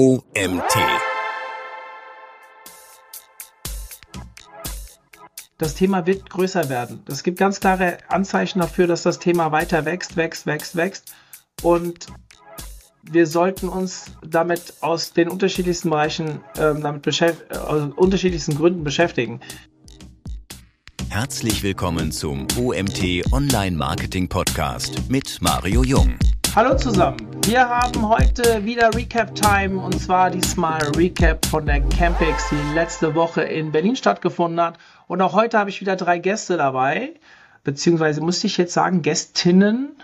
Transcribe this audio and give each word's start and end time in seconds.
OMT. 0.00 0.78
Das 5.58 5.74
Thema 5.74 6.06
wird 6.06 6.30
größer 6.30 6.70
werden. 6.70 7.02
Es 7.06 7.22
gibt 7.22 7.38
ganz 7.38 7.60
klare 7.60 7.98
Anzeichen 8.08 8.60
dafür, 8.60 8.86
dass 8.86 9.02
das 9.02 9.18
Thema 9.18 9.52
weiter 9.52 9.84
wächst, 9.84 10.16
wächst, 10.16 10.46
wächst, 10.46 10.74
wächst. 10.74 11.12
Und 11.62 12.06
wir 13.02 13.26
sollten 13.26 13.68
uns 13.68 14.06
damit 14.26 14.72
aus 14.80 15.12
den 15.12 15.28
unterschiedlichsten 15.28 15.90
Bereichen, 15.90 16.40
ähm, 16.56 16.80
damit 16.80 17.02
beschäft 17.02 17.54
aus 17.54 17.92
unterschiedlichsten 17.94 18.54
Gründen 18.54 18.84
beschäftigen. 18.84 19.40
Herzlich 21.10 21.62
willkommen 21.62 22.10
zum 22.10 22.46
OMT 22.56 23.30
Online 23.32 23.76
Marketing 23.76 24.30
Podcast 24.30 25.10
mit 25.10 25.42
Mario 25.42 25.84
Jung. 25.84 26.16
Hallo 26.56 26.76
zusammen. 26.76 27.16
Wir 27.46 27.68
haben 27.68 28.08
heute 28.08 28.64
wieder 28.64 28.92
Recap 28.92 29.36
Time 29.36 29.80
und 29.80 30.00
zwar 30.00 30.30
diesmal 30.30 30.82
Recap 30.96 31.46
von 31.46 31.64
der 31.64 31.80
Campix, 31.80 32.48
die 32.50 32.74
letzte 32.74 33.14
Woche 33.14 33.42
in 33.42 33.70
Berlin 33.70 33.94
stattgefunden 33.94 34.60
hat. 34.60 34.76
Und 35.06 35.22
auch 35.22 35.32
heute 35.34 35.60
habe 35.60 35.70
ich 35.70 35.80
wieder 35.80 35.94
drei 35.94 36.18
Gäste 36.18 36.56
dabei, 36.56 37.14
beziehungsweise 37.62 38.20
musste 38.20 38.48
ich 38.48 38.56
jetzt 38.56 38.72
sagen 38.72 39.02
Gästinnen. 39.02 39.94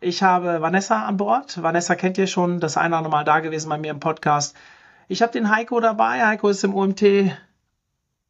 Ich 0.00 0.24
habe 0.24 0.60
Vanessa 0.60 1.06
an 1.06 1.16
Bord. 1.16 1.62
Vanessa 1.62 1.94
kennt 1.94 2.18
ihr 2.18 2.26
schon, 2.26 2.58
das 2.58 2.76
eine 2.76 2.88
oder 2.88 2.96
andere 2.98 3.12
Mal 3.12 3.24
da 3.24 3.38
gewesen 3.38 3.68
bei 3.68 3.78
mir 3.78 3.92
im 3.92 4.00
Podcast. 4.00 4.56
Ich 5.06 5.22
habe 5.22 5.30
den 5.30 5.48
Heiko 5.48 5.78
dabei. 5.78 6.26
Heiko 6.26 6.48
ist 6.48 6.64
im 6.64 6.74
OMT 6.74 7.04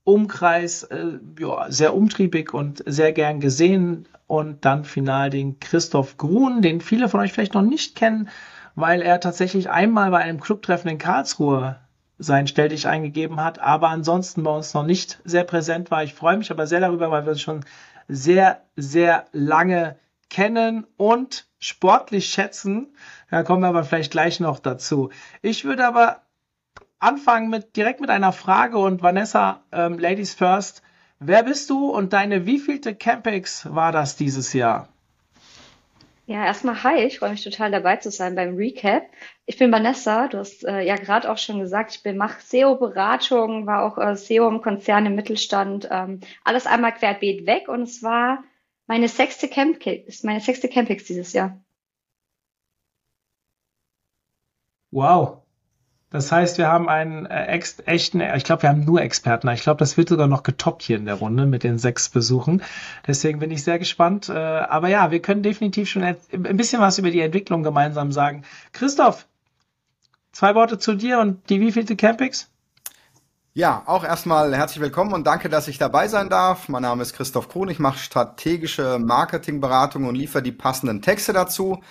Umkreis 0.04 0.82
äh, 0.82 1.18
ja, 1.40 1.70
sehr 1.70 1.94
umtriebig 1.94 2.52
und 2.52 2.82
sehr 2.84 3.12
gern 3.12 3.40
gesehen. 3.40 4.06
Und 4.28 4.64
dann 4.64 4.84
final 4.84 5.30
den 5.30 5.58
Christoph 5.58 6.16
Grun, 6.18 6.62
den 6.62 6.80
viele 6.80 7.08
von 7.08 7.18
euch 7.18 7.32
vielleicht 7.32 7.54
noch 7.54 7.62
nicht 7.62 7.96
kennen, 7.96 8.28
weil 8.76 9.02
er 9.02 9.18
tatsächlich 9.18 9.70
einmal 9.70 10.12
bei 10.12 10.18
einem 10.18 10.38
Clubtreffen 10.38 10.90
in 10.90 10.98
Karlsruhe 10.98 11.80
sein 12.18 12.46
Stelldich 12.46 12.86
eingegeben 12.86 13.40
hat, 13.42 13.58
aber 13.58 13.88
ansonsten 13.88 14.42
bei 14.42 14.50
uns 14.50 14.74
noch 14.74 14.84
nicht 14.84 15.20
sehr 15.24 15.44
präsent 15.44 15.90
war. 15.90 16.04
Ich 16.04 16.14
freue 16.14 16.36
mich 16.36 16.50
aber 16.50 16.66
sehr 16.66 16.80
darüber, 16.80 17.10
weil 17.10 17.24
wir 17.24 17.32
uns 17.32 17.40
schon 17.40 17.64
sehr, 18.06 18.62
sehr 18.76 19.26
lange 19.32 19.96
kennen 20.30 20.86
und 20.96 21.46
sportlich 21.58 22.28
schätzen. 22.30 22.94
Da 23.30 23.42
kommen 23.42 23.62
wir 23.62 23.68
aber 23.68 23.84
vielleicht 23.84 24.12
gleich 24.12 24.40
noch 24.40 24.58
dazu. 24.58 25.10
Ich 25.42 25.64
würde 25.64 25.86
aber 25.86 26.22
anfangen 26.98 27.50
mit 27.50 27.76
direkt 27.76 28.00
mit 28.00 28.10
einer 28.10 28.32
Frage 28.32 28.78
und 28.78 29.02
Vanessa, 29.02 29.62
ähm, 29.72 29.98
Ladies 29.98 30.34
first. 30.34 30.82
Wer 31.20 31.42
bist 31.42 31.68
du 31.70 31.90
und 31.90 32.12
deine 32.12 32.46
wievielte 32.46 32.94
Campix 32.94 33.66
war 33.74 33.90
das 33.90 34.16
dieses 34.16 34.52
Jahr? 34.52 34.88
Ja, 36.26 36.44
erstmal 36.44 36.82
hi, 36.84 37.04
ich 37.04 37.18
freue 37.18 37.30
mich 37.30 37.42
total 37.42 37.70
dabei 37.70 37.96
zu 37.96 38.10
sein 38.10 38.34
beim 38.34 38.54
Recap. 38.54 39.04
Ich 39.46 39.56
bin 39.56 39.72
Vanessa, 39.72 40.28
du 40.28 40.38
hast 40.38 40.62
äh, 40.64 40.82
ja 40.82 40.96
gerade 40.96 41.28
auch 41.30 41.38
schon 41.38 41.58
gesagt, 41.58 41.96
ich 41.96 42.02
bin 42.02 42.18
mache 42.18 42.40
SEO-Beratung, 42.42 43.66
war 43.66 43.82
auch 43.82 43.98
äh, 43.98 44.14
SEO 44.14 44.46
im 44.46 44.60
Konzern 44.60 45.06
im 45.06 45.14
Mittelstand, 45.14 45.88
ähm, 45.90 46.20
alles 46.44 46.66
einmal 46.66 46.92
querbeet 46.92 47.46
weg 47.46 47.68
und 47.68 47.82
es 47.82 48.02
war 48.02 48.44
meine 48.86 49.08
sechste 49.08 49.48
Camp 49.48 49.84
ist 49.86 50.24
meine 50.24 50.40
sechste 50.40 50.68
Campix 50.68 51.04
dieses 51.04 51.32
Jahr. 51.32 51.58
Wow, 54.90 55.42
das 56.10 56.32
heißt, 56.32 56.56
wir 56.56 56.68
haben 56.68 56.88
einen 56.88 57.26
äh, 57.26 57.46
ex 57.46 57.82
echten, 57.84 58.20
ich 58.20 58.44
glaube, 58.44 58.62
wir 58.62 58.70
haben 58.70 58.84
nur 58.84 59.02
Experten. 59.02 59.48
Ich 59.48 59.62
glaube, 59.62 59.78
das 59.78 59.98
wird 59.98 60.08
sogar 60.08 60.26
noch 60.26 60.42
getoppt 60.42 60.82
hier 60.82 60.96
in 60.96 61.04
der 61.04 61.16
Runde 61.16 61.44
mit 61.44 61.64
den 61.64 61.78
sechs 61.78 62.08
Besuchen. 62.08 62.62
Deswegen 63.06 63.40
bin 63.40 63.50
ich 63.50 63.62
sehr 63.62 63.78
gespannt. 63.78 64.30
Äh, 64.30 64.32
aber 64.32 64.88
ja, 64.88 65.10
wir 65.10 65.20
können 65.20 65.42
definitiv 65.42 65.90
schon 65.90 66.02
ein 66.04 66.16
bisschen 66.56 66.80
was 66.80 66.98
über 66.98 67.10
die 67.10 67.20
Entwicklung 67.20 67.62
gemeinsam 67.62 68.10
sagen. 68.10 68.42
Christoph, 68.72 69.26
zwei 70.32 70.54
Worte 70.54 70.78
zu 70.78 70.94
dir 70.94 71.18
und 71.20 71.50
die 71.50 71.60
wievielte 71.60 71.94
Campix? 71.94 72.48
Ja, 73.52 73.82
auch 73.86 74.04
erstmal 74.04 74.56
herzlich 74.56 74.80
willkommen 74.80 75.12
und 75.12 75.26
danke, 75.26 75.48
dass 75.48 75.68
ich 75.68 75.78
dabei 75.78 76.08
sein 76.08 76.30
darf. 76.30 76.68
Mein 76.68 76.82
Name 76.82 77.02
ist 77.02 77.14
Christoph 77.14 77.48
Kuhn. 77.48 77.68
Ich 77.68 77.80
mache 77.80 77.98
strategische 77.98 78.98
Marketingberatung 78.98 80.06
und 80.06 80.14
liefere 80.14 80.42
die 80.42 80.52
passenden 80.52 81.02
Texte 81.02 81.32
dazu. 81.32 81.82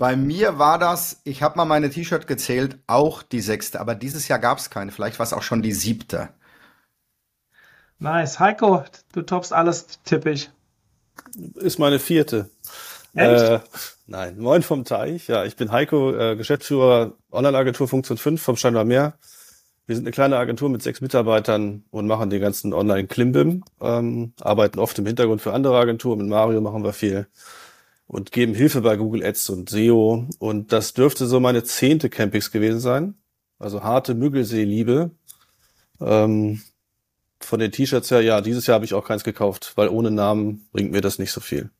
Bei 0.00 0.16
mir 0.16 0.58
war 0.58 0.78
das, 0.78 1.20
ich 1.24 1.42
habe 1.42 1.58
mal 1.58 1.66
meine 1.66 1.90
T-Shirt 1.90 2.26
gezählt, 2.26 2.78
auch 2.86 3.22
die 3.22 3.42
sechste, 3.42 3.80
aber 3.80 3.94
dieses 3.94 4.28
Jahr 4.28 4.38
gab 4.38 4.56
es 4.56 4.70
keine. 4.70 4.92
Vielleicht 4.92 5.18
war 5.18 5.26
es 5.26 5.34
auch 5.34 5.42
schon 5.42 5.60
die 5.60 5.74
siebte. 5.74 6.30
Nice. 7.98 8.40
Heiko, 8.40 8.82
du 9.12 9.20
toppst 9.20 9.52
alles 9.52 10.00
tippig. 10.04 10.50
Ist 11.56 11.78
meine 11.78 11.98
vierte. 11.98 12.48
Echt? 13.12 13.42
Äh, 13.42 13.60
nein, 14.06 14.38
moin 14.38 14.62
vom 14.62 14.86
Teich. 14.86 15.28
Ja, 15.28 15.44
ich 15.44 15.56
bin 15.56 15.70
Heiko, 15.70 16.16
äh, 16.16 16.34
Geschäftsführer 16.34 17.12
Online-Agentur 17.30 17.86
Funktion 17.86 18.16
5 18.16 18.40
vom 18.40 18.56
Steinbar 18.56 18.86
Meer. 18.86 19.18
Wir 19.84 19.96
sind 19.96 20.06
eine 20.06 20.12
kleine 20.12 20.38
Agentur 20.38 20.70
mit 20.70 20.82
sechs 20.82 21.02
Mitarbeitern 21.02 21.84
und 21.90 22.06
machen 22.06 22.30
den 22.30 22.40
ganzen 22.40 22.72
Online-Klimbim, 22.72 23.64
ähm, 23.82 24.32
arbeiten 24.40 24.78
oft 24.78 24.98
im 24.98 25.04
Hintergrund 25.04 25.42
für 25.42 25.52
andere 25.52 25.78
Agenturen. 25.78 26.20
Mit 26.20 26.28
Mario 26.28 26.62
machen 26.62 26.84
wir 26.84 26.94
viel 26.94 27.26
und 28.10 28.32
geben 28.32 28.54
Hilfe 28.54 28.80
bei 28.80 28.96
Google 28.96 29.24
Ads 29.24 29.50
und 29.50 29.70
SEO. 29.70 30.26
Und 30.40 30.72
das 30.72 30.94
dürfte 30.94 31.26
so 31.26 31.38
meine 31.38 31.62
zehnte 31.62 32.10
Campix 32.10 32.50
gewesen 32.50 32.80
sein. 32.80 33.14
Also 33.60 33.84
harte 33.84 34.14
Müggelsee-Liebe. 34.14 35.12
Ähm, 36.00 36.60
von 37.38 37.60
den 37.60 37.70
T-Shirts 37.70 38.10
her, 38.10 38.20
ja, 38.20 38.40
dieses 38.40 38.66
Jahr 38.66 38.74
habe 38.74 38.84
ich 38.84 38.94
auch 38.94 39.06
keins 39.06 39.22
gekauft, 39.22 39.74
weil 39.76 39.88
ohne 39.88 40.10
Namen 40.10 40.66
bringt 40.72 40.90
mir 40.90 41.02
das 41.02 41.20
nicht 41.20 41.30
so 41.30 41.40
viel. 41.40 41.70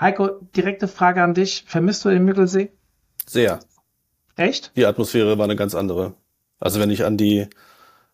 Heiko, 0.00 0.28
direkte 0.56 0.88
Frage 0.88 1.22
an 1.22 1.34
dich. 1.34 1.64
Vermisst 1.66 2.06
du 2.06 2.08
den 2.08 2.24
Müggelsee? 2.24 2.72
Sehr. 3.26 3.60
Echt? 4.36 4.72
Die 4.74 4.86
Atmosphäre 4.86 5.36
war 5.36 5.44
eine 5.44 5.56
ganz 5.56 5.74
andere. 5.74 6.14
Also 6.60 6.80
wenn 6.80 6.88
ich 6.88 7.04
an 7.04 7.18
die 7.18 7.46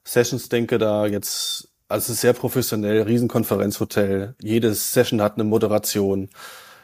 Sessions 0.03 0.49
denke, 0.49 0.78
da 0.78 1.06
jetzt, 1.06 1.69
also 1.87 2.06
es 2.06 2.09
ist 2.16 2.20
sehr 2.20 2.32
professionell, 2.32 3.03
Riesenkonferenzhotel, 3.03 4.34
jede 4.43 4.75
Session 4.75 5.22
hat 5.22 5.34
eine 5.34 5.44
Moderation. 5.44 6.31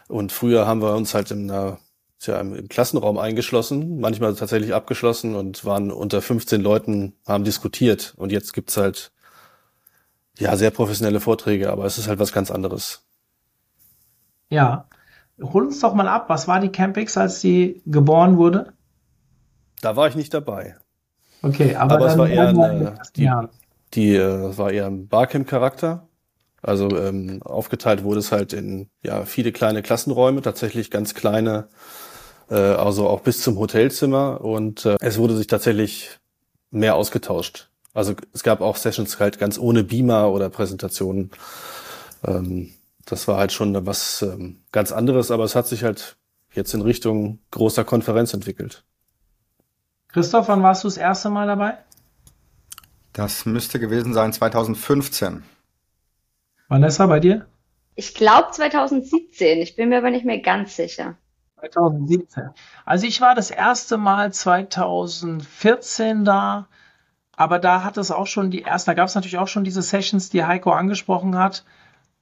Und 0.08 0.32
früher 0.32 0.66
haben 0.66 0.82
wir 0.82 0.94
uns 0.94 1.14
halt 1.14 1.30
in 1.30 1.50
einer, 1.50 1.78
ja, 2.22 2.40
im 2.40 2.68
Klassenraum 2.68 3.18
eingeschlossen, 3.18 4.00
manchmal 4.00 4.34
tatsächlich 4.34 4.74
abgeschlossen 4.74 5.34
und 5.34 5.64
waren 5.64 5.90
unter 5.90 6.22
15 6.22 6.60
Leuten, 6.60 7.14
haben 7.26 7.44
diskutiert. 7.44 8.14
Und 8.16 8.32
jetzt 8.32 8.52
gibt's 8.52 8.76
halt 8.76 9.12
ja 10.38 10.56
sehr 10.56 10.70
professionelle 10.70 11.20
Vorträge, 11.20 11.70
aber 11.70 11.84
es 11.84 11.98
ist 11.98 12.08
halt 12.08 12.18
was 12.18 12.32
ganz 12.32 12.50
anderes. 12.50 13.06
Ja. 14.50 14.88
Hol 15.42 15.64
uns 15.64 15.80
doch 15.80 15.94
mal 15.94 16.06
ab, 16.06 16.28
was 16.28 16.46
war 16.46 16.60
die 16.60 16.68
Campix, 16.68 17.16
als 17.16 17.40
sie 17.40 17.82
geboren 17.86 18.36
wurde? 18.36 18.72
Da 19.80 19.96
war 19.96 20.06
ich 20.06 20.14
nicht 20.14 20.32
dabei. 20.32 20.76
Okay, 21.42 21.74
aber, 21.74 21.96
aber 21.96 22.06
es 22.06 22.16
war 22.16 22.28
eher 22.28 22.48
eine, 22.48 22.94
die, 23.16 23.30
die 23.94 24.14
äh, 24.14 24.56
war 24.56 24.70
eher 24.70 24.86
ein 24.86 25.08
Barcamp-Charakter 25.08 26.08
also 26.64 26.88
ähm, 26.98 27.42
aufgeteilt 27.42 28.04
wurde 28.04 28.20
es 28.20 28.32
halt 28.32 28.52
in 28.52 28.88
ja 29.02 29.24
viele 29.24 29.52
kleine 29.52 29.82
Klassenräume, 29.82 30.42
tatsächlich 30.42 30.90
ganz 30.90 31.14
kleine, 31.14 31.68
äh, 32.50 32.54
also 32.54 33.08
auch 33.08 33.20
bis 33.20 33.42
zum 33.42 33.58
Hotelzimmer 33.58 34.40
und 34.40 34.86
äh, 34.86 34.96
es 35.00 35.18
wurde 35.18 35.36
sich 35.36 35.46
tatsächlich 35.46 36.18
mehr 36.70 36.96
ausgetauscht. 36.96 37.70
Also 37.92 38.14
es 38.32 38.42
gab 38.42 38.60
auch 38.60 38.76
Sessions 38.76 39.20
halt 39.20 39.38
ganz 39.38 39.58
ohne 39.58 39.84
Beamer 39.84 40.30
oder 40.30 40.50
Präsentationen. 40.50 41.30
Ähm, 42.26 42.72
das 43.04 43.28
war 43.28 43.36
halt 43.36 43.52
schon 43.52 43.86
was 43.86 44.22
ähm, 44.22 44.62
ganz 44.72 44.90
anderes, 44.90 45.30
aber 45.30 45.44
es 45.44 45.54
hat 45.54 45.66
sich 45.66 45.84
halt 45.84 46.16
jetzt 46.52 46.74
in 46.74 46.80
Richtung 46.80 47.40
großer 47.50 47.84
Konferenz 47.84 48.32
entwickelt. 48.32 48.84
Christoph, 50.08 50.48
wann 50.48 50.62
warst 50.62 50.84
du 50.84 50.88
das 50.88 50.96
erste 50.96 51.28
Mal 51.28 51.46
dabei? 51.46 51.76
Das 53.12 53.46
müsste 53.46 53.78
gewesen 53.78 54.12
sein 54.12 54.32
2015. 54.32 55.44
Vanessa, 56.68 57.06
bei 57.06 57.20
dir? 57.20 57.46
Ich 57.94 58.14
glaube 58.14 58.48
2017, 58.50 59.58
ich 59.58 59.76
bin 59.76 59.88
mir 59.90 59.98
aber 59.98 60.10
nicht 60.10 60.24
mehr 60.24 60.40
ganz 60.40 60.76
sicher. 60.76 61.16
2017. 61.60 62.50
Also 62.84 63.06
ich 63.06 63.20
war 63.20 63.34
das 63.34 63.50
erste 63.50 63.96
Mal 63.96 64.32
2014 64.32 66.24
da, 66.24 66.68
aber 67.36 67.58
da 67.58 67.84
hat 67.84 67.96
es 67.96 68.10
auch 68.10 68.26
schon 68.26 68.50
die 68.50 68.62
ersten, 68.62 68.90
da 68.90 68.94
gab 68.94 69.08
es 69.08 69.14
natürlich 69.14 69.38
auch 69.38 69.48
schon 69.48 69.64
diese 69.64 69.82
Sessions, 69.82 70.30
die 70.30 70.44
Heiko 70.44 70.70
angesprochen 70.72 71.36
hat, 71.36 71.64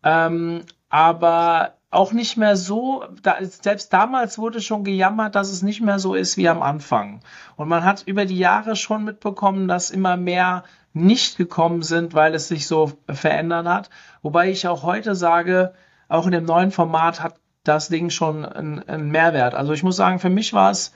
ähm, 0.02 0.62
aber 0.88 1.74
auch 1.90 2.12
nicht 2.12 2.36
mehr 2.38 2.56
so, 2.56 3.04
da, 3.22 3.36
selbst 3.40 3.92
damals 3.92 4.38
wurde 4.38 4.62
schon 4.62 4.82
gejammert, 4.82 5.34
dass 5.34 5.50
es 5.50 5.62
nicht 5.62 5.82
mehr 5.82 5.98
so 5.98 6.14
ist 6.14 6.38
wie 6.38 6.48
am 6.48 6.62
Anfang. 6.62 7.20
Und 7.56 7.68
man 7.68 7.84
hat 7.84 8.02
über 8.06 8.24
die 8.24 8.38
Jahre 8.38 8.76
schon 8.76 9.04
mitbekommen, 9.04 9.68
dass 9.68 9.90
immer 9.90 10.16
mehr 10.16 10.64
nicht 10.92 11.36
gekommen 11.36 11.82
sind, 11.82 12.14
weil 12.14 12.34
es 12.34 12.48
sich 12.48 12.66
so 12.66 12.92
verändert 13.08 13.66
hat. 13.66 13.90
Wobei 14.22 14.50
ich 14.50 14.68
auch 14.68 14.82
heute 14.82 15.14
sage, 15.14 15.74
auch 16.08 16.26
in 16.26 16.32
dem 16.32 16.44
neuen 16.44 16.70
Format 16.70 17.22
hat 17.22 17.36
das 17.64 17.88
Ding 17.88 18.10
schon 18.10 18.44
einen, 18.44 19.10
Mehrwert. 19.10 19.54
Also 19.54 19.72
ich 19.72 19.82
muss 19.82 19.96
sagen, 19.96 20.18
für 20.18 20.30
mich 20.30 20.52
war 20.52 20.70
es 20.70 20.92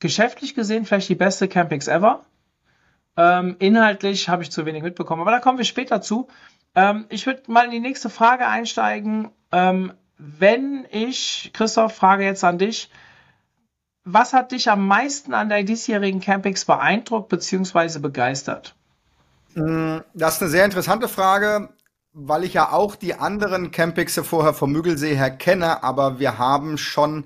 geschäftlich 0.00 0.54
gesehen 0.54 0.84
vielleicht 0.84 1.08
die 1.08 1.14
beste 1.14 1.48
Campix 1.48 1.88
ever. 1.88 2.24
Ähm, 3.16 3.56
inhaltlich 3.58 4.28
habe 4.28 4.42
ich 4.42 4.50
zu 4.50 4.66
wenig 4.66 4.82
mitbekommen, 4.82 5.22
aber 5.22 5.30
da 5.30 5.38
kommen 5.38 5.58
wir 5.58 5.64
später 5.64 6.00
zu. 6.00 6.28
Ähm, 6.74 7.06
ich 7.10 7.26
würde 7.26 7.42
mal 7.46 7.66
in 7.66 7.70
die 7.70 7.80
nächste 7.80 8.10
Frage 8.10 8.46
einsteigen. 8.46 9.30
Ähm, 9.52 9.92
wenn 10.18 10.86
ich, 10.90 11.50
Christoph, 11.52 11.94
frage 11.94 12.24
jetzt 12.24 12.44
an 12.44 12.58
dich, 12.58 12.90
was 14.04 14.32
hat 14.32 14.52
dich 14.52 14.70
am 14.70 14.86
meisten 14.86 15.34
an 15.34 15.48
der 15.48 15.62
diesjährigen 15.62 16.20
Campings 16.20 16.64
beeindruckt 16.64 17.28
bzw. 17.28 17.98
begeistert? 17.98 18.74
Mm, 19.54 19.98
das 20.14 20.36
ist 20.36 20.42
eine 20.42 20.50
sehr 20.50 20.64
interessante 20.64 21.08
Frage, 21.08 21.70
weil 22.12 22.44
ich 22.44 22.54
ja 22.54 22.72
auch 22.72 22.96
die 22.96 23.14
anderen 23.14 23.70
Campixe 23.70 24.24
vorher 24.24 24.54
vom 24.54 24.72
Müggelsee 24.72 25.14
her 25.14 25.30
kenne, 25.30 25.82
aber 25.82 26.18
wir 26.18 26.38
haben 26.38 26.78
schon 26.78 27.24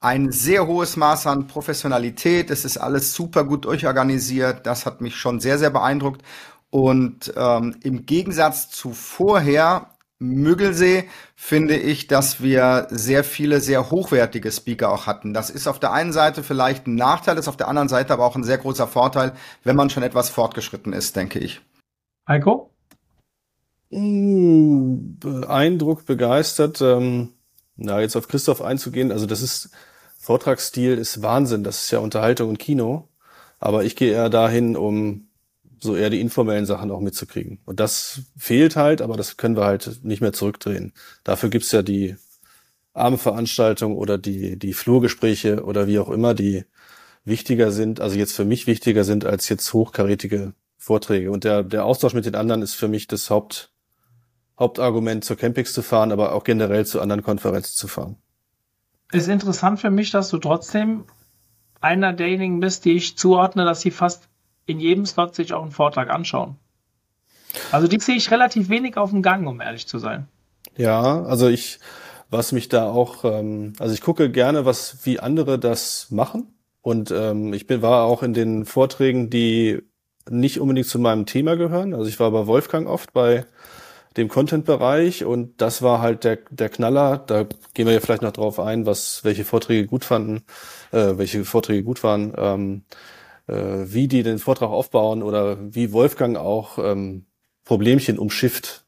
ein 0.00 0.32
sehr 0.32 0.66
hohes 0.66 0.96
Maß 0.96 1.26
an 1.26 1.46
Professionalität. 1.46 2.50
Es 2.50 2.64
ist 2.64 2.78
alles 2.78 3.12
super 3.12 3.44
gut 3.44 3.66
durchorganisiert. 3.66 4.66
Das 4.66 4.86
hat 4.86 5.00
mich 5.02 5.16
schon 5.16 5.40
sehr, 5.40 5.58
sehr 5.58 5.70
beeindruckt. 5.70 6.22
Und 6.70 7.32
ähm, 7.36 7.76
im 7.82 8.06
Gegensatz 8.06 8.70
zu 8.70 8.92
vorher 8.92 9.89
Müggelsee 10.20 11.08
finde 11.34 11.76
ich, 11.76 12.06
dass 12.06 12.42
wir 12.42 12.86
sehr 12.90 13.24
viele 13.24 13.60
sehr 13.60 13.90
hochwertige 13.90 14.52
Speaker 14.52 14.92
auch 14.92 15.06
hatten. 15.06 15.32
Das 15.32 15.48
ist 15.48 15.66
auf 15.66 15.80
der 15.80 15.92
einen 15.92 16.12
Seite 16.12 16.42
vielleicht 16.42 16.86
ein 16.86 16.94
Nachteil, 16.94 17.38
ist 17.38 17.48
auf 17.48 17.56
der 17.56 17.68
anderen 17.68 17.88
Seite 17.88 18.12
aber 18.12 18.26
auch 18.26 18.36
ein 18.36 18.44
sehr 18.44 18.58
großer 18.58 18.86
Vorteil, 18.86 19.32
wenn 19.64 19.76
man 19.76 19.88
schon 19.88 20.02
etwas 20.02 20.28
fortgeschritten 20.28 20.92
ist, 20.92 21.16
denke 21.16 21.38
ich. 21.38 21.62
Heiko? 22.28 22.70
Mm, 23.88 25.18
beeindruckt, 25.18 26.04
begeistert. 26.04 26.82
Ähm, 26.82 27.30
na, 27.76 28.00
jetzt 28.00 28.14
auf 28.14 28.28
Christoph 28.28 28.60
einzugehen, 28.60 29.12
also 29.12 29.24
das 29.24 29.40
ist, 29.40 29.70
Vortragsstil 30.18 30.98
ist 30.98 31.22
Wahnsinn, 31.22 31.64
das 31.64 31.84
ist 31.84 31.90
ja 31.92 31.98
Unterhaltung 31.98 32.50
und 32.50 32.58
Kino. 32.58 33.08
Aber 33.58 33.84
ich 33.84 33.96
gehe 33.96 34.12
eher 34.12 34.28
dahin, 34.28 34.76
um 34.76 35.29
so 35.82 35.96
eher 35.96 36.10
die 36.10 36.20
informellen 36.20 36.66
Sachen 36.66 36.90
auch 36.90 37.00
mitzukriegen. 37.00 37.60
Und 37.64 37.80
das 37.80 38.22
fehlt 38.36 38.76
halt, 38.76 39.02
aber 39.02 39.16
das 39.16 39.36
können 39.36 39.56
wir 39.56 39.64
halt 39.64 40.00
nicht 40.04 40.20
mehr 40.20 40.32
zurückdrehen. 40.32 40.92
Dafür 41.24 41.48
gibt's 41.48 41.72
ja 41.72 41.82
die 41.82 42.16
Abendveranstaltung 42.92 43.96
oder 43.96 44.18
die, 44.18 44.58
die 44.58 44.72
Flurgespräche 44.72 45.64
oder 45.64 45.86
wie 45.86 45.98
auch 45.98 46.10
immer, 46.10 46.34
die 46.34 46.64
wichtiger 47.24 47.70
sind, 47.70 48.00
also 48.00 48.16
jetzt 48.16 48.34
für 48.34 48.44
mich 48.44 48.66
wichtiger 48.66 49.04
sind 49.04 49.24
als 49.24 49.48
jetzt 49.48 49.72
hochkarätige 49.72 50.54
Vorträge. 50.76 51.30
Und 51.30 51.44
der, 51.44 51.62
der 51.62 51.84
Austausch 51.84 52.14
mit 52.14 52.26
den 52.26 52.34
anderen 52.34 52.62
ist 52.62 52.74
für 52.74 52.88
mich 52.88 53.06
das 53.06 53.30
Haupt, 53.30 53.72
Hauptargument, 54.58 55.24
zur 55.24 55.36
Campings 55.36 55.72
zu 55.72 55.82
fahren, 55.82 56.12
aber 56.12 56.32
auch 56.34 56.44
generell 56.44 56.86
zu 56.86 57.00
anderen 57.00 57.22
Konferenzen 57.22 57.74
zu 57.76 57.88
fahren. 57.88 58.16
Ist 59.12 59.28
interessant 59.28 59.80
für 59.80 59.90
mich, 59.90 60.10
dass 60.10 60.30
du 60.30 60.38
trotzdem 60.38 61.04
einer 61.80 62.12
derjenigen 62.12 62.60
bist, 62.60 62.84
die 62.84 62.92
ich 62.92 63.16
zuordne, 63.16 63.64
dass 63.64 63.80
sie 63.80 63.90
fast 63.90 64.29
in 64.70 64.80
jedem 64.80 65.06
Slot 65.06 65.34
sich 65.34 65.52
auch 65.52 65.62
einen 65.62 65.72
Vortrag 65.72 66.10
anschauen. 66.10 66.56
Also 67.72 67.88
die 67.88 67.98
sehe 67.98 68.16
ich 68.16 68.30
relativ 68.30 68.68
wenig 68.68 68.96
auf 68.96 69.10
dem 69.10 69.22
Gang, 69.22 69.46
um 69.46 69.60
ehrlich 69.60 69.86
zu 69.86 69.98
sein. 69.98 70.28
Ja, 70.76 71.22
also 71.24 71.48
ich, 71.48 71.80
was 72.30 72.52
mich 72.52 72.68
da 72.68 72.88
auch, 72.88 73.24
ähm, 73.24 73.72
also 73.78 73.92
ich 73.92 74.00
gucke 74.00 74.30
gerne, 74.30 74.64
was 74.64 74.98
wie 75.04 75.20
andere 75.20 75.58
das 75.58 76.10
machen. 76.10 76.54
Und 76.82 77.10
ähm, 77.10 77.52
ich 77.52 77.66
bin, 77.66 77.82
war 77.82 78.04
auch 78.04 78.22
in 78.22 78.32
den 78.32 78.64
Vorträgen, 78.64 79.28
die 79.28 79.82
nicht 80.28 80.60
unbedingt 80.60 80.86
zu 80.86 80.98
meinem 80.98 81.26
Thema 81.26 81.56
gehören. 81.56 81.92
Also 81.92 82.08
ich 82.08 82.20
war 82.20 82.30
bei 82.30 82.46
Wolfgang 82.46 82.88
oft 82.88 83.12
bei 83.12 83.44
dem 84.16 84.28
Content-Bereich 84.28 85.24
und 85.24 85.60
das 85.60 85.82
war 85.82 86.00
halt 86.00 86.24
der, 86.24 86.38
der 86.50 86.68
Knaller. 86.68 87.18
Da 87.18 87.44
gehen 87.74 87.86
wir 87.86 87.92
ja 87.92 88.00
vielleicht 88.00 88.22
noch 88.22 88.32
drauf 88.32 88.58
ein, 88.58 88.86
was 88.86 89.24
welche 89.24 89.44
Vorträge 89.44 89.86
gut 89.86 90.04
fanden, 90.04 90.44
äh, 90.92 91.16
welche 91.16 91.44
Vorträge 91.44 91.84
gut 91.84 92.02
waren. 92.02 92.32
Ähm, 92.36 92.82
äh, 92.88 93.19
wie 93.52 94.08
die 94.08 94.22
den 94.22 94.38
Vortrag 94.38 94.70
aufbauen 94.70 95.22
oder 95.22 95.56
wie 95.74 95.92
Wolfgang 95.92 96.36
auch 96.36 96.78
ähm, 96.78 97.26
Problemchen 97.64 98.18
umschifft. 98.18 98.84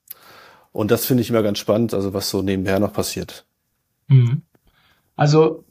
Und 0.72 0.90
das 0.90 1.04
finde 1.04 1.22
ich 1.22 1.30
immer 1.30 1.42
ganz 1.42 1.58
spannend, 1.58 1.94
also 1.94 2.14
was 2.14 2.30
so 2.30 2.42
nebenher 2.42 2.80
noch 2.80 2.92
passiert. 2.92 3.44
Mhm. 4.08 4.42
Also 5.16 5.64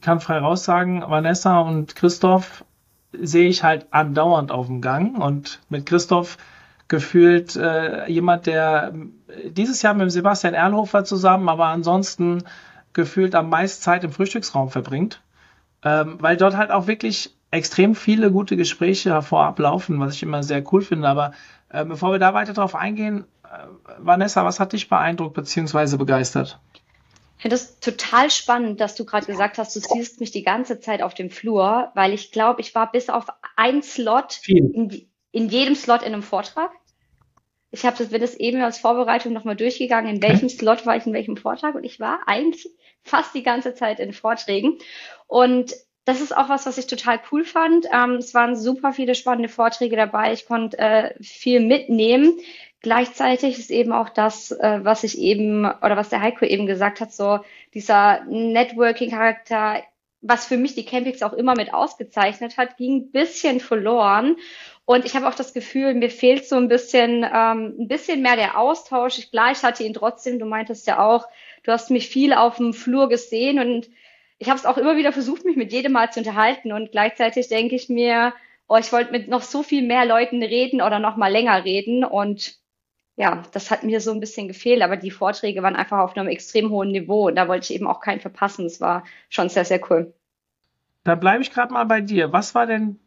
kann 0.00 0.20
frei 0.20 0.38
raus 0.38 0.64
sagen, 0.64 1.02
Vanessa 1.06 1.60
und 1.60 1.94
Christoph 1.94 2.64
sehe 3.12 3.48
ich 3.48 3.62
halt 3.62 3.86
andauernd 3.90 4.50
auf 4.50 4.66
dem 4.66 4.80
Gang 4.80 5.18
und 5.18 5.60
mit 5.68 5.86
Christoph 5.86 6.38
gefühlt 6.88 7.56
äh, 7.56 8.08
jemand, 8.10 8.46
der 8.46 8.94
äh, 9.28 9.50
dieses 9.50 9.82
Jahr 9.82 9.94
mit 9.94 10.10
Sebastian 10.10 10.54
Erlhofer 10.54 11.04
zusammen, 11.04 11.48
aber 11.48 11.66
ansonsten 11.66 12.44
gefühlt 12.92 13.34
am 13.34 13.50
meisten 13.50 13.82
Zeit 13.82 14.04
im 14.04 14.12
Frühstücksraum 14.12 14.70
verbringt, 14.70 15.20
ähm, 15.82 16.16
weil 16.20 16.36
dort 16.36 16.56
halt 16.56 16.70
auch 16.70 16.86
wirklich 16.86 17.35
extrem 17.56 17.94
viele 17.94 18.30
gute 18.30 18.56
Gespräche 18.56 19.10
hervorablaufen, 19.10 19.98
was 20.00 20.14
ich 20.14 20.22
immer 20.22 20.42
sehr 20.42 20.62
cool 20.72 20.82
finde. 20.82 21.08
Aber 21.08 21.32
äh, 21.68 21.84
bevor 21.84 22.12
wir 22.12 22.18
da 22.18 22.34
weiter 22.34 22.52
drauf 22.52 22.74
eingehen, 22.74 23.24
äh, 23.44 23.66
Vanessa, 23.98 24.44
was 24.44 24.60
hat 24.60 24.72
dich 24.72 24.88
beeindruckt 24.88 25.34
bzw. 25.34 25.96
begeistert? 25.96 26.60
Ich 27.36 27.42
finde 27.42 27.56
es 27.56 27.80
total 27.80 28.30
spannend, 28.30 28.80
dass 28.80 28.94
du 28.94 29.04
gerade 29.04 29.26
gesagt 29.26 29.58
hast, 29.58 29.76
du 29.76 29.80
siehst 29.80 30.20
mich 30.20 30.30
die 30.30 30.42
ganze 30.42 30.80
Zeit 30.80 31.02
auf 31.02 31.12
dem 31.12 31.30
Flur, 31.30 31.90
weil 31.94 32.12
ich 32.12 32.32
glaube, 32.32 32.62
ich 32.62 32.74
war 32.74 32.90
bis 32.90 33.10
auf 33.10 33.26
ein 33.56 33.82
Slot 33.82 34.40
in, 34.46 35.06
in, 35.32 35.48
jedem 35.48 35.74
Slot 35.74 36.00
in 36.00 36.14
einem 36.14 36.22
Vortrag. 36.22 36.70
Ich 37.70 37.84
habe 37.84 37.96
das, 37.98 38.08
bin 38.08 38.22
das 38.22 38.34
eben 38.36 38.62
als 38.62 38.78
Vorbereitung 38.78 39.34
nochmal 39.34 39.56
durchgegangen, 39.56 40.16
in 40.16 40.22
welchem 40.22 40.48
Slot 40.48 40.86
war 40.86 40.96
ich 40.96 41.06
in 41.06 41.12
welchem 41.12 41.36
Vortrag 41.36 41.74
und 41.74 41.84
ich 41.84 42.00
war 42.00 42.20
eigentlich 42.26 42.70
fast 43.02 43.34
die 43.34 43.42
ganze 43.42 43.74
Zeit 43.74 44.00
in 44.00 44.14
Vorträgen. 44.14 44.78
Und 45.26 45.74
das 46.06 46.20
ist 46.20 46.34
auch 46.34 46.48
was, 46.48 46.66
was 46.66 46.78
ich 46.78 46.86
total 46.86 47.20
cool 47.30 47.44
fand. 47.44 47.86
Ähm, 47.92 48.12
es 48.12 48.32
waren 48.32 48.56
super 48.56 48.92
viele 48.92 49.16
spannende 49.16 49.48
Vorträge 49.48 49.96
dabei. 49.96 50.32
Ich 50.32 50.46
konnte 50.46 50.78
äh, 50.78 51.14
viel 51.20 51.58
mitnehmen. 51.60 52.38
Gleichzeitig 52.80 53.58
ist 53.58 53.72
eben 53.72 53.92
auch 53.92 54.08
das, 54.08 54.52
äh, 54.52 54.80
was 54.84 55.02
ich 55.02 55.18
eben 55.18 55.64
oder 55.64 55.96
was 55.96 56.08
der 56.08 56.22
Heiko 56.22 56.44
eben 56.44 56.66
gesagt 56.66 57.00
hat, 57.00 57.12
so 57.12 57.40
dieser 57.74 58.24
Networking-Charakter, 58.26 59.82
was 60.20 60.46
für 60.46 60.56
mich 60.56 60.76
die 60.76 60.84
Campings 60.84 61.24
auch 61.24 61.32
immer 61.32 61.56
mit 61.56 61.74
ausgezeichnet 61.74 62.56
hat, 62.56 62.76
ging 62.76 62.96
ein 62.98 63.10
bisschen 63.10 63.58
verloren. 63.58 64.36
Und 64.84 65.04
ich 65.04 65.16
habe 65.16 65.26
auch 65.26 65.34
das 65.34 65.54
Gefühl, 65.54 65.94
mir 65.94 66.10
fehlt 66.10 66.46
so 66.46 66.54
ein 66.54 66.68
bisschen, 66.68 67.24
ähm, 67.24 67.74
ein 67.80 67.88
bisschen 67.88 68.22
mehr 68.22 68.36
der 68.36 68.56
Austausch. 68.56 69.18
Ich 69.18 69.32
gleich 69.32 69.64
hatte 69.64 69.82
ihn 69.82 69.94
trotzdem. 69.94 70.38
Du 70.38 70.46
meintest 70.46 70.86
ja 70.86 71.04
auch, 71.04 71.26
du 71.64 71.72
hast 71.72 71.90
mich 71.90 72.08
viel 72.08 72.32
auf 72.32 72.58
dem 72.58 72.72
Flur 72.72 73.08
gesehen 73.08 73.58
und 73.58 73.88
ich 74.38 74.48
habe 74.48 74.58
es 74.58 74.66
auch 74.66 74.76
immer 74.76 74.96
wieder 74.96 75.12
versucht, 75.12 75.44
mich 75.44 75.56
mit 75.56 75.72
jedem 75.72 75.92
mal 75.92 76.10
zu 76.10 76.20
unterhalten 76.20 76.72
und 76.72 76.92
gleichzeitig 76.92 77.48
denke 77.48 77.74
ich 77.74 77.88
mir, 77.88 78.34
oh, 78.68 78.76
ich 78.76 78.92
wollte 78.92 79.12
mit 79.12 79.28
noch 79.28 79.42
so 79.42 79.62
viel 79.62 79.86
mehr 79.86 80.04
Leuten 80.04 80.42
reden 80.42 80.82
oder 80.82 80.98
noch 80.98 81.16
mal 81.16 81.32
länger 81.32 81.64
reden 81.64 82.04
und 82.04 82.58
ja, 83.16 83.42
das 83.52 83.70
hat 83.70 83.82
mir 83.82 84.00
so 84.00 84.12
ein 84.12 84.20
bisschen 84.20 84.46
gefehlt, 84.46 84.82
aber 84.82 84.96
die 84.96 85.10
Vorträge 85.10 85.62
waren 85.62 85.74
einfach 85.74 86.00
auf 86.00 86.16
einem 86.16 86.28
extrem 86.28 86.70
hohen 86.70 86.90
Niveau 86.90 87.28
und 87.28 87.36
da 87.36 87.48
wollte 87.48 87.64
ich 87.72 87.74
eben 87.74 87.86
auch 87.86 88.00
keinen 88.00 88.20
verpassen. 88.20 88.66
Es 88.66 88.80
war 88.80 89.04
schon 89.30 89.48
sehr, 89.48 89.64
sehr 89.64 89.80
cool. 89.90 90.12
Da 91.02 91.14
bleibe 91.14 91.42
ich 91.42 91.50
gerade 91.50 91.72
mal 91.72 91.84
bei 91.84 92.02
dir. 92.02 92.32
Was 92.32 92.54
war 92.54 92.66
denn, 92.66 93.00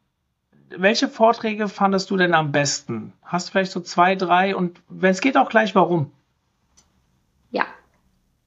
welche 0.69 1.09
Vorträge 1.09 1.69
fandest 1.69 2.09
du 2.09 2.17
denn 2.17 2.33
am 2.33 2.51
besten? 2.51 3.13
Hast 3.21 3.47
du 3.47 3.51
vielleicht 3.51 3.71
so 3.71 3.81
zwei, 3.81 4.15
drei 4.15 4.55
und 4.55 4.81
wenn 4.89 5.11
es 5.11 5.21
geht 5.21 5.37
auch 5.37 5.49
gleich, 5.49 5.75
warum? 5.75 6.11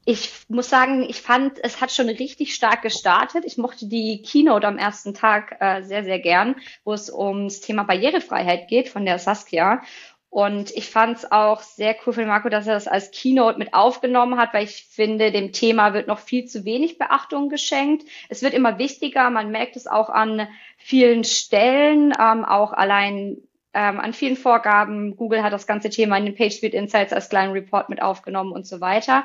Ich 0.04 0.30
muss 0.49 0.68
sagen, 0.68 1.02
ich 1.09 1.23
fand, 1.23 1.62
es 1.62 1.80
hat 1.80 1.92
schon 1.92 2.09
richtig 2.09 2.54
stark 2.54 2.82
gestartet. 2.82 3.44
Ich 3.44 3.56
mochte 3.56 3.87
die 3.87 4.23
Keynote 4.23 4.66
am 4.66 4.76
ersten 4.76 5.14
Tag 5.14 5.56
äh, 5.61 5.82
sehr, 5.82 6.02
sehr 6.02 6.18
gern, 6.18 6.56
wo 6.85 6.92
es 6.92 7.12
ums 7.12 7.61
Thema 7.61 7.85
Barrierefreiheit 7.85 8.66
geht 8.66 8.88
von 8.88 9.04
der 9.04 9.21
Saskia. 9.21 9.80
Und 10.28 10.75
ich 10.75 10.88
fand 10.88 11.18
es 11.18 11.30
auch 11.30 11.61
sehr 11.61 11.94
cool 12.04 12.14
von 12.14 12.26
Marco, 12.26 12.49
dass 12.49 12.66
er 12.66 12.75
das 12.75 12.88
als 12.88 13.11
Keynote 13.11 13.59
mit 13.59 13.75
aufgenommen 13.75 14.38
hat, 14.38 14.54
weil 14.54 14.64
ich 14.64 14.87
finde, 14.87 15.30
dem 15.30 15.52
Thema 15.52 15.92
wird 15.92 16.09
noch 16.09 16.18
viel 16.18 16.47
zu 16.47 16.64
wenig 16.64 16.99
Beachtung 16.99 17.49
geschenkt. 17.49 18.09
Es 18.28 18.42
wird 18.42 18.54
immer 18.54 18.78
wichtiger. 18.78 19.30
Man 19.30 19.50
merkt 19.50 19.76
es 19.76 19.87
auch 19.87 20.09
an 20.09 20.49
vielen 20.78 21.23
Stellen, 21.23 22.12
ähm, 22.18 22.44
auch 22.44 22.73
allein 22.73 23.37
ähm, 23.75 24.00
an 24.00 24.14
vielen 24.14 24.37
Vorgaben. 24.37 25.16
Google 25.16 25.42
hat 25.42 25.52
das 25.52 25.66
ganze 25.66 25.90
Thema 25.90 26.16
in 26.16 26.25
den 26.25 26.35
PageSpeed 26.35 26.75
Insights 26.75 27.12
als 27.12 27.28
kleinen 27.28 27.52
Report 27.52 27.88
mit 27.88 28.02
aufgenommen 28.02 28.52
und 28.52 28.66
so 28.66 28.80
weiter. 28.80 29.25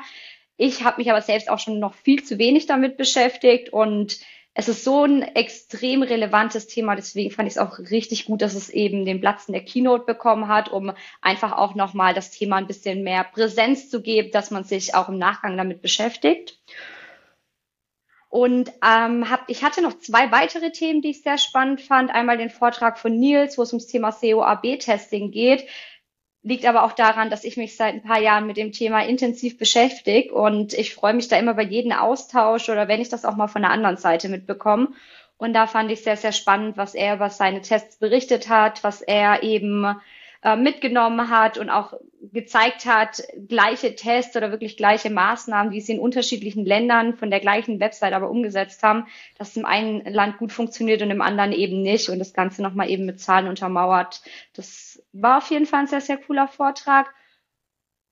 Ich 0.60 0.82
habe 0.84 0.98
mich 0.98 1.08
aber 1.10 1.22
selbst 1.22 1.48
auch 1.48 1.60
schon 1.60 1.78
noch 1.78 1.94
viel 1.94 2.24
zu 2.24 2.36
wenig 2.36 2.66
damit 2.66 2.96
beschäftigt 2.96 3.72
und 3.72 4.18
es 4.54 4.68
ist 4.68 4.82
so 4.82 5.04
ein 5.04 5.22
extrem 5.22 6.02
relevantes 6.02 6.66
Thema, 6.66 6.96
deswegen 6.96 7.30
fand 7.30 7.46
ich 7.46 7.54
es 7.54 7.58
auch 7.58 7.78
richtig 7.78 8.24
gut, 8.24 8.42
dass 8.42 8.54
es 8.54 8.68
eben 8.68 9.04
den 9.04 9.20
Platz 9.20 9.46
in 9.46 9.52
der 9.52 9.64
Keynote 9.64 10.04
bekommen 10.04 10.48
hat, 10.48 10.68
um 10.68 10.92
einfach 11.22 11.52
auch 11.52 11.76
nochmal 11.76 12.12
das 12.12 12.32
Thema 12.32 12.56
ein 12.56 12.66
bisschen 12.66 13.04
mehr 13.04 13.22
Präsenz 13.22 13.88
zu 13.88 14.02
geben, 14.02 14.32
dass 14.32 14.50
man 14.50 14.64
sich 14.64 14.96
auch 14.96 15.08
im 15.08 15.16
Nachgang 15.16 15.56
damit 15.56 15.80
beschäftigt. 15.80 16.58
Und 18.28 18.72
ähm, 18.84 19.30
hab, 19.30 19.48
ich 19.48 19.62
hatte 19.62 19.80
noch 19.80 19.96
zwei 20.00 20.32
weitere 20.32 20.72
Themen, 20.72 21.02
die 21.02 21.10
ich 21.10 21.22
sehr 21.22 21.38
spannend 21.38 21.80
fand. 21.80 22.10
Einmal 22.10 22.36
den 22.36 22.50
Vortrag 22.50 22.98
von 22.98 23.16
Nils, 23.16 23.58
wo 23.58 23.62
es 23.62 23.72
ums 23.72 23.86
Thema 23.86 24.10
COAB-Testing 24.10 25.30
geht 25.30 25.66
liegt 26.42 26.64
aber 26.66 26.84
auch 26.84 26.92
daran, 26.92 27.30
dass 27.30 27.44
ich 27.44 27.56
mich 27.56 27.76
seit 27.76 27.94
ein 27.94 28.02
paar 28.02 28.20
Jahren 28.20 28.46
mit 28.46 28.56
dem 28.56 28.72
Thema 28.72 29.04
intensiv 29.04 29.58
beschäftige 29.58 30.32
und 30.32 30.72
ich 30.72 30.94
freue 30.94 31.14
mich 31.14 31.28
da 31.28 31.36
immer 31.36 31.54
bei 31.54 31.64
jedem 31.64 31.92
Austausch 31.92 32.68
oder 32.68 32.88
wenn 32.88 33.00
ich 33.00 33.08
das 33.08 33.24
auch 33.24 33.36
mal 33.36 33.48
von 33.48 33.62
der 33.62 33.70
anderen 33.70 33.96
Seite 33.96 34.28
mitbekomme. 34.28 34.88
Und 35.36 35.52
da 35.52 35.66
fand 35.66 35.90
ich 35.90 36.02
sehr, 36.02 36.16
sehr 36.16 36.32
spannend, 36.32 36.76
was 36.76 36.94
er 36.94 37.14
über 37.14 37.30
seine 37.30 37.60
Tests 37.62 37.98
berichtet 37.98 38.48
hat, 38.48 38.82
was 38.82 39.02
er 39.02 39.42
eben 39.42 39.86
äh, 40.42 40.56
mitgenommen 40.56 41.30
hat 41.30 41.58
und 41.58 41.70
auch 41.70 41.94
gezeigt 42.32 42.86
hat, 42.86 43.22
gleiche 43.48 43.94
Tests 43.94 44.36
oder 44.36 44.50
wirklich 44.50 44.76
gleiche 44.76 45.10
Maßnahmen, 45.10 45.72
die 45.72 45.80
sie 45.80 45.94
in 45.94 46.00
unterschiedlichen 46.00 46.64
Ländern 46.64 47.16
von 47.16 47.30
der 47.30 47.40
gleichen 47.40 47.80
Website 47.80 48.12
aber 48.12 48.30
umgesetzt 48.30 48.82
haben, 48.82 49.06
dass 49.36 49.56
im 49.56 49.64
einen 49.64 50.04
Land 50.04 50.38
gut 50.38 50.52
funktioniert 50.52 51.02
und 51.02 51.10
im 51.10 51.22
anderen 51.22 51.52
eben 51.52 51.82
nicht 51.82 52.08
und 52.08 52.18
das 52.18 52.34
Ganze 52.34 52.62
nochmal 52.62 52.90
eben 52.90 53.06
mit 53.06 53.20
Zahlen 53.20 53.48
untermauert. 53.48 54.22
Das 54.52 55.02
war 55.12 55.38
auf 55.38 55.50
jeden 55.50 55.66
Fall 55.66 55.80
ein 55.80 55.86
sehr, 55.86 56.00
sehr 56.00 56.18
cooler 56.18 56.48
Vortrag. 56.48 57.12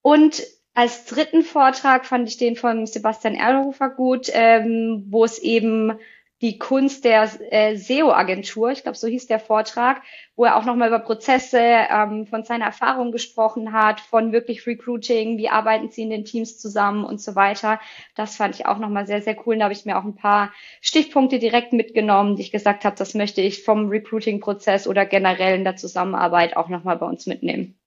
Und 0.03 0.43
als 0.75 1.07
dritten 1.07 1.43
Vortrag 1.43 2.07
fand 2.07 2.29
ich 2.29 2.37
den 2.37 2.57
von 2.57 2.87
Sebastian 2.87 3.35
Erlhofer 3.35 3.91
gut, 3.91 4.29
ähm, 4.33 5.05
wo 5.09 5.25
es 5.25 5.39
eben 5.39 5.99
die 6.43 6.59
Kunst 6.59 7.05
der 7.05 7.31
äh, 7.51 7.77
SEO-Agentur, 7.77 8.71
ich 8.71 8.83
glaube, 8.83 8.99
so 8.99 9.07
hieß 9.07 9.27
der 9.27 9.41
Vortrag, 9.41 10.03
wo 10.35 10.45
er 10.45 10.57
auch 10.57 10.67
nochmal 10.67 10.89
über 10.89 10.99
Prozesse 10.99 11.59
ähm, 11.59 12.27
von 12.27 12.45
seiner 12.45 12.67
Erfahrung 12.67 13.11
gesprochen 13.11 13.73
hat, 13.73 14.01
von 14.01 14.33
wirklich 14.33 14.67
Recruiting, 14.67 15.39
wie 15.39 15.49
arbeiten 15.49 15.91
sie 15.91 16.03
in 16.03 16.11
den 16.11 16.27
Teams 16.27 16.59
zusammen 16.59 17.05
und 17.05 17.23
so 17.23 17.35
weiter. 17.37 17.81
Das 18.15 18.37
fand 18.37 18.55
ich 18.55 18.67
auch 18.67 18.79
nochmal 18.79 19.07
sehr, 19.07 19.23
sehr 19.23 19.37
cool. 19.47 19.57
Da 19.57 19.65
habe 19.65 19.73
ich 19.73 19.87
mir 19.87 19.97
auch 19.99 20.05
ein 20.05 20.15
paar 20.15 20.53
Stichpunkte 20.83 21.39
direkt 21.39 21.73
mitgenommen, 21.73 22.37
die 22.37 22.43
ich 22.43 22.53
gesagt 22.53 22.85
habe, 22.85 22.97
das 22.97 23.15
möchte 23.15 23.41
ich 23.41 23.65
vom 23.65 23.89
Recruiting-Prozess 23.89 24.87
oder 24.87 25.07
generell 25.07 25.57
in 25.57 25.65
der 25.65 25.77
Zusammenarbeit 25.77 26.57
auch 26.57 26.69
nochmal 26.69 26.99
bei 26.99 27.07
uns 27.07 27.27
mitnehmen. 27.27 27.79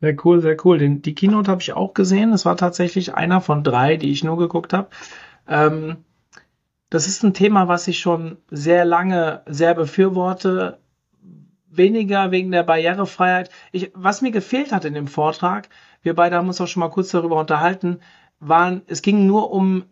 Sehr 0.00 0.16
cool, 0.24 0.40
sehr 0.40 0.56
cool. 0.64 0.78
Den, 0.78 1.02
die 1.02 1.14
Keynote 1.16 1.50
habe 1.50 1.60
ich 1.60 1.72
auch 1.72 1.94
gesehen. 1.94 2.32
Es 2.32 2.46
war 2.46 2.56
tatsächlich 2.56 3.14
einer 3.14 3.40
von 3.40 3.64
drei, 3.64 3.96
die 3.96 4.12
ich 4.12 4.22
nur 4.22 4.38
geguckt 4.38 4.72
habe. 4.72 4.88
Ähm, 5.48 6.04
das 6.90 7.06
ist 7.06 7.22
ein 7.22 7.34
Thema, 7.34 7.68
was 7.68 7.88
ich 7.88 8.00
schon 8.00 8.36
sehr 8.50 8.84
lange 8.84 9.42
sehr 9.46 9.74
befürworte. 9.74 10.78
Weniger 11.72 12.32
wegen 12.32 12.50
der 12.50 12.64
Barrierefreiheit. 12.64 13.48
Ich, 13.70 13.92
was 13.94 14.22
mir 14.22 14.32
gefehlt 14.32 14.72
hat 14.72 14.84
in 14.84 14.94
dem 14.94 15.06
Vortrag, 15.06 15.68
wir 16.02 16.14
beide 16.14 16.36
haben 16.36 16.48
uns 16.48 16.60
auch 16.60 16.66
schon 16.66 16.80
mal 16.80 16.88
kurz 16.88 17.10
darüber 17.10 17.38
unterhalten, 17.38 18.00
waren, 18.40 18.82
es 18.88 19.02
ging 19.02 19.26
nur 19.26 19.52
um 19.52 19.84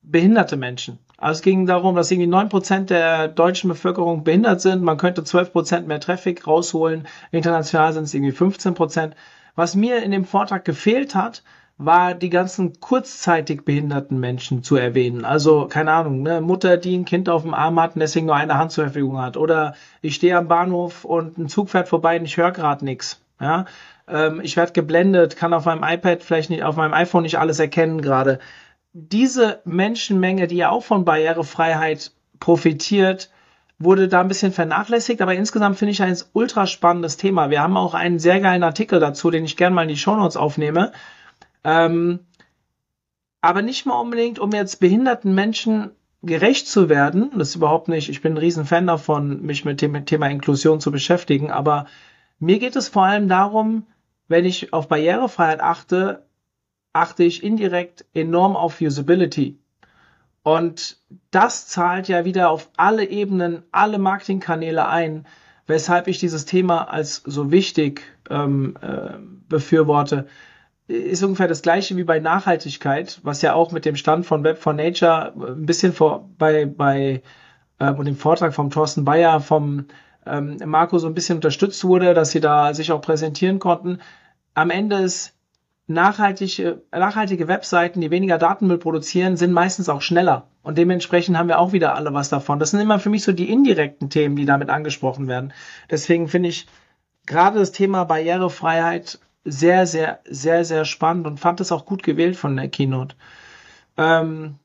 behinderte 0.00 0.56
Menschen. 0.56 0.98
Also 1.18 1.38
es 1.38 1.42
ging 1.42 1.66
darum, 1.66 1.96
dass 1.96 2.10
irgendwie 2.10 2.28
neun 2.28 2.48
Prozent 2.48 2.88
der 2.88 3.28
deutschen 3.28 3.68
Bevölkerung 3.68 4.24
behindert 4.24 4.62
sind. 4.62 4.82
Man 4.82 4.96
könnte 4.96 5.24
zwölf 5.24 5.52
Prozent 5.52 5.86
mehr 5.86 6.00
Traffic 6.00 6.46
rausholen. 6.46 7.06
International 7.30 7.92
sind 7.92 8.04
es 8.04 8.14
irgendwie 8.14 8.32
15 8.32 8.74
Prozent. 8.74 9.16
Was 9.54 9.74
mir 9.74 10.02
in 10.02 10.12
dem 10.12 10.24
Vortrag 10.24 10.64
gefehlt 10.64 11.14
hat, 11.14 11.42
war 11.78 12.14
die 12.14 12.28
ganzen 12.28 12.80
kurzzeitig 12.80 13.64
behinderten 13.64 14.18
Menschen 14.18 14.64
zu 14.64 14.74
erwähnen. 14.74 15.24
Also, 15.24 15.66
keine 15.68 15.92
Ahnung, 15.92 16.22
ne, 16.22 16.40
Mutter, 16.40 16.76
die 16.76 16.96
ein 16.96 17.04
Kind 17.04 17.28
auf 17.28 17.42
dem 17.42 17.54
Arm 17.54 17.80
hat 17.80 17.94
und 17.94 18.00
deswegen 18.00 18.26
nur 18.26 18.34
eine 18.34 18.58
Hand 18.58 18.72
zur 18.72 18.84
Verfügung 18.84 19.18
hat. 19.20 19.36
Oder 19.36 19.74
ich 20.02 20.16
stehe 20.16 20.36
am 20.36 20.48
Bahnhof 20.48 21.04
und 21.04 21.38
ein 21.38 21.48
Zug 21.48 21.70
fährt 21.70 21.88
vorbei 21.88 22.18
und 22.18 22.24
ich 22.24 22.36
höre 22.36 22.50
gerade 22.50 22.84
nichts. 22.84 23.22
Ja? 23.40 23.66
Ähm, 24.08 24.40
ich 24.42 24.56
werde 24.56 24.72
geblendet, 24.72 25.36
kann 25.36 25.54
auf 25.54 25.66
meinem 25.66 25.84
iPad 25.84 26.24
vielleicht 26.24 26.50
nicht, 26.50 26.64
auf 26.64 26.74
meinem 26.74 26.94
iPhone 26.94 27.22
nicht 27.22 27.38
alles 27.38 27.60
erkennen 27.60 28.02
gerade. 28.02 28.40
Diese 28.92 29.60
Menschenmenge, 29.64 30.48
die 30.48 30.56
ja 30.56 30.70
auch 30.70 30.82
von 30.82 31.04
Barrierefreiheit 31.04 32.10
profitiert, 32.40 33.30
wurde 33.78 34.08
da 34.08 34.20
ein 34.20 34.28
bisschen 34.28 34.50
vernachlässigt, 34.50 35.22
aber 35.22 35.34
insgesamt 35.34 35.78
finde 35.78 35.92
ich 35.92 36.02
ein 36.02 36.16
ultra 36.32 36.66
spannendes 36.66 37.16
Thema. 37.16 37.50
Wir 37.50 37.62
haben 37.62 37.76
auch 37.76 37.94
einen 37.94 38.18
sehr 38.18 38.40
geilen 38.40 38.64
Artikel 38.64 38.98
dazu, 38.98 39.30
den 39.30 39.44
ich 39.44 39.56
gerne 39.56 39.76
mal 39.76 39.82
in 39.82 39.88
die 39.88 39.96
Shownotes 39.96 40.36
aufnehme. 40.36 40.90
Ähm, 41.68 42.20
aber 43.42 43.60
nicht 43.60 43.84
mal 43.84 44.00
unbedingt, 44.00 44.38
um 44.38 44.52
jetzt 44.52 44.80
behinderten 44.80 45.34
Menschen 45.34 45.90
gerecht 46.22 46.66
zu 46.66 46.88
werden. 46.88 47.30
Das 47.36 47.50
ist 47.50 47.56
überhaupt 47.56 47.88
nicht, 47.88 48.08
ich 48.08 48.22
bin 48.22 48.32
ein 48.32 48.38
Riesenfan 48.38 48.86
davon, 48.86 49.42
mich 49.42 49.66
mit 49.66 49.82
dem 49.82 50.06
Thema 50.06 50.28
Inklusion 50.28 50.80
zu 50.80 50.90
beschäftigen, 50.90 51.50
aber 51.50 51.86
mir 52.38 52.58
geht 52.58 52.74
es 52.74 52.88
vor 52.88 53.04
allem 53.04 53.28
darum, 53.28 53.86
wenn 54.28 54.46
ich 54.46 54.72
auf 54.72 54.88
Barrierefreiheit 54.88 55.60
achte, 55.60 56.26
achte 56.94 57.22
ich 57.24 57.42
indirekt 57.42 58.06
enorm 58.14 58.56
auf 58.56 58.80
Usability. 58.80 59.58
Und 60.42 60.96
das 61.30 61.68
zahlt 61.68 62.08
ja 62.08 62.24
wieder 62.24 62.48
auf 62.48 62.70
alle 62.78 63.04
Ebenen, 63.04 63.62
alle 63.72 63.98
Marketingkanäle 63.98 64.88
ein, 64.88 65.26
weshalb 65.66 66.08
ich 66.08 66.18
dieses 66.18 66.46
Thema 66.46 66.88
als 66.88 67.22
so 67.26 67.50
wichtig 67.50 68.02
ähm, 68.30 68.76
äh, 68.80 69.18
befürworte 69.48 70.26
ist 70.88 71.22
ungefähr 71.22 71.48
das 71.48 71.62
gleiche 71.62 71.96
wie 71.96 72.04
bei 72.04 72.18
Nachhaltigkeit, 72.18 73.20
was 73.22 73.42
ja 73.42 73.52
auch 73.52 73.72
mit 73.72 73.84
dem 73.84 73.94
Stand 73.94 74.26
von 74.26 74.42
Web 74.42 74.58
for 74.58 74.72
Nature 74.72 75.34
ein 75.36 75.66
bisschen 75.66 75.92
vor, 75.92 76.28
bei, 76.38 76.64
bei 76.64 77.22
äh, 77.78 77.92
und 77.92 78.06
dem 78.06 78.16
Vortrag 78.16 78.54
vom 78.54 78.70
Thorsten 78.70 79.04
Bayer, 79.04 79.40
vom 79.40 79.86
ähm, 80.26 80.58
Marco 80.64 80.98
so 80.98 81.06
ein 81.06 81.14
bisschen 81.14 81.36
unterstützt 81.36 81.84
wurde, 81.84 82.14
dass 82.14 82.30
sie 82.30 82.40
da 82.40 82.72
sich 82.72 82.90
auch 82.90 83.02
präsentieren 83.02 83.58
konnten. 83.58 83.98
Am 84.54 84.70
Ende 84.70 84.96
ist 84.96 85.34
nachhaltige, 85.86 86.82
nachhaltige 86.90 87.48
Webseiten, 87.48 88.00
die 88.00 88.10
weniger 88.10 88.38
Datenmüll 88.38 88.78
produzieren, 88.78 89.36
sind 89.36 89.52
meistens 89.52 89.90
auch 89.90 90.02
schneller. 90.02 90.48
Und 90.62 90.78
dementsprechend 90.78 91.36
haben 91.36 91.48
wir 91.48 91.58
auch 91.58 91.72
wieder 91.72 91.94
alle 91.94 92.12
was 92.14 92.30
davon. 92.30 92.58
Das 92.58 92.70
sind 92.70 92.80
immer 92.80 92.98
für 92.98 93.10
mich 93.10 93.24
so 93.24 93.32
die 93.32 93.50
indirekten 93.50 94.10
Themen, 94.10 94.36
die 94.36 94.46
damit 94.46 94.70
angesprochen 94.70 95.28
werden. 95.28 95.52
Deswegen 95.90 96.28
finde 96.28 96.48
ich 96.48 96.66
gerade 97.26 97.58
das 97.58 97.72
Thema 97.72 98.04
Barrierefreiheit 98.04 99.18
sehr, 99.44 99.86
sehr, 99.86 100.20
sehr, 100.28 100.64
sehr 100.64 100.84
spannend 100.84 101.26
und 101.26 101.40
fand 101.40 101.60
es 101.60 101.72
auch 101.72 101.86
gut 101.86 102.02
gewählt 102.02 102.36
von 102.36 102.56
der 102.56 102.68
Keynote. 102.68 103.16
Ähm, 103.96 104.56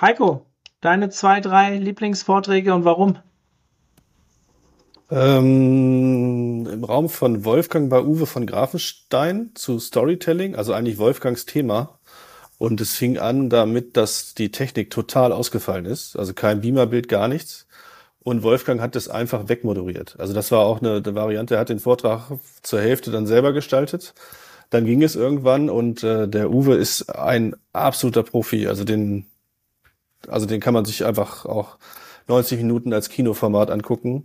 Heiko, 0.00 0.46
deine 0.80 1.10
zwei, 1.10 1.40
drei 1.40 1.76
Lieblingsvorträge 1.76 2.74
und 2.74 2.84
warum? 2.84 3.18
Ähm, 5.10 6.66
Im 6.66 6.84
Raum 6.84 7.08
von 7.08 7.44
Wolfgang 7.44 7.90
war 7.90 8.04
Uwe 8.04 8.26
von 8.26 8.46
Grafenstein 8.46 9.52
zu 9.54 9.78
Storytelling, 9.78 10.56
also 10.56 10.72
eigentlich 10.72 10.98
Wolfgangs 10.98 11.46
Thema. 11.46 11.98
Und 12.58 12.80
es 12.80 12.94
fing 12.94 13.18
an 13.18 13.50
damit, 13.50 13.96
dass 13.96 14.34
die 14.34 14.50
Technik 14.50 14.90
total 14.90 15.30
ausgefallen 15.32 15.84
ist. 15.84 16.16
Also 16.16 16.32
kein 16.32 16.62
Beamerbild, 16.62 17.08
gar 17.08 17.28
nichts. 17.28 17.65
Und 18.26 18.42
Wolfgang 18.42 18.80
hat 18.80 18.96
das 18.96 19.08
einfach 19.08 19.48
wegmoderiert. 19.48 20.16
Also 20.18 20.34
das 20.34 20.50
war 20.50 20.66
auch 20.66 20.80
eine, 20.80 20.96
eine, 20.96 21.14
Variante. 21.14 21.54
Er 21.54 21.60
hat 21.60 21.68
den 21.68 21.78
Vortrag 21.78 22.32
zur 22.60 22.80
Hälfte 22.80 23.12
dann 23.12 23.24
selber 23.24 23.52
gestaltet. 23.52 24.14
Dann 24.68 24.84
ging 24.84 25.00
es 25.04 25.14
irgendwann 25.14 25.70
und 25.70 26.02
äh, 26.02 26.26
der 26.26 26.50
Uwe 26.50 26.74
ist 26.74 27.08
ein 27.08 27.54
absoluter 27.72 28.24
Profi. 28.24 28.66
Also 28.66 28.82
den, 28.82 29.26
also 30.26 30.44
den 30.44 30.58
kann 30.60 30.74
man 30.74 30.84
sich 30.84 31.04
einfach 31.04 31.46
auch 31.46 31.78
90 32.26 32.58
Minuten 32.58 32.92
als 32.92 33.10
Kinoformat 33.10 33.70
angucken 33.70 34.24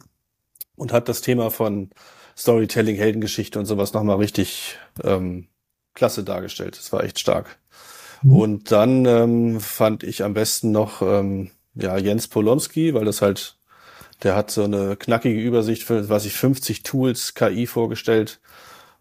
und 0.75 0.93
hat 0.93 1.07
das 1.07 1.21
Thema 1.21 1.51
von 1.51 1.91
Storytelling, 2.35 2.95
Heldengeschichte 2.95 3.59
und 3.59 3.67
sowas 3.67 3.93
nochmal 3.93 4.17
richtig 4.17 4.79
ähm, 5.03 5.45
klasse 5.93 6.23
dargestellt. 6.23 6.75
Das 6.75 6.91
war 6.91 7.03
echt 7.03 7.19
stark. 7.19 7.59
Mhm. 8.23 8.35
Und 8.35 8.71
dann 8.71 9.05
ähm, 9.05 9.59
fand 9.59 10.01
ich 10.01 10.23
am 10.23 10.33
besten 10.33 10.71
noch 10.71 11.03
ähm, 11.03 11.51
ja 11.75 11.99
Jens 11.99 12.27
Polonski, 12.27 12.95
weil 12.95 13.05
das 13.05 13.21
halt 13.21 13.60
der 14.23 14.35
hat 14.35 14.51
so 14.51 14.63
eine 14.63 14.95
knackige 14.95 15.39
Übersicht 15.39 15.83
für, 15.83 16.09
was 16.09 16.25
ich 16.25 16.33
50 16.33 16.83
Tools 16.83 17.33
KI 17.33 17.67
vorgestellt, 17.67 18.39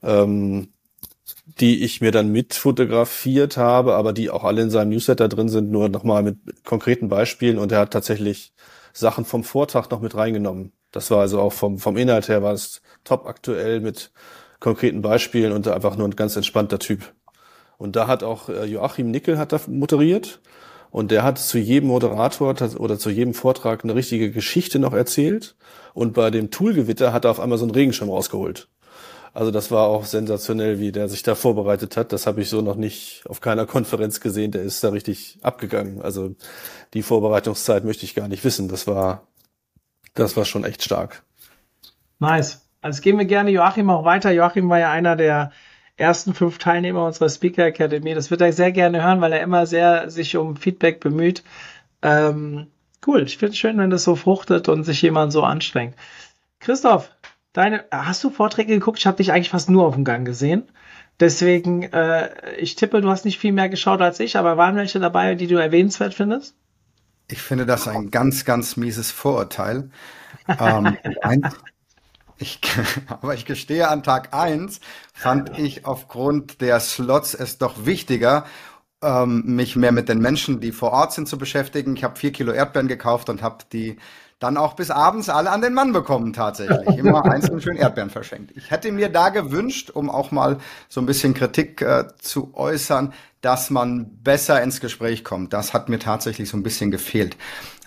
ähm, 0.02 0.72
die 1.46 1.84
ich 1.84 2.00
mir 2.00 2.10
dann 2.10 2.32
mit 2.32 2.54
fotografiert 2.54 3.56
habe, 3.56 3.94
aber 3.94 4.12
die 4.12 4.30
auch 4.30 4.44
alle 4.44 4.62
in 4.62 4.70
seinem 4.70 4.90
Newsletter 4.90 5.28
drin 5.28 5.48
sind, 5.48 5.70
nur 5.70 5.88
nochmal 5.88 6.22
mit 6.22 6.64
konkreten 6.64 7.08
Beispielen. 7.08 7.58
Und 7.58 7.72
er 7.72 7.80
hat 7.80 7.92
tatsächlich 7.92 8.54
Sachen 8.92 9.24
vom 9.24 9.44
Vortrag 9.44 9.90
noch 9.90 10.00
mit 10.00 10.14
reingenommen. 10.14 10.72
Das 10.90 11.10
war 11.10 11.20
also 11.20 11.40
auch 11.40 11.52
vom, 11.52 11.78
vom 11.78 11.96
Inhalt 11.96 12.28
her 12.28 12.42
war 12.42 12.52
es 12.52 12.82
top 13.04 13.26
aktuell 13.26 13.80
mit 13.80 14.12
konkreten 14.58 15.02
Beispielen 15.02 15.52
und 15.52 15.68
einfach 15.68 15.96
nur 15.96 16.08
ein 16.08 16.16
ganz 16.16 16.36
entspannter 16.36 16.78
Typ. 16.78 17.12
Und 17.78 17.96
da 17.96 18.06
hat 18.06 18.22
auch 18.22 18.48
äh, 18.48 18.64
Joachim 18.66 19.10
Nickel 19.10 19.38
hat 19.38 19.52
da 19.52 19.60
moderiert 19.66 20.40
und 20.90 21.10
der 21.10 21.22
hat 21.22 21.38
zu 21.38 21.58
jedem 21.58 21.88
Moderator 21.88 22.54
oder 22.78 22.98
zu 22.98 23.10
jedem 23.10 23.34
Vortrag 23.34 23.84
eine 23.84 23.94
richtige 23.94 24.30
Geschichte 24.30 24.78
noch 24.78 24.92
erzählt. 24.92 25.54
Und 25.94 26.14
bei 26.14 26.30
dem 26.30 26.50
Toolgewitter 26.50 27.12
hat 27.12 27.24
er 27.24 27.30
auf 27.30 27.40
einmal 27.40 27.58
so 27.58 27.64
einen 27.64 27.74
Regenschirm 27.74 28.10
rausgeholt. 28.10 28.68
Also 29.32 29.52
das 29.52 29.70
war 29.70 29.86
auch 29.86 30.04
sensationell, 30.04 30.80
wie 30.80 30.90
der 30.90 31.08
sich 31.08 31.22
da 31.22 31.36
vorbereitet 31.36 31.96
hat. 31.96 32.12
Das 32.12 32.26
habe 32.26 32.42
ich 32.42 32.48
so 32.48 32.62
noch 32.62 32.74
nicht 32.74 33.22
auf 33.28 33.40
keiner 33.40 33.64
Konferenz 33.64 34.20
gesehen. 34.20 34.50
Der 34.50 34.62
ist 34.62 34.82
da 34.82 34.88
richtig 34.88 35.38
abgegangen. 35.42 36.02
Also 36.02 36.34
die 36.94 37.02
Vorbereitungszeit 37.02 37.84
möchte 37.84 38.04
ich 38.04 38.16
gar 38.16 38.26
nicht 38.26 38.42
wissen. 38.42 38.68
Das 38.68 38.88
war, 38.88 39.28
das 40.14 40.36
war 40.36 40.44
schon 40.44 40.64
echt 40.64 40.82
stark. 40.82 41.22
Nice. 42.18 42.66
Also 42.82 43.02
gehen 43.02 43.18
wir 43.18 43.24
gerne 43.24 43.50
Joachim 43.50 43.90
auch 43.90 44.04
weiter. 44.04 44.32
Joachim 44.32 44.68
war 44.68 44.80
ja 44.80 44.90
einer 44.90 45.14
der 45.14 45.52
ersten 46.00 46.34
fünf 46.34 46.58
Teilnehmer 46.58 47.04
unserer 47.04 47.28
Speaker 47.28 47.66
Academy. 47.66 48.14
Das 48.14 48.30
wird 48.30 48.40
er 48.40 48.52
sehr 48.52 48.72
gerne 48.72 49.02
hören, 49.02 49.20
weil 49.20 49.32
er 49.32 49.42
immer 49.42 49.66
sehr 49.66 50.10
sich 50.10 50.36
um 50.36 50.56
Feedback 50.56 51.00
bemüht. 51.00 51.44
Ähm, 52.02 52.68
cool, 53.06 53.22
ich 53.22 53.38
finde 53.38 53.52
es 53.52 53.58
schön, 53.58 53.78
wenn 53.78 53.90
das 53.90 54.04
so 54.04 54.16
fruchtet 54.16 54.68
und 54.68 54.84
sich 54.84 55.02
jemand 55.02 55.32
so 55.32 55.42
anstrengt. 55.42 55.94
Christoph, 56.58 57.10
deine, 57.52 57.84
hast 57.90 58.24
du 58.24 58.30
Vorträge 58.30 58.74
geguckt? 58.74 58.98
Ich 58.98 59.06
habe 59.06 59.18
dich 59.18 59.32
eigentlich 59.32 59.50
fast 59.50 59.70
nur 59.70 59.86
auf 59.86 59.94
dem 59.94 60.04
Gang 60.04 60.26
gesehen. 60.26 60.68
Deswegen, 61.20 61.82
äh, 61.82 62.30
ich 62.56 62.76
tippe, 62.76 63.02
du 63.02 63.10
hast 63.10 63.26
nicht 63.26 63.38
viel 63.38 63.52
mehr 63.52 63.68
geschaut 63.68 64.00
als 64.00 64.20
ich, 64.20 64.36
aber 64.36 64.56
waren 64.56 64.76
welche 64.76 65.00
dabei, 65.00 65.34
die 65.34 65.46
du 65.46 65.56
erwähnenswert 65.56 66.14
findest? 66.14 66.54
Ich 67.28 67.42
finde 67.42 67.66
das 67.66 67.86
ein 67.86 68.10
ganz, 68.10 68.44
ganz 68.44 68.76
mieses 68.76 69.10
Vorurteil. 69.10 69.90
ähm, 70.48 70.96
eins, 71.22 71.56
Ich, 72.40 72.60
aber 73.08 73.34
ich 73.34 73.44
gestehe, 73.44 73.88
an 73.88 74.02
Tag 74.02 74.34
eins 74.34 74.80
fand 75.12 75.58
ich 75.58 75.86
aufgrund 75.86 76.60
der 76.60 76.80
Slots 76.80 77.34
es 77.34 77.58
doch 77.58 77.84
wichtiger, 77.84 78.44
ähm, 79.02 79.42
mich 79.44 79.76
mehr 79.76 79.92
mit 79.92 80.08
den 80.08 80.18
Menschen, 80.18 80.60
die 80.60 80.72
vor 80.72 80.92
Ort 80.92 81.12
sind, 81.12 81.28
zu 81.28 81.38
beschäftigen. 81.38 81.96
Ich 81.96 82.04
habe 82.04 82.18
vier 82.18 82.32
Kilo 82.32 82.52
Erdbeeren 82.52 82.88
gekauft 82.88 83.28
und 83.28 83.42
habe 83.42 83.64
die 83.72 83.98
dann 84.38 84.56
auch 84.56 84.74
bis 84.74 84.90
abends 84.90 85.28
alle 85.28 85.50
an 85.50 85.60
den 85.60 85.74
Mann 85.74 85.92
bekommen 85.92 86.32
tatsächlich. 86.32 86.96
Immer 86.96 87.24
einzeln 87.30 87.60
schön 87.60 87.76
Erdbeeren 87.76 88.08
verschenkt. 88.08 88.56
Ich 88.56 88.70
hätte 88.70 88.90
mir 88.90 89.10
da 89.10 89.28
gewünscht, 89.28 89.90
um 89.90 90.08
auch 90.08 90.30
mal 90.30 90.56
so 90.88 91.00
ein 91.00 91.06
bisschen 91.06 91.34
Kritik 91.34 91.82
äh, 91.82 92.06
zu 92.18 92.52
äußern, 92.54 93.12
dass 93.40 93.70
man 93.70 94.22
besser 94.22 94.62
ins 94.62 94.80
Gespräch 94.80 95.24
kommt. 95.24 95.52
Das 95.52 95.72
hat 95.72 95.88
mir 95.88 95.98
tatsächlich 95.98 96.48
so 96.48 96.56
ein 96.56 96.62
bisschen 96.62 96.90
gefehlt. 96.90 97.36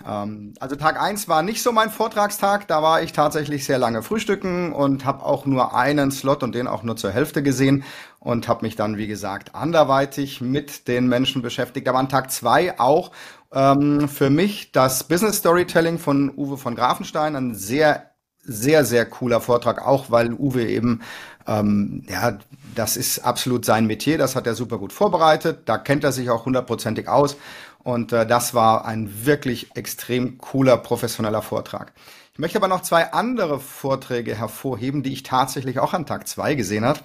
Ähm, 0.06 0.54
also 0.58 0.76
Tag 0.76 1.00
eins 1.00 1.28
war 1.28 1.42
nicht 1.42 1.62
so 1.62 1.70
mein 1.72 1.90
Vortragstag. 1.90 2.66
Da 2.66 2.82
war 2.82 3.02
ich 3.02 3.12
tatsächlich 3.12 3.64
sehr 3.64 3.78
lange 3.78 4.02
frühstücken 4.02 4.72
und 4.72 5.04
habe 5.04 5.24
auch 5.24 5.46
nur 5.46 5.74
einen 5.74 6.10
Slot 6.10 6.42
und 6.42 6.54
den 6.54 6.66
auch 6.66 6.82
nur 6.82 6.96
zur 6.96 7.12
Hälfte 7.12 7.42
gesehen 7.42 7.84
und 8.18 8.48
habe 8.48 8.64
mich 8.64 8.74
dann, 8.74 8.96
wie 8.96 9.06
gesagt, 9.06 9.54
anderweitig 9.54 10.40
mit 10.40 10.88
den 10.88 11.06
Menschen 11.06 11.42
beschäftigt. 11.42 11.88
Aber 11.88 11.98
an 11.98 12.08
Tag 12.08 12.32
zwei 12.32 12.78
auch 12.80 13.12
ähm, 13.52 14.08
für 14.08 14.30
mich 14.30 14.72
das 14.72 15.04
Business 15.04 15.36
Storytelling 15.36 15.98
von 15.98 16.32
Uwe 16.36 16.56
von 16.56 16.74
Grafenstein, 16.74 17.36
ein 17.36 17.54
sehr 17.54 18.10
sehr, 18.46 18.84
sehr 18.84 19.06
cooler 19.06 19.40
Vortrag, 19.40 19.84
auch 19.86 20.10
weil 20.10 20.32
Uwe 20.34 20.66
eben, 20.66 21.00
ähm, 21.46 22.04
ja, 22.08 22.38
das 22.74 22.96
ist 22.96 23.20
absolut 23.20 23.64
sein 23.64 23.86
Metier, 23.86 24.18
das 24.18 24.36
hat 24.36 24.46
er 24.46 24.54
super 24.54 24.78
gut 24.78 24.92
vorbereitet, 24.92 25.60
da 25.66 25.78
kennt 25.78 26.04
er 26.04 26.12
sich 26.12 26.30
auch 26.30 26.46
hundertprozentig 26.46 27.08
aus 27.08 27.36
und 27.82 28.12
äh, 28.12 28.26
das 28.26 28.54
war 28.54 28.84
ein 28.84 29.26
wirklich 29.26 29.76
extrem 29.76 30.38
cooler, 30.38 30.76
professioneller 30.76 31.42
Vortrag. 31.42 31.92
Ich 32.32 32.40
möchte 32.40 32.58
aber 32.58 32.66
noch 32.66 32.82
zwei 32.82 33.12
andere 33.12 33.60
Vorträge 33.60 34.34
hervorheben, 34.34 35.04
die 35.04 35.12
ich 35.12 35.22
tatsächlich 35.22 35.78
auch 35.78 35.92
an 35.92 36.04
Tag 36.04 36.26
zwei 36.26 36.56
gesehen 36.56 36.84
habe. 36.84 36.98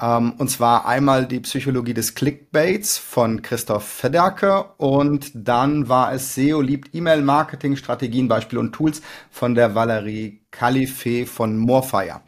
Ähm, 0.00 0.34
und 0.38 0.48
zwar 0.48 0.86
einmal 0.86 1.26
die 1.26 1.40
Psychologie 1.40 1.92
des 1.92 2.14
Clickbaits 2.14 2.96
von 2.96 3.42
Christoph 3.42 3.84
Federke 3.84 4.64
und 4.76 5.32
dann 5.34 5.88
war 5.88 6.12
es 6.12 6.36
SEO 6.36 6.60
liebt 6.60 6.94
E-Mail-Marketing, 6.94 7.74
Strategien, 7.74 8.28
Beispiele 8.28 8.60
und 8.60 8.72
Tools 8.72 9.02
von 9.30 9.56
der 9.56 9.74
Valerie 9.74 10.40
Calife 10.52 11.26
von 11.26 11.56
Morfire. 11.56 12.20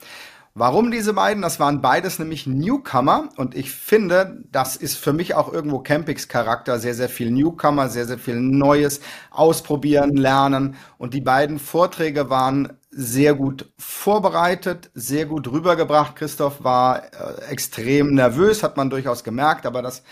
Warum 0.54 0.90
diese 0.90 1.14
beiden? 1.14 1.40
Das 1.40 1.60
waren 1.60 1.80
beides 1.80 2.18
nämlich 2.18 2.46
Newcomer 2.46 3.30
und 3.36 3.54
ich 3.54 3.70
finde, 3.70 4.44
das 4.52 4.76
ist 4.76 4.98
für 4.98 5.14
mich 5.14 5.34
auch 5.34 5.50
irgendwo 5.50 5.78
Campings 5.78 6.28
Charakter, 6.28 6.78
sehr, 6.78 6.94
sehr 6.94 7.08
viel 7.08 7.30
Newcomer, 7.30 7.88
sehr, 7.88 8.04
sehr 8.04 8.18
viel 8.18 8.38
Neues, 8.38 9.00
ausprobieren, 9.30 10.14
lernen 10.14 10.76
und 10.98 11.14
die 11.14 11.22
beiden 11.22 11.58
Vorträge 11.58 12.28
waren 12.28 12.74
sehr 12.90 13.34
gut 13.34 13.72
vorbereitet, 13.78 14.90
sehr 14.92 15.24
gut 15.24 15.50
rübergebracht. 15.50 16.16
Christoph 16.16 16.62
war 16.62 17.02
äh, 17.04 17.50
extrem 17.50 18.14
nervös, 18.14 18.62
hat 18.62 18.76
man 18.76 18.90
durchaus 18.90 19.24
gemerkt, 19.24 19.64
aber 19.64 19.80
das 19.80 20.02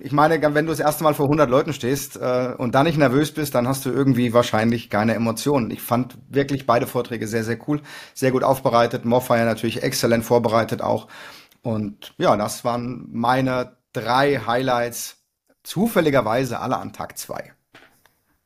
ich 0.00 0.12
meine, 0.12 0.40
wenn 0.42 0.66
du 0.66 0.72
das 0.72 0.80
erste 0.80 1.04
Mal 1.04 1.14
vor 1.14 1.26
100 1.26 1.48
Leuten 1.50 1.72
stehst 1.72 2.16
äh, 2.16 2.54
und 2.56 2.74
da 2.74 2.82
nicht 2.82 2.98
nervös 2.98 3.32
bist, 3.32 3.54
dann 3.54 3.66
hast 3.66 3.84
du 3.84 3.90
irgendwie 3.90 4.32
wahrscheinlich 4.32 4.90
keine 4.90 5.14
Emotionen. 5.14 5.70
Ich 5.70 5.82
fand 5.82 6.18
wirklich 6.28 6.66
beide 6.66 6.86
Vorträge 6.86 7.26
sehr, 7.26 7.44
sehr 7.44 7.58
cool, 7.68 7.80
sehr 8.14 8.30
gut 8.30 8.44
aufbereitet. 8.44 9.04
Morfire 9.04 9.44
natürlich 9.44 9.82
exzellent 9.82 10.24
vorbereitet 10.24 10.82
auch. 10.82 11.08
Und 11.62 12.14
ja, 12.18 12.36
das 12.36 12.64
waren 12.64 13.08
meine 13.10 13.76
drei 13.92 14.40
Highlights, 14.46 15.22
zufälligerweise 15.62 16.60
alle 16.60 16.76
an 16.76 16.92
Tag 16.92 17.18
zwei. 17.18 17.52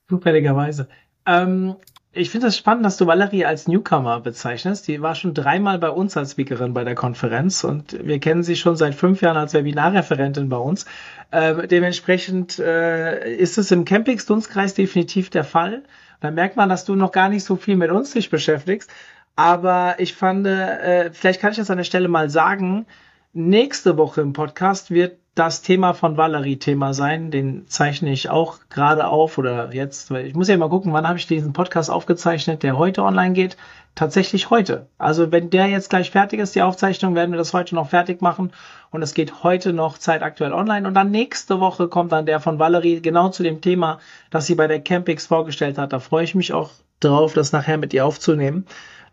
Zufälligerweise. 0.09 0.89
Ähm, 1.27 1.77
ich 2.15 2.31
finde 2.31 2.47
es 2.47 2.55
das 2.55 2.59
spannend, 2.59 2.85
dass 2.85 2.99
du 2.99 3.07
Valerie 3.07 3.47
als 3.47 3.69
Newcomer 3.69 4.21
bezeichnest. 4.21 4.87
Die 4.87 5.01
war 5.01 5.15
schon 5.15 5.33
dreimal 5.33 5.79
bei 5.79 5.89
uns 5.89 6.15
als 6.17 6.33
Speakerin 6.33 6.75
bei 6.75 6.85
der 6.85 6.95
Konferenz 6.95 7.65
und 7.65 7.99
wir 8.07 8.19
kennen 8.21 8.43
sie 8.43 8.57
schon 8.57 8.77
seit 8.77 8.95
fünf 8.95 9.23
Jahren 9.23 9.39
als 9.39 9.55
Webinarreferentin 9.55 10.51
bei 10.51 10.59
uns. 10.59 10.85
Ähm, 11.33 11.67
dementsprechend 11.69 12.59
äh, 12.59 13.35
ist 13.35 13.57
es 13.57 13.71
im 13.71 13.87
Campings-Dunstkreis 13.87 14.75
definitiv 14.75 15.31
der 15.31 15.45
Fall. 15.45 15.85
Da 16.21 16.31
merkt 16.31 16.57
man, 16.57 16.69
dass 16.69 16.85
du 16.85 16.95
noch 16.97 17.13
gar 17.13 17.31
nicht 17.31 17.45
so 17.45 17.57
viel 17.57 17.77
mit 17.77 17.91
uns 17.91 18.13
dich 18.13 18.29
beschäftigst. 18.29 18.91
Aber 19.35 19.95
ich 19.99 20.15
fand, 20.15 20.47
äh, 20.47 21.11
vielleicht 21.13 21.41
kann 21.41 21.53
ich 21.53 21.57
das 21.57 21.71
an 21.71 21.79
der 21.79 21.85
Stelle 21.85 22.09
mal 22.09 22.29
sagen, 22.29 22.85
nächste 23.33 23.97
Woche 23.97 24.21
im 24.21 24.35
Podcast 24.35 24.91
wird 24.91 25.22
das 25.35 25.63
Thema 25.63 25.95
von 25.95 26.17
Valerie 26.19 26.59
Thema 26.59 26.93
sein. 26.93 27.31
Den 27.31 27.67
zeichne 27.67 28.13
ich 28.13 28.29
auch 28.29 28.59
gerade 28.69 29.07
auf 29.07 29.39
oder 29.39 29.73
jetzt. 29.73 30.11
Ich 30.11 30.35
muss 30.35 30.49
ja 30.49 30.57
mal 30.59 30.69
gucken, 30.69 30.93
wann 30.93 31.09
habe 31.09 31.19
ich 31.19 31.27
diesen 31.27 31.55
Podcast 31.55 31.91
aufgezeichnet, 31.91 32.63
der 32.63 32.77
heute 32.77 33.03
online 33.03 33.33
geht. 33.33 33.57
Tatsächlich 33.95 34.51
heute. 34.51 34.89
Also 34.99 35.33
wenn 35.33 35.49
der 35.51 35.67
jetzt 35.67 35.91
gleich 35.91 36.11
fertig 36.11 36.41
ist, 36.41 36.55
die 36.55 36.63
Aufzeichnung, 36.63 37.15
werden 37.15 37.31
wir 37.31 37.39
das 37.39 37.55
heute 37.55 37.75
noch 37.75 37.89
fertig 37.89 38.21
machen. 38.21 38.53
Und 38.91 39.03
es 39.03 39.15
geht 39.15 39.43
heute 39.43 39.73
noch 39.73 39.97
zeitaktuell 39.97 40.53
online. 40.53 40.87
Und 40.87 40.95
dann 40.95 41.11
nächste 41.11 41.61
Woche 41.61 41.89
kommt 41.89 42.13
dann 42.13 42.27
der 42.27 42.41
von 42.41 42.59
Valerie 42.59 43.01
genau 43.01 43.31
zu 43.31 43.43
dem 43.43 43.63
Thema, 43.63 44.01
das 44.31 44.47
sie 44.47 44.55
bei 44.55 44.67
der 44.67 44.81
Campix 44.81 45.27
vorgestellt 45.27 45.79
hat. 45.79 45.95
Da 45.95 45.99
freue 45.99 46.25
ich 46.25 46.35
mich 46.35 46.53
auch 46.53 46.71
drauf, 47.01 47.33
das 47.33 47.53
nachher 47.53 47.79
mit 47.79 47.95
ihr 47.95 48.05
aufzunehmen. 48.05 48.67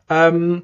Ähm, 0.10 0.63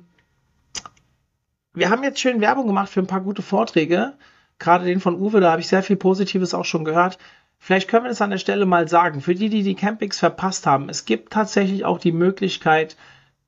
wir 1.73 1.89
haben 1.89 2.03
jetzt 2.03 2.19
schön 2.19 2.41
Werbung 2.41 2.67
gemacht 2.67 2.89
für 2.89 2.99
ein 2.99 3.07
paar 3.07 3.21
gute 3.21 3.41
Vorträge 3.41 4.13
gerade 4.59 4.85
den 4.85 4.99
von 4.99 5.19
Uwe, 5.19 5.39
da 5.39 5.51
habe 5.51 5.61
ich 5.61 5.67
sehr 5.67 5.83
viel 5.83 5.95
Positives 5.95 6.53
auch 6.53 6.65
schon 6.65 6.85
gehört. 6.85 7.17
Vielleicht 7.57 7.87
können 7.87 8.05
wir 8.05 8.09
das 8.09 8.21
an 8.21 8.29
der 8.29 8.37
Stelle 8.37 8.65
mal 8.65 8.87
sagen. 8.87 9.21
Für 9.21 9.35
die, 9.35 9.49
die 9.49 9.63
die 9.63 9.75
Campings 9.75 10.19
verpasst 10.19 10.67
haben, 10.67 10.89
es 10.89 11.05
gibt 11.05 11.33
tatsächlich 11.33 11.85
auch 11.85 11.97
die 11.97 12.11
Möglichkeit, 12.11 12.95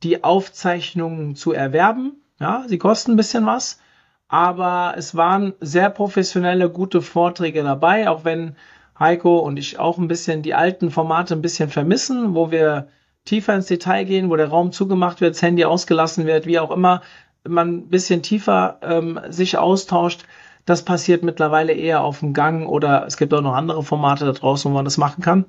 die 0.04 0.24
Aufzeichnungen 0.24 1.36
zu 1.36 1.52
erwerben. 1.52 2.22
Ja, 2.40 2.66
sie 2.68 2.78
kosten 2.78 3.12
ein 3.12 3.18
bisschen 3.18 3.46
was, 3.46 3.80
aber 4.28 4.94
es 4.98 5.16
waren 5.16 5.54
sehr 5.60 5.90
professionelle, 5.90 6.70
gute 6.70 7.02
Vorträge 7.02 7.64
dabei, 7.64 8.10
auch 8.10 8.26
wenn 8.26 8.56
Heiko 9.00 9.40
und 9.40 9.58
ich 9.58 9.80
auch 9.80 9.98
ein 9.98 10.08
bisschen 10.08 10.42
die 10.42 10.54
alten 10.54 10.92
Formate 10.92 11.34
ein 11.34 11.42
bisschen 11.42 11.70
vermissen, 11.70 12.36
wo 12.36 12.52
wir 12.52 12.90
tiefer 13.26 13.56
ins 13.56 13.68
Detail 13.68 14.06
gehen, 14.06 14.30
wo 14.30 14.36
der 14.36 14.50
Raum 14.50 14.72
zugemacht 14.72 15.22
wird, 15.22 15.36
das 15.36 15.42
Handy 15.42 15.66
ausgelassen 15.66 16.26
wird, 16.26 16.46
wie 16.46 16.60
auch 16.60 16.72
immer, 16.72 17.02
man 17.48 17.70
ein 17.70 17.90
bisschen 17.90 18.24
tiefer 18.24 18.80
ähm, 18.82 19.20
sich 19.30 19.58
austauscht. 19.58 20.26
Das 20.68 20.84
passiert 20.84 21.24
mittlerweile 21.24 21.72
eher 21.72 22.04
auf 22.04 22.20
dem 22.20 22.34
Gang 22.34 22.68
oder 22.68 23.06
es 23.08 23.16
gibt 23.16 23.34
auch 23.34 23.42
noch 23.42 23.56
andere 23.56 23.84
Formate 23.84 24.26
da 24.26 24.34
draußen, 24.34 24.70
wo 24.70 24.76
man 24.76 24.84
das 24.84 24.98
machen 24.98 25.24
kann. 25.24 25.46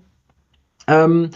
Ähm, 0.86 1.32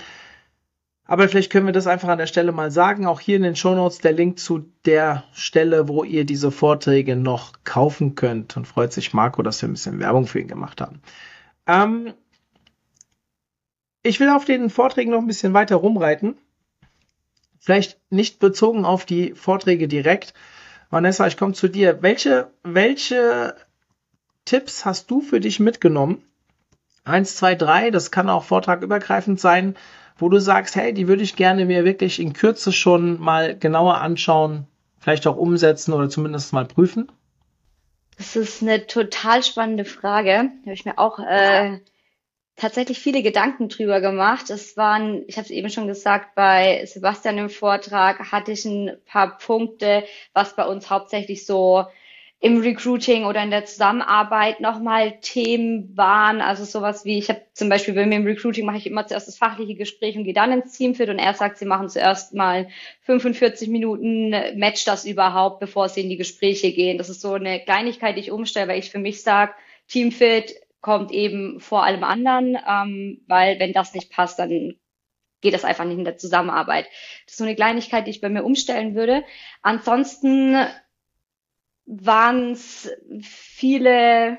aber 1.04 1.28
vielleicht 1.28 1.50
können 1.50 1.66
wir 1.66 1.72
das 1.72 1.88
einfach 1.88 2.08
an 2.08 2.18
der 2.18 2.28
Stelle 2.28 2.52
mal 2.52 2.70
sagen. 2.70 3.06
Auch 3.06 3.18
hier 3.18 3.34
in 3.34 3.42
den 3.42 3.56
Show 3.56 3.74
Notes 3.74 3.98
der 3.98 4.12
Link 4.12 4.38
zu 4.38 4.70
der 4.84 5.24
Stelle, 5.32 5.88
wo 5.88 6.04
ihr 6.04 6.24
diese 6.24 6.52
Vorträge 6.52 7.16
noch 7.16 7.64
kaufen 7.64 8.14
könnt. 8.14 8.56
Und 8.56 8.68
freut 8.68 8.92
sich 8.92 9.12
Marco, 9.14 9.42
dass 9.42 9.60
wir 9.60 9.68
ein 9.68 9.72
bisschen 9.72 9.98
Werbung 9.98 10.28
für 10.28 10.38
ihn 10.38 10.46
gemacht 10.46 10.80
haben. 10.80 11.02
Ähm, 11.66 12.14
ich 14.04 14.20
will 14.20 14.30
auf 14.30 14.44
den 14.44 14.70
Vorträgen 14.70 15.10
noch 15.10 15.18
ein 15.18 15.26
bisschen 15.26 15.54
weiter 15.54 15.74
rumreiten. 15.74 16.36
Vielleicht 17.58 17.98
nicht 18.10 18.38
bezogen 18.38 18.84
auf 18.84 19.04
die 19.06 19.34
Vorträge 19.34 19.88
direkt. 19.88 20.34
Vanessa, 20.88 21.26
ich 21.26 21.36
komme 21.36 21.54
zu 21.54 21.68
dir. 21.68 22.00
Welche, 22.02 22.52
welche 22.62 23.56
Tipps 24.44 24.84
hast 24.84 25.10
du 25.10 25.20
für 25.20 25.40
dich 25.40 25.60
mitgenommen? 25.60 26.24
Eins, 27.04 27.36
zwei, 27.36 27.54
drei, 27.54 27.90
das 27.90 28.10
kann 28.10 28.30
auch 28.30 28.44
vortragübergreifend 28.44 29.40
sein, 29.40 29.76
wo 30.16 30.28
du 30.28 30.38
sagst, 30.38 30.76
hey, 30.76 30.92
die 30.92 31.08
würde 31.08 31.22
ich 31.22 31.36
gerne 31.36 31.64
mir 31.64 31.84
wirklich 31.84 32.20
in 32.20 32.32
Kürze 32.32 32.72
schon 32.72 33.20
mal 33.20 33.58
genauer 33.58 34.00
anschauen, 34.00 34.66
vielleicht 35.00 35.26
auch 35.26 35.36
umsetzen 35.36 35.92
oder 35.92 36.08
zumindest 36.08 36.52
mal 36.52 36.64
prüfen? 36.64 37.10
Das 38.18 38.36
ist 38.36 38.62
eine 38.62 38.86
total 38.86 39.42
spannende 39.42 39.84
Frage. 39.84 40.30
Da 40.30 40.66
habe 40.66 40.74
ich 40.74 40.84
mir 40.84 40.98
auch 40.98 41.18
äh, 41.18 41.80
tatsächlich 42.56 43.00
viele 43.00 43.22
Gedanken 43.22 43.68
drüber 43.68 44.00
gemacht. 44.00 44.50
Es 44.50 44.76
waren, 44.76 45.24
ich 45.26 45.38
habe 45.38 45.46
es 45.46 45.50
eben 45.50 45.70
schon 45.70 45.88
gesagt, 45.88 46.34
bei 46.34 46.84
Sebastian 46.86 47.38
im 47.38 47.48
Vortrag 47.48 48.30
hatte 48.30 48.52
ich 48.52 48.64
ein 48.64 48.96
paar 49.06 49.38
Punkte, 49.38 50.04
was 50.34 50.54
bei 50.54 50.66
uns 50.66 50.90
hauptsächlich 50.90 51.46
so 51.46 51.86
im 52.42 52.60
Recruiting 52.60 53.24
oder 53.24 53.40
in 53.40 53.52
der 53.52 53.66
Zusammenarbeit 53.66 54.58
nochmal 54.58 55.20
Themen 55.20 55.96
waren. 55.96 56.40
Also 56.40 56.64
sowas 56.64 57.04
wie, 57.04 57.16
ich 57.16 57.28
habe 57.28 57.42
zum 57.52 57.68
Beispiel 57.68 57.94
bei 57.94 58.04
mir 58.04 58.16
im 58.16 58.26
Recruiting 58.26 58.66
mache 58.66 58.78
ich 58.78 58.86
immer 58.88 59.06
zuerst 59.06 59.28
das 59.28 59.38
fachliche 59.38 59.76
Gespräch 59.76 60.16
und 60.16 60.24
gehe 60.24 60.34
dann 60.34 60.50
ins 60.50 60.76
Teamfit 60.76 61.08
und 61.08 61.20
er 61.20 61.34
sagt, 61.34 61.58
sie 61.58 61.66
machen 61.66 61.88
zuerst 61.88 62.34
mal 62.34 62.66
45 63.02 63.68
Minuten, 63.68 64.30
match 64.56 64.84
das 64.84 65.04
überhaupt, 65.04 65.60
bevor 65.60 65.88
sie 65.88 66.00
in 66.00 66.08
die 66.08 66.16
Gespräche 66.16 66.72
gehen. 66.72 66.98
Das 66.98 67.08
ist 67.08 67.20
so 67.20 67.34
eine 67.34 67.60
Kleinigkeit, 67.60 68.16
die 68.16 68.22
ich 68.22 68.32
umstelle, 68.32 68.66
weil 68.66 68.80
ich 68.80 68.90
für 68.90 68.98
mich 68.98 69.22
sage, 69.22 69.52
Teamfit 69.86 70.56
kommt 70.80 71.12
eben 71.12 71.60
vor 71.60 71.84
allem 71.84 72.02
anderen, 72.02 72.58
ähm, 72.68 73.20
weil 73.28 73.60
wenn 73.60 73.72
das 73.72 73.94
nicht 73.94 74.10
passt, 74.10 74.40
dann 74.40 74.74
geht 75.42 75.54
das 75.54 75.64
einfach 75.64 75.84
nicht 75.84 75.98
in 75.98 76.04
der 76.04 76.18
Zusammenarbeit. 76.18 76.86
Das 77.24 77.34
ist 77.34 77.38
so 77.38 77.44
eine 77.44 77.54
Kleinigkeit, 77.54 78.08
die 78.08 78.10
ich 78.10 78.20
bei 78.20 78.28
mir 78.28 78.42
umstellen 78.42 78.96
würde. 78.96 79.22
Ansonsten 79.62 80.56
waren 81.86 82.52
es 82.52 82.90
viele 83.22 84.38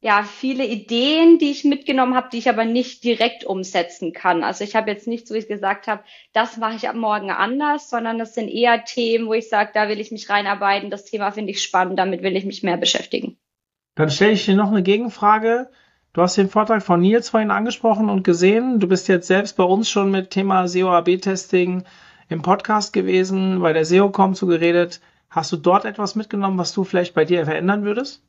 ja 0.00 0.22
viele 0.22 0.64
Ideen, 0.64 1.38
die 1.38 1.50
ich 1.50 1.64
mitgenommen 1.64 2.14
habe, 2.14 2.28
die 2.30 2.38
ich 2.38 2.48
aber 2.48 2.64
nicht 2.64 3.02
direkt 3.02 3.44
umsetzen 3.44 4.12
kann. 4.12 4.44
Also 4.44 4.62
ich 4.62 4.76
habe 4.76 4.90
jetzt 4.90 5.08
nicht, 5.08 5.26
so 5.26 5.34
wie 5.34 5.38
ich 5.38 5.48
gesagt 5.48 5.88
habe, 5.88 6.04
das 6.32 6.56
mache 6.56 6.76
ich 6.76 6.88
ab 6.88 6.94
morgen 6.94 7.30
anders, 7.30 7.90
sondern 7.90 8.18
das 8.18 8.34
sind 8.34 8.48
eher 8.48 8.84
Themen, 8.84 9.26
wo 9.26 9.34
ich 9.34 9.48
sage, 9.48 9.70
da 9.74 9.88
will 9.88 9.98
ich 9.98 10.12
mich 10.12 10.30
reinarbeiten, 10.30 10.90
das 10.90 11.04
Thema 11.04 11.32
finde 11.32 11.50
ich 11.50 11.62
spannend, 11.62 11.98
damit 11.98 12.22
will 12.22 12.36
ich 12.36 12.44
mich 12.44 12.62
mehr 12.62 12.76
beschäftigen. 12.76 13.38
Dann 13.96 14.10
stelle 14.10 14.32
ich 14.32 14.44
dir 14.44 14.54
noch 14.54 14.70
eine 14.70 14.84
Gegenfrage. 14.84 15.70
Du 16.12 16.22
hast 16.22 16.36
den 16.36 16.48
Vortrag 16.48 16.82
von 16.82 17.00
Nils 17.00 17.30
vorhin 17.30 17.50
angesprochen 17.50 18.08
und 18.08 18.22
gesehen. 18.22 18.78
Du 18.78 18.86
bist 18.86 19.08
jetzt 19.08 19.26
selbst 19.26 19.56
bei 19.56 19.64
uns 19.64 19.90
schon 19.90 20.12
mit 20.12 20.30
Thema 20.30 20.68
SEO-AB-Testing 20.68 21.84
im 22.28 22.42
Podcast 22.42 22.92
gewesen, 22.92 23.60
bei 23.60 23.72
der 23.72 23.84
SEO-Com 23.84 24.34
zu 24.34 24.46
geredet. 24.46 25.00
Hast 25.30 25.52
du 25.52 25.56
dort 25.56 25.84
etwas 25.84 26.14
mitgenommen, 26.14 26.58
was 26.58 26.72
du 26.72 26.84
vielleicht 26.84 27.14
bei 27.14 27.24
dir 27.24 27.44
verändern 27.44 27.84
würdest? 27.84 28.22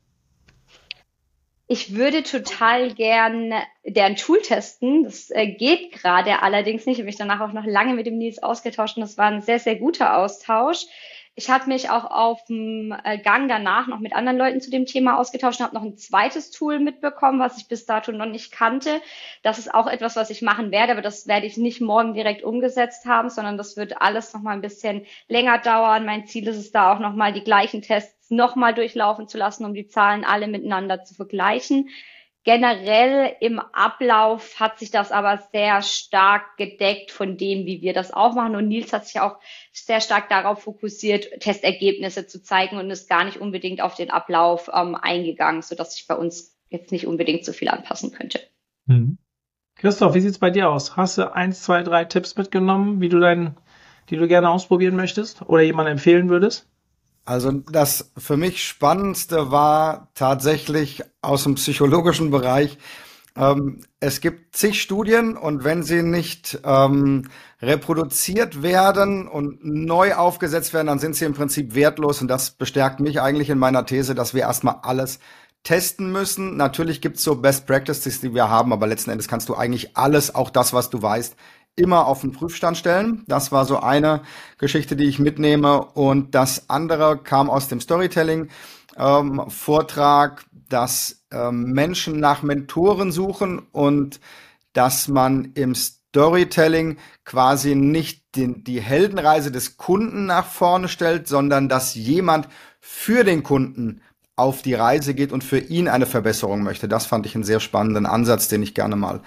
Ich 1.72 1.96
würde 1.96 2.24
total 2.24 2.96
gern 2.96 3.54
deren 3.86 4.16
Tool 4.16 4.42
testen. 4.42 5.04
Das 5.04 5.30
äh, 5.30 5.48
geht 5.48 5.92
gerade 5.92 6.42
allerdings 6.42 6.88
nicht. 6.88 6.96
Ich 6.96 7.02
habe 7.02 7.06
mich 7.06 7.16
danach 7.16 7.42
auch 7.42 7.54
noch 7.54 7.66
lange 7.66 7.94
mit 7.94 8.08
dem 8.08 8.18
Nils 8.18 8.42
ausgetauscht 8.42 8.98
und 8.98 9.02
das 9.02 9.20
war 9.20 9.28
ein 9.28 9.42
sehr, 9.42 9.60
sehr 9.60 9.76
guter 9.76 10.18
Austausch. 10.18 10.88
Ich 11.36 11.50
habe 11.50 11.68
mich 11.68 11.90
auch 11.90 12.04
auf 12.04 12.44
dem 12.46 12.94
äh, 13.04 13.18
Gang 13.18 13.48
danach 13.48 13.88
noch 13.88 14.00
mit 14.00 14.14
anderen 14.14 14.38
Leuten 14.38 14.60
zu 14.60 14.70
dem 14.70 14.86
Thema 14.86 15.18
ausgetauscht 15.18 15.60
und 15.60 15.66
habe 15.66 15.76
noch 15.76 15.84
ein 15.84 15.98
zweites 15.98 16.52
Tool 16.52 16.80
mitbekommen, 16.80 17.40
was 17.40 17.58
ich 17.58 17.68
bis 17.68 17.86
dato 17.86 18.12
noch 18.12 18.26
nicht 18.26 18.52
kannte. 18.52 19.02
Das 19.42 19.58
ist 19.58 19.74
auch 19.74 19.88
etwas, 19.88 20.18
was 20.18 20.30
ich 20.30 20.42
machen 20.42 20.72
werde, 20.72 20.92
aber 20.92 21.02
das 21.02 21.28
werde 21.28 21.46
ich 21.46 21.56
nicht 21.56 21.80
morgen 21.80 22.14
direkt 22.14 22.44
umgesetzt 22.44 23.06
haben, 23.06 23.30
sondern 23.30 23.58
das 23.58 23.78
wird 23.78 24.02
alles 24.02 24.34
noch 24.34 24.42
mal 24.42 24.52
ein 24.52 24.62
bisschen 24.62 25.06
länger 25.30 25.60
dauern. 25.60 26.06
Mein 26.06 26.28
Ziel 26.28 26.48
ist 26.48 26.58
es 26.58 26.72
da 26.72 26.94
auch 26.94 27.00
noch 27.00 27.14
mal 27.14 27.32
die 27.32 27.44
gleichen 27.44 27.82
Tests 27.82 28.30
noch 28.30 28.56
mal 28.56 28.74
durchlaufen 28.74 29.28
zu 29.28 29.38
lassen, 29.38 29.66
um 29.66 29.74
die 29.74 29.88
Zahlen 29.88 30.26
alle 30.26 30.48
miteinander 30.48 31.04
zu 31.04 31.16
vergleichen. 31.16 31.90
Generell 32.46 33.36
im 33.42 33.60
Ablauf 33.60 34.60
hat 34.60 34.80
sich 34.80 34.92
das 34.92 35.12
aber 35.12 35.40
sehr 35.52 35.82
stark 35.82 36.58
gedeckt 36.58 37.12
von 37.12 37.38
dem, 37.38 37.66
wie 37.66 37.82
wir 37.82 37.94
das 37.94 38.14
auch 38.14 38.34
machen. 38.34 38.56
Und 38.56 38.70
Nils 38.70 38.94
hat 38.94 39.06
sich 39.06 39.20
auch 39.20 39.40
sehr 39.74 40.00
stark 40.00 40.30
darauf 40.30 40.64
fokussiert, 40.64 41.42
Testergebnisse 41.42 42.28
zu 42.28 42.42
zeigen 42.42 42.78
und 42.78 42.90
ist 42.90 43.10
gar 43.10 43.26
nicht 43.26 43.38
unbedingt 43.38 43.82
auf 43.82 43.96
den 43.96 44.10
Ablauf 44.10 44.70
ähm, 44.74 44.96
eingegangen, 44.96 45.62
sodass 45.62 45.96
sich 45.96 46.08
bei 46.08 46.16
uns 46.16 46.58
jetzt 46.70 46.92
nicht 46.92 47.08
unbedingt 47.08 47.44
so 47.44 47.52
viel 47.52 47.68
anpassen 47.68 48.12
könnte. 48.12 48.40
Mhm. 48.86 49.18
Christoph, 49.76 50.14
wie 50.14 50.22
sieht's 50.22 50.40
bei 50.40 50.50
dir 50.50 50.70
aus? 50.70 50.96
Hast 50.96 51.18
du 51.18 51.34
eins, 51.34 51.64
zwei, 51.64 51.84
drei 51.84 52.06
Tipps 52.06 52.36
mitgenommen, 52.38 53.02
wie 53.02 53.10
du 53.10 53.20
dein, 53.20 53.58
die 54.10 54.18
du 54.18 54.28
gerne 54.28 54.50
ausprobieren 54.50 54.96
möchtest 54.96 55.42
oder 55.42 55.62
jemand 55.62 55.90
empfehlen 55.90 56.30
würdest? 56.30 56.68
Also 57.30 57.52
das 57.52 58.10
für 58.18 58.38
mich 58.38 58.64
Spannendste 58.64 59.52
war 59.52 60.08
tatsächlich 60.16 61.04
aus 61.22 61.44
dem 61.44 61.54
psychologischen 61.56 62.32
Bereich. 62.32 62.80
Ähm, 63.36 63.82
es 64.00 64.20
gibt 64.20 64.56
zig 64.56 64.82
Studien 64.82 65.38
und 65.38 65.64
wenn 65.64 65.84
sie 65.84 66.02
nicht 66.02 66.60
ähm, 66.64 67.30
reproduziert 67.62 68.64
werden 68.64 69.28
und 69.28 69.64
neu 69.64 70.16
aufgesetzt 70.16 70.74
werden, 70.74 70.88
dann 70.88 70.98
sind 70.98 71.16
sie 71.16 71.26
im 71.26 71.36
Prinzip 71.36 71.76
wertlos 71.76 72.20
und 72.20 72.30
das 72.30 72.50
bestärkt 72.50 73.00
mich 73.00 73.22
eigentlich 73.22 73.52
in 73.52 73.60
meiner 73.60 73.86
These, 73.86 74.16
dass 74.16 74.34
wir 74.34 74.42
erstmal 74.42 74.78
alles 74.82 75.20
testen 75.62 76.12
müssen. 76.12 76.58
Natürlich 76.58 77.00
gibt's 77.00 77.24
so 77.24 77.36
Best 77.36 77.68
Practices, 77.68 78.22
die 78.22 78.34
wir 78.34 78.50
haben, 78.50 78.74
aber 78.74 78.88
letzten 78.88 79.12
Endes 79.12 79.28
kannst 79.28 79.50
du 79.50 79.56
eigentlich 79.56 79.96
alles, 79.96 80.34
auch 80.34 80.50
das, 80.50 80.74
was 80.74 80.90
du 80.90 81.00
weißt, 81.00 81.36
immer 81.76 82.08
auf 82.08 82.22
den 82.22 82.32
Prüfstand 82.32 82.78
stellen. 82.78 83.24
Das 83.28 83.52
war 83.52 83.66
so 83.66 83.80
eine 83.80 84.22
Geschichte, 84.58 84.96
die 84.96 85.06
ich 85.06 85.20
mitnehme. 85.20 85.82
Und 85.82 86.36
das 86.36 86.70
andere 86.70 87.18
kam 87.18 87.50
aus 87.50 87.68
dem 87.68 87.82
Storytelling. 87.82 88.50
Ähm, 88.98 89.42
dass 90.70 91.24
ähm, 91.32 91.72
Menschen 91.72 92.20
nach 92.20 92.44
Mentoren 92.44 93.12
suchen 93.12 93.60
und 93.72 94.20
dass 94.74 95.08
man 95.08 95.52
im 95.56 95.74
Storytelling 95.76 96.98
quasi 97.26 97.76
nicht 97.76 98.36
den, 98.36 98.64
die 98.64 98.82
Heldenreise 98.82 99.52
des 99.52 99.78
Kunden 99.78 100.26
nach 100.26 100.46
vorne 100.46 100.88
stellt, 100.88 101.28
sondern 101.28 101.70
dass 101.70 101.96
jemand 101.96 102.48
für 102.80 103.24
den 103.24 103.44
Kunden 103.44 104.02
auf 104.36 104.62
die 104.62 104.74
Reise 104.74 105.14
geht 105.14 105.32
und 105.32 105.44
für 105.44 105.60
ihn 105.60 105.88
eine 105.88 106.06
Verbesserung 106.06 106.64
möchte. 106.64 106.88
Das 106.88 107.06
fand 107.06 107.26
ich 107.26 107.36
einen 107.36 107.44
sehr 107.44 107.60
spannenden 107.60 108.06
Ansatz, 108.06 108.48
den 108.48 108.64
ich 108.64 108.74
gerne 108.74 108.96
mal 108.96 109.22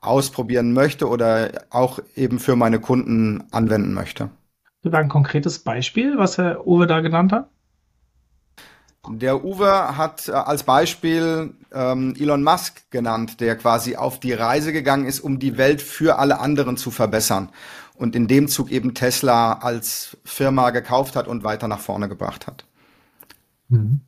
ausprobieren 0.00 0.72
möchte 0.72 1.08
oder 1.08 1.66
auch 1.70 1.98
eben 2.14 2.38
für 2.38 2.56
meine 2.56 2.80
Kunden 2.80 3.44
anwenden 3.50 3.94
möchte. 3.94 4.30
Du 4.82 4.90
ein 4.90 5.08
konkretes 5.08 5.58
Beispiel, 5.58 6.18
was 6.18 6.38
Herr 6.38 6.66
Uwe 6.66 6.86
da 6.86 7.00
genannt 7.00 7.32
hat? 7.32 7.48
Der 9.10 9.44
Uwe 9.44 9.96
hat 9.96 10.28
äh, 10.28 10.32
als 10.32 10.64
Beispiel 10.64 11.54
ähm, 11.72 12.14
Elon 12.18 12.42
Musk 12.42 12.90
genannt, 12.90 13.40
der 13.40 13.56
quasi 13.56 13.96
auf 13.96 14.20
die 14.20 14.32
Reise 14.32 14.72
gegangen 14.72 15.06
ist, 15.06 15.20
um 15.20 15.38
die 15.38 15.56
Welt 15.56 15.80
für 15.80 16.18
alle 16.18 16.40
anderen 16.40 16.76
zu 16.76 16.90
verbessern 16.90 17.48
und 17.94 18.14
in 18.14 18.28
dem 18.28 18.48
Zug 18.48 18.70
eben 18.70 18.94
Tesla 18.94 19.54
als 19.54 20.16
Firma 20.24 20.70
gekauft 20.70 21.16
hat 21.16 21.26
und 21.26 21.44
weiter 21.44 21.68
nach 21.68 21.80
vorne 21.80 22.08
gebracht 22.08 22.46
hat. 22.46 22.64
Mhm. 23.68 24.00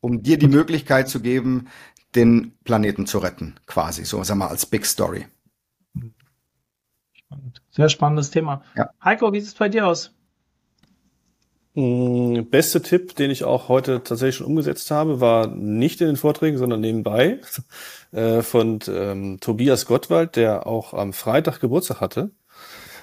Um 0.00 0.22
dir 0.22 0.38
die 0.38 0.48
Möglichkeit 0.48 1.08
zu 1.08 1.20
geben, 1.20 1.68
den 2.14 2.52
Planeten 2.64 3.06
zu 3.06 3.18
retten, 3.18 3.54
quasi, 3.66 4.04
so 4.04 4.22
sagen 4.22 4.40
wir 4.40 4.50
als 4.50 4.66
Big 4.66 4.86
Story. 4.86 5.26
Spannend. 7.12 7.62
Sehr 7.70 7.88
spannendes 7.88 8.30
Thema. 8.30 8.62
Ja. 8.76 8.90
Heiko, 9.02 9.32
wie 9.32 9.40
sieht 9.40 9.48
es 9.48 9.54
bei 9.54 9.68
dir 9.68 9.86
aus? 9.86 10.12
Hm, 11.74 12.48
beste 12.50 12.82
Tipp, 12.82 13.16
den 13.16 13.32
ich 13.32 13.42
auch 13.42 13.68
heute 13.68 14.02
tatsächlich 14.04 14.36
schon 14.36 14.46
umgesetzt 14.46 14.90
habe, 14.92 15.20
war 15.20 15.48
nicht 15.48 16.00
in 16.00 16.06
den 16.06 16.16
Vorträgen, 16.16 16.56
sondern 16.56 16.80
nebenbei 16.80 17.40
äh, 18.12 18.42
von 18.42 18.78
ähm, 18.86 19.38
Tobias 19.40 19.86
Gottwald, 19.86 20.36
der 20.36 20.68
auch 20.68 20.94
am 20.94 21.12
Freitag 21.12 21.58
Geburtstag 21.60 22.00
hatte. 22.00 22.30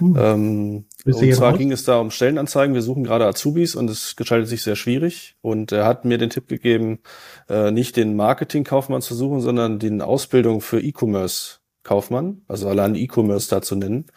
Hm. 0.02 0.16
Ähm, 0.18 0.86
und 1.06 1.36
zwar 1.36 1.52
raus? 1.52 1.58
ging 1.58 1.72
es 1.72 1.84
da 1.84 2.00
um 2.00 2.12
Stellenanzeigen. 2.12 2.74
Wir 2.74 2.82
suchen 2.82 3.04
gerade 3.04 3.26
Azubis 3.26 3.76
und 3.76 3.90
es 3.90 4.16
gestaltet 4.16 4.50
sich 4.50 4.64
sehr 4.64 4.76
schwierig. 4.76 5.36
Und 5.42 5.72
er 5.72 5.86
hat 5.86 6.06
mir 6.06 6.18
den 6.18 6.32
Tipp 6.32 6.48
gegeben, 6.48 7.00
äh, 7.48 7.72
nicht 7.72 7.96
den 7.96 8.16
Marketingkaufmann 8.16 9.02
zu 9.02 9.16
suchen, 9.16 9.42
sondern 9.42 9.80
den 9.80 10.02
Ausbildung 10.02 10.62
für 10.62 10.82
E-Commerce-Kaufmann, 10.82 12.42
also 12.48 12.68
allein 12.68 12.96
E-Commerce 12.96 13.50
da 13.50 13.62
zu 13.62 13.76
nennen, 13.76 14.08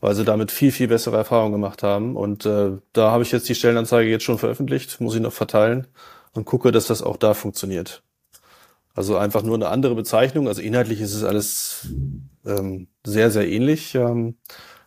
weil 0.00 0.14
sie 0.14 0.24
damit 0.24 0.50
viel, 0.50 0.72
viel 0.72 0.88
bessere 0.88 1.18
Erfahrungen 1.18 1.52
gemacht 1.52 1.82
haben. 1.82 2.16
Und 2.16 2.46
äh, 2.46 2.72
da 2.92 3.10
habe 3.10 3.22
ich 3.22 3.30
jetzt 3.30 3.48
die 3.48 3.54
Stellenanzeige 3.54 4.10
jetzt 4.10 4.24
schon 4.24 4.38
veröffentlicht, 4.38 5.00
muss 5.00 5.14
ich 5.14 5.20
noch 5.20 5.32
verteilen 5.32 5.86
und 6.32 6.46
gucke, 6.46 6.72
dass 6.72 6.86
das 6.86 7.02
auch 7.02 7.18
da 7.18 7.34
funktioniert. 7.34 8.02
Also 8.94 9.16
einfach 9.16 9.42
nur 9.42 9.54
eine 9.54 9.68
andere 9.68 9.94
Bezeichnung. 9.94 10.48
Also 10.48 10.62
inhaltlich 10.62 11.00
ist 11.00 11.14
es 11.14 11.24
alles 11.24 11.88
ähm, 12.44 12.88
sehr, 13.04 13.30
sehr 13.30 13.48
ähnlich. 13.48 13.94
Ähm, 13.94 14.36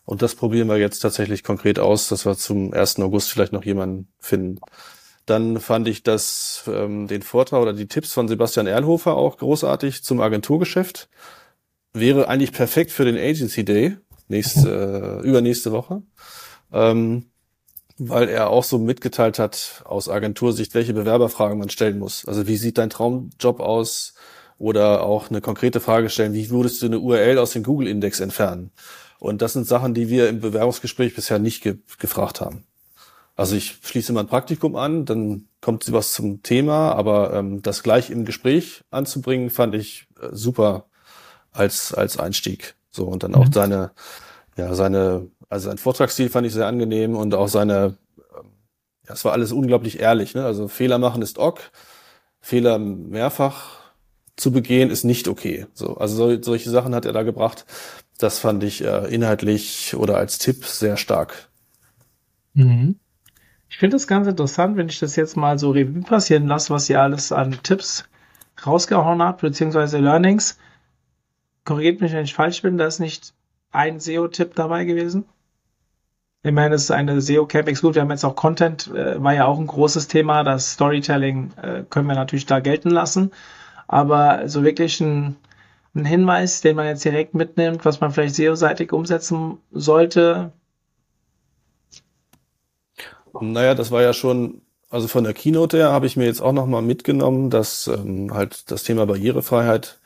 und 0.06 0.22
das 0.22 0.36
probieren 0.36 0.68
wir 0.68 0.78
jetzt 0.78 1.00
tatsächlich 1.00 1.44
konkret 1.44 1.80
aus, 1.80 2.10
dass 2.10 2.26
wir 2.26 2.36
zum 2.36 2.74
1. 2.74 3.00
August 3.00 3.32
vielleicht 3.32 3.54
noch 3.54 3.64
jemanden 3.64 4.08
finden. 4.20 4.60
Dann 5.26 5.60
fand 5.62 5.88
ich 5.88 6.04
das, 6.04 6.66
ähm, 6.68 7.08
den 7.08 7.22
Vortrag 7.22 7.62
oder 7.62 7.74
die 7.74 7.88
Tipps 7.88 8.12
von 8.12 8.28
Sebastian 8.28 8.68
Erlhofer 8.68 9.16
auch 9.16 9.38
großartig 9.38 10.04
zum 10.04 10.20
Agenturgeschäft. 10.20 11.10
Wäre 11.94 12.28
eigentlich 12.28 12.52
perfekt 12.52 12.92
für 12.92 13.06
den 13.06 13.18
Agency 13.18 13.64
Day, 13.64 13.98
nächste, 14.28 15.22
äh, 15.24 15.28
übernächste 15.28 15.72
Woche. 15.72 16.02
Ähm, 16.74 17.28
weil 17.98 18.28
er 18.28 18.50
auch 18.50 18.64
so 18.64 18.80
mitgeteilt 18.80 19.40
hat 19.40 19.84
aus 19.86 20.10
Agentursicht, 20.10 20.74
welche 20.74 20.94
Bewerberfragen 20.94 21.60
man 21.60 21.70
stellen 21.70 22.00
muss. 22.00 22.26
Also 22.28 22.48
wie 22.48 22.58
sieht 22.58 22.78
dein 22.78 22.90
Traumjob 22.90 23.60
aus? 23.60 24.16
Oder 24.60 25.04
auch 25.04 25.30
eine 25.30 25.42
konkrete 25.42 25.80
Frage 25.80 26.10
stellen, 26.10 26.34
wie 26.34 26.50
würdest 26.50 26.82
du 26.82 26.86
eine 26.86 27.00
URL 27.00 27.38
aus 27.38 27.52
dem 27.52 27.64
Google-Index 27.64 28.20
entfernen? 28.20 28.72
Und 29.24 29.42
das 29.42 29.54
sind 29.54 29.66
Sachen, 29.66 29.94
die 29.94 30.10
wir 30.10 30.28
im 30.28 30.42
Bewerbungsgespräch 30.42 31.16
bisher 31.16 31.40
nicht 31.40 31.64
ge 31.64 31.78
gefragt 31.98 32.42
haben. 32.42 32.66
Also 33.38 33.56
ich 33.56 33.78
schließe 33.82 34.12
mal 34.12 34.20
ein 34.20 34.28
Praktikum 34.28 34.76
an, 34.76 35.06
dann 35.06 35.48
kommt 35.62 35.90
was 35.94 36.12
zum 36.12 36.44
Thema, 36.44 36.92
aber 36.92 37.34
ähm, 37.34 37.62
das 37.62 37.84
gleich 37.84 38.10
im 38.10 38.26
Gespräch 38.26 38.84
anzubringen, 38.92 39.50
fand 39.50 39.76
ich 39.76 40.08
äh, 40.22 40.28
super 40.34 40.88
als 41.54 41.94
als 41.94 42.20
Einstieg. 42.20 42.76
So 42.92 43.06
und 43.06 43.24
dann 43.24 43.32
mhm. 43.32 43.38
auch 43.38 43.48
seine 43.50 43.92
ja 44.58 44.76
seine 44.76 45.28
also 45.48 45.70
sein 45.70 45.78
Vortragsstil 45.78 46.30
fand 46.30 46.46
ich 46.46 46.52
sehr 46.52 46.68
angenehm 46.68 47.16
und 47.16 47.34
auch 47.34 47.48
seine 47.48 47.98
ähm, 48.38 48.50
ja, 49.08 49.14
es 49.14 49.24
war 49.24 49.32
alles 49.32 49.54
unglaublich 49.54 50.02
ehrlich. 50.02 50.36
Ne? 50.36 50.44
Also 50.44 50.68
Fehler 50.68 50.98
machen 50.98 51.22
ist 51.22 51.40
ok, 51.40 51.72
Fehler 52.42 52.78
mehrfach 52.78 53.84
zu 54.36 54.52
begehen 54.52 54.90
ist 54.90 55.06
nicht 55.06 55.30
okay. 55.30 55.66
So 55.74 55.96
also 55.96 56.18
so, 56.18 56.42
solche 56.42 56.70
Sachen 56.70 56.94
hat 56.94 57.06
er 57.06 57.14
da 57.14 57.24
gebracht. 57.24 57.66
Das 58.18 58.40
fand 58.40 58.64
ich 58.64 58.84
äh, 58.84 59.14
inhaltlich 59.14 59.96
oder 59.96 60.18
als 60.18 60.38
Tipp 60.38 60.66
sehr 60.66 60.98
stark. 60.98 61.50
Mhm. 62.54 62.96
Ich 63.70 63.78
finde 63.78 63.96
das 63.96 64.08
ganz 64.08 64.28
interessant, 64.28 64.78
wenn 64.78 64.88
ich 64.88 65.00
das 65.00 65.16
jetzt 65.16 65.36
mal 65.36 65.58
so 65.58 65.72
Revue 65.72 66.04
passieren 66.04 66.48
lasse, 66.48 66.72
was 66.72 66.90
ihr 66.90 67.02
alles 67.02 67.32
an 67.32 67.58
Tipps 67.64 68.06
rausgehauen 68.66 69.22
habt, 69.22 69.42
beziehungsweise 69.42 69.98
Learnings. 69.98 70.60
Korrigiert 71.66 72.02
mich, 72.02 72.14
wenn 72.14 72.24
ich 72.24 72.36
falsch 72.36 72.62
bin, 72.62 72.78
da 72.78 72.86
ist 72.86 73.00
nicht 73.00 73.34
ein 73.72 74.00
SEO-Tipp 74.00 74.54
dabei 74.56 74.86
gewesen. 74.86 75.26
Ich 76.44 76.52
meine, 76.52 76.76
es 76.76 76.84
ist 76.84 76.92
eine 76.92 77.22
SEO-Camp 77.22 77.68
Gut, 77.80 77.96
wir 77.96 78.02
haben 78.02 78.12
jetzt 78.12 78.26
auch 78.26 78.36
Content, 78.36 78.88
äh, 78.94 79.22
war 79.24 79.34
ja 79.34 79.46
auch 79.46 79.58
ein 79.58 79.68
großes 79.68 80.10
Thema. 80.10 80.44
Das 80.44 80.74
Storytelling 80.74 81.52
äh, 81.62 81.84
können 81.90 82.08
wir 82.08 82.16
natürlich 82.16 82.46
da 82.46 82.60
gelten 82.60 82.90
lassen. 82.90 83.32
Aber 83.88 84.48
so 84.50 84.64
wirklich 84.64 85.00
ein, 85.00 85.38
ein 85.96 86.06
Hinweis, 86.06 86.62
den 86.62 86.76
man 86.76 86.88
jetzt 86.88 87.06
direkt 87.06 87.36
mitnimmt, 87.36 87.86
was 87.86 88.00
man 88.00 88.12
vielleicht 88.12 88.36
SEO-seitig 88.36 88.92
umsetzen 88.92 89.58
sollte. 89.72 90.52
Naja, 93.40 93.76
das 93.76 93.92
war 93.92 94.02
ja 94.02 94.14
schon, 94.14 94.62
also 94.90 95.08
von 95.08 95.24
der 95.24 95.34
Keynote 95.34 95.78
her 95.78 95.92
habe 95.92 96.06
ich 96.06 96.18
mir 96.18 96.26
jetzt 96.26 96.42
auch 96.42 96.52
nochmal 96.52 96.82
mitgenommen, 96.82 97.50
dass 97.50 97.88
ähm, 97.88 98.34
halt 98.34 98.72
das 98.72 98.84
Thema 98.84 99.06
Barrierefreiheit 99.06 100.00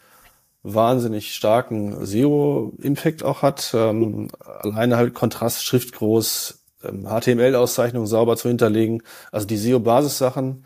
wahnsinnig 0.63 1.34
starken 1.34 2.06
SEO-Impact 2.06 3.23
auch 3.23 3.41
hat. 3.41 3.73
Ähm, 3.73 4.30
alleine 4.39 4.97
halt 4.97 5.13
Kontrast, 5.13 5.63
Schrift 5.63 5.93
groß, 5.93 6.63
ähm, 6.84 7.08
HTML-Auszeichnung 7.08 8.06
sauber 8.08 8.36
zu 8.38 8.50
hinterlegen. 8.50 9.04
Also 9.32 9.47
die 9.47 9.58
SEO-Basissachen 9.58 10.65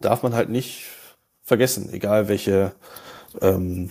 darf 0.00 0.22
man 0.22 0.34
halt 0.34 0.48
nicht 0.48 0.86
vergessen, 1.42 1.90
egal 1.92 2.28
welche 2.28 2.72
ähm, 3.40 3.90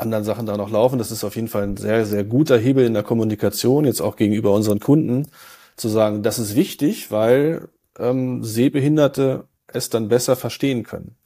anderen 0.00 0.24
Sachen 0.24 0.46
da 0.46 0.56
noch 0.56 0.70
laufen. 0.70 0.98
Das 0.98 1.10
ist 1.10 1.24
auf 1.24 1.36
jeden 1.36 1.48
Fall 1.48 1.64
ein 1.64 1.76
sehr, 1.76 2.06
sehr 2.06 2.24
guter 2.24 2.58
Hebel 2.58 2.84
in 2.84 2.94
der 2.94 3.02
Kommunikation, 3.02 3.84
jetzt 3.84 4.00
auch 4.00 4.16
gegenüber 4.16 4.52
unseren 4.52 4.80
Kunden, 4.80 5.28
zu 5.76 5.88
sagen, 5.88 6.22
das 6.22 6.38
ist 6.38 6.54
wichtig, 6.56 7.10
weil 7.10 7.68
ähm, 7.98 8.42
Sehbehinderte 8.44 9.44
es 9.66 9.90
dann 9.90 10.08
besser 10.08 10.36
verstehen 10.36 10.82
können. 10.82 11.16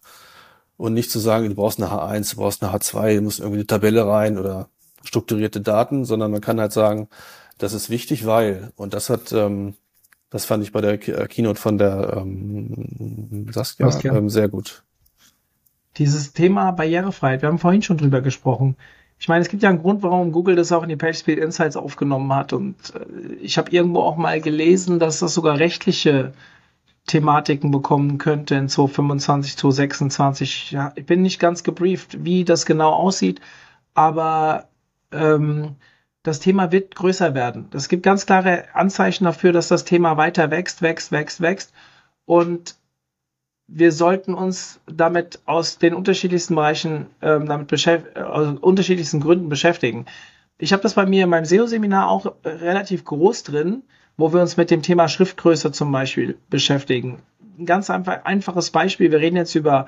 Und 0.77 0.93
nicht 0.95 1.11
zu 1.11 1.19
sagen, 1.19 1.49
du 1.49 1.55
brauchst 1.55 1.81
eine 1.81 1.91
H1, 1.91 2.33
du 2.33 2.37
brauchst 2.37 2.63
eine 2.63 2.73
H2, 2.73 3.17
du 3.17 3.23
musst 3.23 3.39
irgendwie 3.39 3.59
eine 3.59 3.67
Tabelle 3.67 4.07
rein 4.07 4.39
oder 4.39 4.69
strukturierte 5.05 5.61
Daten, 5.61 6.05
sondern 6.05 6.31
man 6.31 6.41
kann 6.41 6.61
halt 6.61 6.73
sagen, 6.73 7.09
das 7.59 7.73
ist 7.73 7.91
wichtig, 7.91 8.27
weil, 8.27 8.73
und 8.75 8.95
das 8.95 9.11
hat, 9.11 9.33
ähm, 9.33 9.75
das 10.31 10.45
fand 10.45 10.65
ich 10.65 10.73
bei 10.73 10.81
der 10.81 10.95
äh, 10.95 11.29
Keynote 11.29 11.61
von 11.61 11.79
der 11.79 12.15
ähm, 12.17 13.49
Saskia, 13.53 13.91
Saskia. 13.91 14.17
Ähm, 14.17 14.29
sehr 14.29 14.49
gut. 14.49 14.83
Dieses 15.97 16.33
Thema 16.33 16.73
Barrierefreiheit, 16.73 17.43
wir 17.43 17.49
haben 17.49 17.59
vorhin 17.59 17.83
schon 17.83 17.99
drüber 17.99 18.21
gesprochen. 18.21 18.77
Ich 19.19 19.29
meine, 19.29 19.43
es 19.43 19.49
gibt 19.49 19.63
ja 19.63 19.69
einen 19.69 19.81
Grund, 19.81 20.03
warum 20.03 20.33
Google 20.33 20.57
das 20.57 20.73
auch 20.73 20.83
in 20.83 20.89
die 20.89 20.97
PageSpeed 20.97 21.39
Insights 21.39 21.77
aufgenommen 21.77 22.33
hat. 22.35 22.53
Und 22.53 22.77
äh, 22.95 23.35
ich 23.41 23.59
habe 23.59 23.71
irgendwo 23.71 24.01
auch 24.01 24.17
mal 24.17 24.41
gelesen, 24.41 24.99
dass 24.99 25.21
das 25.21 25.35
sogar 25.35 25.59
rechtliche 25.59 26.33
Thematiken 27.07 27.71
bekommen 27.71 28.19
könnte 28.19 28.55
in 28.55 28.69
2025, 28.69 29.57
2026. 29.57 30.71
Ja, 30.73 30.93
ich 30.97 31.07
bin 31.07 31.23
nicht 31.23 31.39
ganz 31.39 31.63
gebrieft, 31.63 32.25
wie 32.25 32.45
das 32.45 32.67
genau 32.67 32.93
aussieht, 32.93 33.41
aber 33.95 34.69
ähm, 35.13 35.77
das 36.23 36.41
Thema 36.41 36.73
wird 36.73 36.95
größer 36.95 37.35
werden. 37.35 37.69
Es 37.75 37.89
gibt 37.89 38.03
ganz 38.03 38.25
klare 38.25 38.65
Anzeichen 38.73 39.25
dafür, 39.25 39.53
dass 39.53 39.69
das 39.69 39.85
Thema 39.85 40.17
weiter 40.17 40.51
wächst, 40.51 40.81
wächst, 40.81 41.13
wächst, 41.13 41.41
wächst. 41.43 41.73
Und 42.25 42.77
wir 43.67 43.93
sollten 43.93 44.35
uns 44.35 44.81
damit 44.87 45.41
aus 45.47 45.79
den 45.79 45.95
unterschiedlichsten 45.95 46.55
Bereichen, 46.55 47.07
ähm, 47.23 47.47
damit 47.47 47.73
aus 48.17 48.59
unterschiedlichsten 48.61 49.21
Gründen 49.21 49.49
beschäftigen. 49.49 50.07
Ich 50.59 50.73
habe 50.73 50.83
das 50.83 50.95
bei 50.95 51.07
mir 51.07 51.25
in 51.25 51.31
meinem 51.31 51.45
SEO-Seminar 51.45 52.09
auch 52.09 52.35
relativ 52.45 53.05
groß 53.05 53.43
drin 53.43 53.83
wo 54.17 54.33
wir 54.33 54.41
uns 54.41 54.57
mit 54.57 54.71
dem 54.71 54.83
Thema 54.83 55.09
Schriftgröße 55.09 55.73
zum 55.73 55.91
Beispiel 55.91 56.39
beschäftigen. 56.51 57.23
Ein 57.59 57.67
ganz 57.67 57.91
einfach, 57.91 58.25
einfaches 58.25 58.71
Beispiel. 58.71 59.11
Wir 59.11 59.21
reden 59.21 59.37
jetzt 59.37 59.55
über 59.55 59.87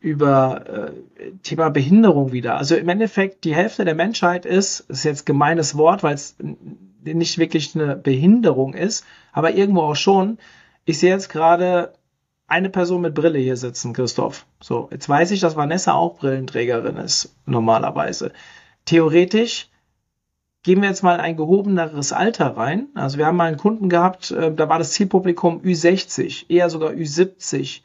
über 0.00 0.64
äh, 0.68 1.32
Thema 1.42 1.70
Behinderung 1.70 2.30
wieder. 2.30 2.56
Also 2.56 2.76
im 2.76 2.88
Endeffekt 2.88 3.42
die 3.42 3.54
Hälfte 3.54 3.84
der 3.84 3.96
Menschheit 3.96 4.46
ist, 4.46 4.80
ist 4.88 5.02
jetzt 5.02 5.26
gemeines 5.26 5.76
Wort, 5.76 6.04
weil 6.04 6.14
es 6.14 6.36
nicht 7.02 7.38
wirklich 7.38 7.74
eine 7.74 7.96
Behinderung 7.96 8.74
ist, 8.74 9.04
aber 9.32 9.54
irgendwo 9.54 9.80
auch 9.80 9.96
schon. 9.96 10.38
Ich 10.84 11.00
sehe 11.00 11.10
jetzt 11.10 11.30
gerade 11.30 11.94
eine 12.48 12.70
Person 12.70 13.02
mit 13.02 13.14
Brille 13.14 13.38
hier 13.38 13.56
sitzen, 13.56 13.92
Christoph. 13.92 14.46
So, 14.60 14.88
jetzt 14.90 15.08
weiß 15.08 15.30
ich, 15.30 15.40
dass 15.40 15.54
Vanessa 15.54 15.92
auch 15.92 16.16
Brillenträgerin 16.16 16.96
ist, 16.96 17.36
normalerweise. 17.46 18.32
Theoretisch 18.86 19.68
gehen 20.62 20.80
wir 20.80 20.88
jetzt 20.88 21.02
mal 21.02 21.20
ein 21.20 21.36
gehobeneres 21.36 22.12
Alter 22.12 22.56
rein. 22.56 22.88
Also 22.94 23.18
wir 23.18 23.26
haben 23.26 23.36
mal 23.36 23.48
einen 23.48 23.58
Kunden 23.58 23.88
gehabt, 23.88 24.30
äh, 24.30 24.52
da 24.52 24.68
war 24.68 24.78
das 24.78 24.92
Zielpublikum 24.92 25.60
Ü60, 25.60 26.46
eher 26.48 26.70
sogar 26.70 26.90
Ü70. 26.90 27.82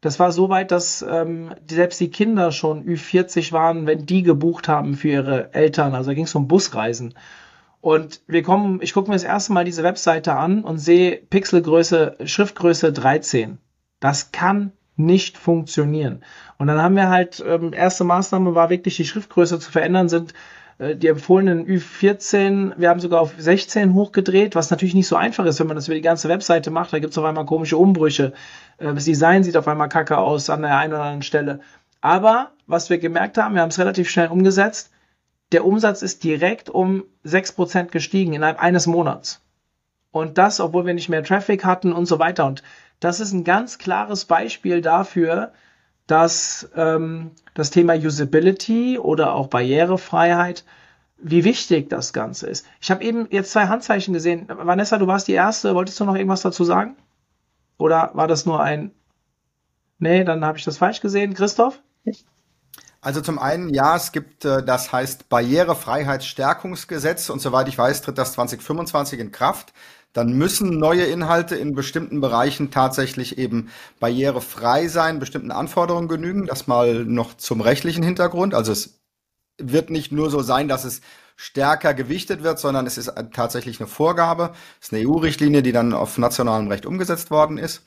Das 0.00 0.18
war 0.18 0.32
so 0.32 0.48
weit, 0.48 0.70
dass 0.72 1.02
ähm, 1.08 1.54
selbst 1.68 2.00
die 2.00 2.10
Kinder 2.10 2.52
schon 2.52 2.84
Ü40 2.84 3.52
waren, 3.52 3.86
wenn 3.86 4.06
die 4.06 4.22
gebucht 4.22 4.66
haben 4.66 4.94
für 4.94 5.08
ihre 5.08 5.54
Eltern. 5.54 5.94
Also 5.94 6.10
da 6.10 6.14
ging 6.14 6.24
es 6.24 6.34
um 6.34 6.48
Busreisen. 6.48 7.14
Und 7.80 8.22
wir 8.26 8.42
kommen, 8.42 8.80
ich 8.82 8.92
gucke 8.92 9.08
mir 9.08 9.14
das 9.14 9.24
erste 9.24 9.52
Mal 9.52 9.64
diese 9.64 9.82
Webseite 9.82 10.34
an 10.34 10.64
und 10.64 10.78
sehe 10.78 11.16
Pixelgröße, 11.16 12.16
Schriftgröße 12.24 12.92
13. 12.92 13.58
Das 14.00 14.32
kann 14.32 14.72
nicht 14.96 15.38
funktionieren. 15.38 16.22
Und 16.58 16.66
dann 16.66 16.82
haben 16.82 16.96
wir 16.96 17.08
halt, 17.08 17.42
ähm, 17.46 17.72
erste 17.72 18.04
Maßnahme 18.04 18.54
war 18.54 18.70
wirklich 18.70 18.96
die 18.96 19.06
Schriftgröße 19.06 19.58
zu 19.58 19.70
verändern, 19.70 20.08
sind 20.08 20.34
äh, 20.78 20.96
die 20.96 21.08
empfohlenen 21.08 21.66
Ü14, 21.66 22.74
wir 22.76 22.88
haben 22.88 23.00
sogar 23.00 23.20
auf 23.20 23.34
16 23.36 23.94
hochgedreht, 23.94 24.54
was 24.54 24.70
natürlich 24.70 24.94
nicht 24.94 25.08
so 25.08 25.16
einfach 25.16 25.44
ist, 25.44 25.60
wenn 25.60 25.66
man 25.66 25.76
das 25.76 25.88
über 25.88 25.94
die 25.94 26.00
ganze 26.00 26.28
Webseite 26.28 26.70
macht. 26.70 26.92
Da 26.92 26.98
gibt 26.98 27.12
es 27.12 27.18
auf 27.18 27.24
einmal 27.24 27.46
komische 27.46 27.76
Umbrüche. 27.76 28.32
Äh, 28.78 28.94
das 28.94 29.04
Design 29.04 29.44
sieht 29.44 29.56
auf 29.56 29.68
einmal 29.68 29.88
kacke 29.88 30.18
aus 30.18 30.50
an 30.50 30.62
der 30.62 30.76
einen 30.76 30.92
oder 30.92 31.02
anderen 31.02 31.22
Stelle. 31.22 31.60
Aber 32.00 32.52
was 32.66 32.88
wir 32.88 32.98
gemerkt 32.98 33.36
haben, 33.36 33.54
wir 33.54 33.62
haben 33.62 33.68
es 33.68 33.78
relativ 33.78 34.08
schnell 34.08 34.28
umgesetzt, 34.28 34.90
der 35.52 35.64
Umsatz 35.64 36.02
ist 36.02 36.24
direkt 36.24 36.70
um 36.70 37.04
6% 37.26 37.86
gestiegen 37.86 38.32
innerhalb 38.32 38.60
eines 38.62 38.86
Monats. 38.86 39.42
Und 40.12 40.38
das, 40.38 40.60
obwohl 40.60 40.86
wir 40.86 40.94
nicht 40.94 41.08
mehr 41.08 41.22
Traffic 41.22 41.64
hatten 41.64 41.92
und 41.92 42.06
so 42.06 42.18
weiter. 42.18 42.46
Und 42.46 42.62
das 43.00 43.20
ist 43.20 43.32
ein 43.32 43.44
ganz 43.44 43.78
klares 43.78 44.26
Beispiel 44.26 44.82
dafür, 44.82 45.52
dass 46.06 46.68
ähm, 46.76 47.32
das 47.54 47.70
Thema 47.70 47.94
Usability 47.94 48.98
oder 48.98 49.34
auch 49.34 49.48
Barrierefreiheit, 49.48 50.64
wie 51.18 51.44
wichtig 51.44 51.90
das 51.90 52.12
Ganze 52.12 52.48
ist. 52.48 52.66
Ich 52.80 52.90
habe 52.90 53.04
eben 53.04 53.26
jetzt 53.30 53.52
zwei 53.52 53.66
Handzeichen 53.66 54.14
gesehen. 54.14 54.48
Vanessa, 54.48 54.98
du 54.98 55.06
warst 55.06 55.28
die 55.28 55.32
Erste. 55.32 55.74
Wolltest 55.74 56.00
du 56.00 56.04
noch 56.04 56.14
irgendwas 56.14 56.42
dazu 56.42 56.64
sagen? 56.64 56.96
Oder 57.78 58.10
war 58.14 58.28
das 58.28 58.46
nur 58.46 58.62
ein... 58.62 58.92
Nee, 59.98 60.24
dann 60.24 60.44
habe 60.44 60.56
ich 60.56 60.64
das 60.64 60.78
falsch 60.78 61.00
gesehen. 61.00 61.34
Christoph? 61.34 61.80
Also 63.02 63.20
zum 63.20 63.38
einen, 63.38 63.72
ja, 63.72 63.96
es 63.96 64.12
gibt, 64.12 64.44
äh, 64.44 64.62
das 64.62 64.92
heißt 64.92 65.28
Barrierefreiheitsstärkungsgesetz 65.28 67.30
und 67.30 67.40
soweit 67.40 67.68
ich 67.68 67.78
weiß, 67.78 68.02
tritt 68.02 68.18
das 68.18 68.32
2025 68.32 69.20
in 69.20 69.32
Kraft 69.32 69.72
dann 70.12 70.32
müssen 70.32 70.78
neue 70.78 71.04
Inhalte 71.04 71.56
in 71.56 71.74
bestimmten 71.74 72.20
Bereichen 72.20 72.70
tatsächlich 72.70 73.38
eben 73.38 73.70
barrierefrei 74.00 74.88
sein, 74.88 75.20
bestimmten 75.20 75.52
Anforderungen 75.52 76.08
genügen. 76.08 76.46
Das 76.46 76.66
mal 76.66 77.04
noch 77.04 77.36
zum 77.36 77.60
rechtlichen 77.60 78.02
Hintergrund. 78.02 78.54
Also 78.54 78.72
es 78.72 79.00
wird 79.58 79.90
nicht 79.90 80.10
nur 80.10 80.30
so 80.30 80.42
sein, 80.42 80.66
dass 80.68 80.84
es 80.84 81.00
stärker 81.36 81.94
gewichtet 81.94 82.42
wird, 82.42 82.58
sondern 82.58 82.86
es 82.86 82.98
ist 82.98 83.12
tatsächlich 83.32 83.80
eine 83.80 83.86
Vorgabe. 83.86 84.52
Es 84.80 84.88
ist 84.88 84.94
eine 84.94 85.08
EU-Richtlinie, 85.08 85.62
die 85.62 85.72
dann 85.72 85.92
auf 85.92 86.18
nationalem 86.18 86.68
Recht 86.68 86.86
umgesetzt 86.86 87.30
worden 87.30 87.56
ist. 87.56 87.84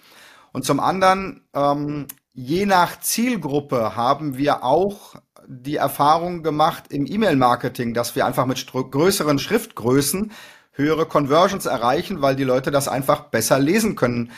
Und 0.54 0.66
zum 0.66 0.80
anderen, 0.80 1.42
ähm, 1.54 2.08
je 2.34 2.66
nach 2.66 3.00
Zielgruppe 3.00 3.96
haben 3.96 4.38
wir 4.38 4.64
auch 4.64 5.16
die 5.48 5.76
Erfahrung 5.76 6.42
gemacht 6.42 6.86
im 6.90 7.06
E-Mail-Marketing, 7.06 7.94
dass 7.94 8.16
wir 8.16 8.26
einfach 8.26 8.46
mit 8.46 8.66
größeren 8.66 9.40
Schriftgrößen 9.40 10.32
höhere 10.74 11.06
Conversions 11.06 11.66
erreichen, 11.66 12.22
weil 12.22 12.36
die 12.36 12.44
Leute 12.44 12.72
das 12.72 12.88
einfach 12.88 13.30
besser 13.30 13.60
lesen 13.60 13.96
können. 13.96 14.32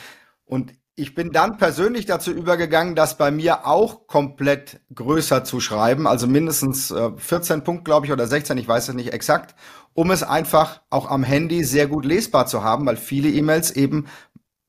Und 0.44 0.72
ich 0.94 1.14
bin 1.14 1.32
dann 1.32 1.58
persönlich 1.58 2.06
dazu 2.06 2.32
übergegangen, 2.32 2.94
das 2.94 3.18
bei 3.18 3.30
mir 3.30 3.66
auch 3.66 4.06
komplett 4.06 4.80
größer 4.94 5.44
zu 5.44 5.60
schreiben, 5.60 6.06
also 6.06 6.26
mindestens 6.26 6.90
äh, 6.90 7.10
14 7.16 7.64
Punkt, 7.64 7.84
glaube 7.84 8.06
ich, 8.06 8.12
oder 8.12 8.26
16, 8.26 8.56
ich 8.56 8.66
weiß 8.66 8.88
es 8.88 8.94
nicht 8.94 9.12
exakt, 9.12 9.54
um 9.92 10.10
es 10.10 10.22
einfach 10.22 10.80
auch 10.88 11.10
am 11.10 11.22
Handy 11.22 11.64
sehr 11.64 11.86
gut 11.86 12.06
lesbar 12.06 12.46
zu 12.46 12.62
haben, 12.62 12.86
weil 12.86 12.96
viele 12.96 13.28
E-Mails 13.28 13.72
eben 13.72 14.06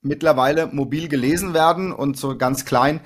mittlerweile 0.02 0.68
mobil 0.68 1.08
gelesen 1.08 1.54
werden 1.54 1.94
und 1.94 2.18
so 2.18 2.38
ganz 2.38 2.66
klein 2.66 3.02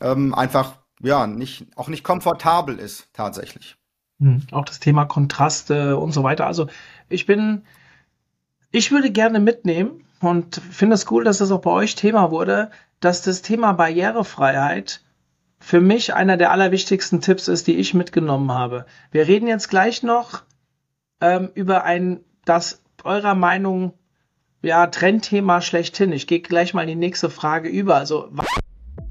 ähm, 0.00 0.34
einfach 0.34 0.78
ja 1.00 1.26
nicht 1.26 1.66
auch 1.76 1.88
nicht 1.88 2.04
komfortabel 2.04 2.78
ist 2.78 3.08
tatsächlich. 3.12 3.76
Hm, 4.20 4.42
auch 4.50 4.64
das 4.64 4.80
Thema 4.80 5.04
Kontraste 5.04 5.96
und 5.96 6.12
so 6.12 6.22
weiter. 6.22 6.46
Also 6.46 6.68
ich 7.08 7.26
bin 7.26 7.62
ich 8.70 8.90
würde 8.90 9.10
gerne 9.10 9.40
mitnehmen 9.40 10.04
und 10.20 10.56
finde 10.56 10.94
es 10.94 11.10
cool, 11.10 11.24
dass 11.24 11.38
das 11.38 11.50
auch 11.50 11.60
bei 11.60 11.70
euch 11.70 11.94
Thema 11.94 12.30
wurde, 12.30 12.70
dass 13.00 13.22
das 13.22 13.42
Thema 13.42 13.72
Barrierefreiheit 13.72 15.02
für 15.60 15.80
mich 15.80 16.14
einer 16.14 16.36
der 16.36 16.52
allerwichtigsten 16.52 17.20
Tipps 17.20 17.48
ist, 17.48 17.66
die 17.66 17.76
ich 17.76 17.94
mitgenommen 17.94 18.52
habe. 18.52 18.86
Wir 19.10 19.26
reden 19.26 19.48
jetzt 19.48 19.68
gleich 19.68 20.02
noch 20.02 20.42
ähm, 21.20 21.50
über 21.54 21.84
ein, 21.84 22.20
das 22.44 22.82
eurer 23.04 23.34
Meinung 23.34 23.92
ja, 24.62 24.86
Trendthema 24.86 25.60
schlechthin. 25.60 26.12
Ich 26.12 26.26
gehe 26.26 26.40
gleich 26.40 26.74
mal 26.74 26.82
in 26.82 26.88
die 26.88 26.94
nächste 26.94 27.30
Frage 27.30 27.68
über. 27.68 27.96
Also 27.96 28.30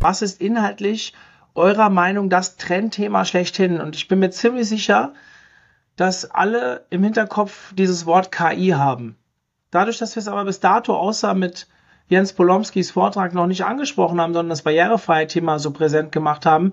Was 0.00 0.22
ist 0.22 0.40
inhaltlich 0.40 1.12
eurer 1.54 1.90
Meinung 1.90 2.30
das 2.30 2.56
Trendthema 2.56 3.24
schlechthin? 3.24 3.80
Und 3.80 3.96
ich 3.96 4.08
bin 4.08 4.18
mir 4.18 4.30
ziemlich 4.30 4.68
sicher, 4.68 5.12
dass 5.96 6.30
alle 6.30 6.86
im 6.90 7.02
Hinterkopf 7.02 7.72
dieses 7.74 8.06
Wort 8.06 8.32
KI 8.32 8.70
haben. 8.70 9.16
Dadurch, 9.70 9.98
dass 9.98 10.16
wir 10.16 10.20
es 10.20 10.28
aber 10.28 10.44
bis 10.44 10.60
dato 10.60 10.96
außer 10.96 11.34
mit 11.34 11.68
Jens 12.08 12.32
Polomskis 12.32 12.90
Vortrag 12.90 13.32
noch 13.32 13.46
nicht 13.46 13.64
angesprochen 13.64 14.20
haben, 14.20 14.34
sondern 14.34 14.50
das 14.50 14.62
barrierefreie 14.62 15.26
Thema 15.26 15.58
so 15.58 15.70
präsent 15.70 16.12
gemacht 16.12 16.46
haben, 16.46 16.72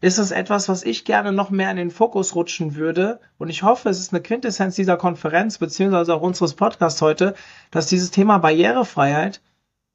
ist 0.00 0.18
es 0.18 0.30
etwas, 0.30 0.68
was 0.68 0.82
ich 0.82 1.04
gerne 1.04 1.32
noch 1.32 1.50
mehr 1.50 1.70
in 1.70 1.76
den 1.76 1.90
Fokus 1.90 2.34
rutschen 2.34 2.74
würde. 2.74 3.20
Und 3.38 3.48
ich 3.48 3.62
hoffe, 3.62 3.88
es 3.88 4.00
ist 4.00 4.12
eine 4.12 4.22
Quintessenz 4.22 4.74
dieser 4.74 4.96
Konferenz, 4.96 5.58
beziehungsweise 5.58 6.14
auch 6.14 6.22
unseres 6.22 6.54
Podcasts 6.54 7.00
heute, 7.00 7.34
dass 7.70 7.86
dieses 7.86 8.10
Thema 8.10 8.38
Barrierefreiheit 8.38 9.40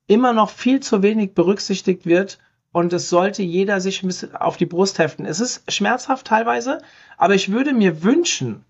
immer 0.09 0.33
noch 0.33 0.49
viel 0.49 0.79
zu 0.79 1.01
wenig 1.03 1.33
berücksichtigt 1.33 2.05
wird. 2.05 2.39
Und 2.71 2.93
es 2.93 3.09
sollte 3.09 3.41
jeder 3.41 3.79
sich 3.79 4.03
ein 4.03 4.07
bisschen 4.07 4.35
auf 4.35 4.57
die 4.57 4.65
Brust 4.65 4.99
heften. 4.99 5.25
Es 5.25 5.39
ist 5.39 5.71
schmerzhaft 5.71 6.27
teilweise, 6.27 6.79
aber 7.17 7.33
ich 7.33 7.51
würde 7.51 7.73
mir 7.73 8.03
wünschen, 8.03 8.63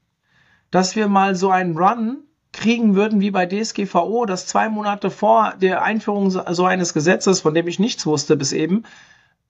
dass 0.71 0.95
wir 0.95 1.08
mal 1.08 1.36
so 1.36 1.49
einen 1.49 1.78
Run 1.78 2.19
kriegen 2.54 2.95
würden 2.95 3.19
wie 3.19 3.32
bei 3.32 3.45
DSGVO, 3.45 4.25
dass 4.25 4.47
zwei 4.47 4.69
Monate 4.69 5.12
vor 5.12 5.54
der 5.62 5.82
Einführung 5.84 6.30
so 6.30 6.65
eines 6.65 6.93
Gesetzes, 6.93 7.41
von 7.41 7.54
dem 7.54 7.67
ich 7.67 7.80
nichts 7.80 8.06
wusste 8.06 8.38
bis 8.38 8.54
eben, 8.54 8.84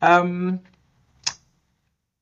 ähm, 0.01 0.59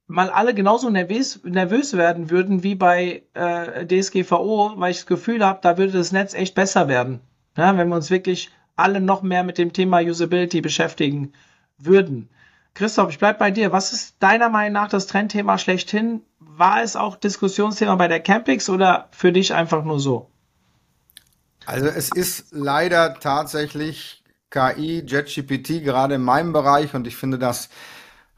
mal 0.08 0.30
alle 0.30 0.53
genauso 0.53 0.89
nervös, 0.89 1.41
nervös 1.43 1.95
werden 1.95 2.30
würden 2.30 2.63
wie 2.63 2.75
bei 2.75 3.23
äh, 3.34 3.86
DSGVO, 3.86 4.73
weil 4.75 4.91
ich 4.91 4.97
das 4.97 5.06
Gefühl 5.06 5.45
habe, 5.45 5.60
da 5.62 5.77
würde 5.77 5.93
das 5.93 6.12
Netz 6.12 6.34
echt 6.34 6.56
besser 6.56 6.88
werden. 6.88 7.21
Ja, 7.58 7.75
wenn 7.77 7.89
wir 7.89 7.95
uns 7.95 8.12
wirklich 8.12 8.51
alle 8.78 9.02
noch 9.02 9.22
mehr 9.22 9.44
mit 9.44 9.58
dem 9.58 9.74
Thema 9.74 10.00
Usability 10.00 10.62
beschäftigen 10.62 11.34
würden. 11.78 12.30
Christoph, 12.74 13.10
ich 13.10 13.20
bleib 13.20 13.40
bei 13.40 13.52
dir. 13.52 13.72
Was 13.72 13.92
ist 13.92 14.16
deiner 14.20 14.50
Meinung 14.50 14.74
nach 14.74 14.90
das 14.90 15.08
Trendthema 15.08 15.58
schlechthin? 15.58 16.22
War 16.40 16.82
es 16.82 16.96
auch 16.96 17.16
Diskussionsthema 17.16 17.96
bei 17.96 18.08
der 18.08 18.20
Campix 18.20 18.70
oder 18.70 19.10
für 19.12 19.32
dich 19.32 19.54
einfach 19.54 19.84
nur 19.84 20.00
so? 20.00 20.30
Also 21.66 21.88
es 21.88 22.10
ist 22.13 22.48
leider 22.52 23.16
tatsächlich 23.20 24.24
KI, 24.52 25.04
JetGPT 25.06 25.84
gerade 25.84 26.16
in 26.16 26.22
meinem 26.22 26.54
Bereich 26.54 26.94
und 26.94 27.08
ich 27.08 27.18
finde 27.18 27.38
das 27.38 27.70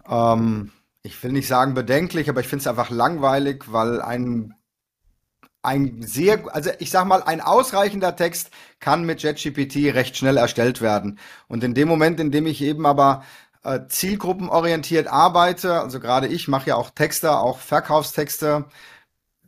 ähm, 0.10 0.72
ich 1.02 1.22
will 1.24 1.32
nicht 1.32 1.48
sagen 1.48 1.74
bedenklich, 1.74 2.30
aber 2.30 2.42
ich 2.42 2.48
finde 2.48 2.62
es 2.62 2.68
einfach 2.68 2.90
langweilig, 2.90 3.66
weil 3.68 4.02
ein 4.02 4.54
ein 5.62 6.02
sehr, 6.02 6.44
also 6.54 6.72
ich 6.80 6.92
sag 6.92 7.06
mal, 7.06 7.22
ein 7.24 7.42
ausreichender 7.42 8.16
Text 8.16 8.52
kann 8.80 9.04
mit 9.06 9.22
JetGPT 9.22 9.94
recht 9.94 10.18
schnell 10.18 10.38
erstellt 10.38 10.82
werden. 10.82 11.20
Und 11.48 11.64
in 11.64 11.74
dem 11.74 11.88
Moment, 11.88 12.20
in 12.20 12.32
dem 12.32 12.48
ich 12.48 12.62
eben 12.62 12.86
aber 12.86 13.24
äh, 13.64 13.82
zielgruppenorientiert 13.88 15.08
arbeite, 15.08 15.82
also 15.82 16.00
gerade 16.00 16.28
ich 16.28 16.48
mache 16.48 16.70
ja 16.70 16.76
auch 16.76 16.92
Texte, 16.92 17.38
auch 17.38 17.60
Verkaufstexte, 17.60 18.66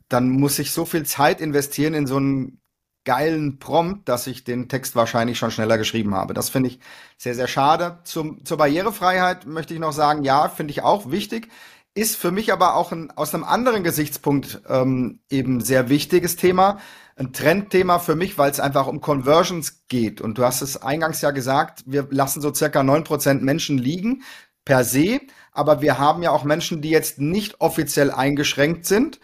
dann 0.08 0.28
muss 0.30 0.58
ich 0.58 0.72
so 0.72 0.84
viel 0.84 1.04
Zeit 1.06 1.40
investieren 1.40 1.94
in 1.94 2.06
so 2.06 2.16
einen 2.16 2.60
geilen 3.04 3.58
Prompt, 3.58 4.08
dass 4.08 4.26
ich 4.26 4.44
den 4.44 4.68
Text 4.68 4.94
wahrscheinlich 4.94 5.38
schon 5.38 5.50
schneller 5.50 5.78
geschrieben 5.78 6.14
habe. 6.14 6.34
Das 6.34 6.50
finde 6.50 6.68
ich 6.70 6.78
sehr, 7.16 7.34
sehr 7.34 7.48
schade. 7.48 7.98
Zum, 8.04 8.44
zur 8.44 8.58
Barrierefreiheit 8.58 9.46
möchte 9.46 9.74
ich 9.74 9.80
noch 9.80 9.92
sagen, 9.92 10.22
ja, 10.22 10.48
finde 10.48 10.72
ich 10.72 10.82
auch 10.82 11.10
wichtig. 11.10 11.48
Ist 11.94 12.16
für 12.16 12.30
mich 12.30 12.52
aber 12.52 12.74
auch 12.76 12.90
ein, 12.92 13.10
aus 13.10 13.34
einem 13.34 13.44
anderen 13.44 13.84
Gesichtspunkt 13.84 14.62
ähm, 14.66 15.20
eben 15.28 15.60
sehr 15.60 15.90
wichtiges 15.90 16.36
Thema. 16.36 16.78
Ein 17.16 17.34
Trendthema 17.34 17.98
für 17.98 18.16
mich, 18.16 18.38
weil 18.38 18.50
es 18.50 18.60
einfach 18.60 18.86
um 18.86 19.02
Conversions 19.02 19.86
geht. 19.88 20.22
Und 20.22 20.38
du 20.38 20.44
hast 20.44 20.62
es 20.62 20.80
eingangs 20.80 21.20
ja 21.20 21.32
gesagt, 21.32 21.82
wir 21.84 22.08
lassen 22.10 22.40
so 22.40 22.54
circa 22.54 22.82
neun 22.82 23.04
Prozent 23.04 23.42
Menschen 23.42 23.76
liegen 23.76 24.22
per 24.64 24.84
se. 24.84 25.20
Aber 25.52 25.82
wir 25.82 25.98
haben 25.98 26.22
ja 26.22 26.30
auch 26.30 26.44
Menschen, 26.44 26.80
die 26.80 26.88
jetzt 26.88 27.20
nicht 27.20 27.60
offiziell 27.60 28.10
eingeschränkt 28.10 28.86
sind 28.86 29.20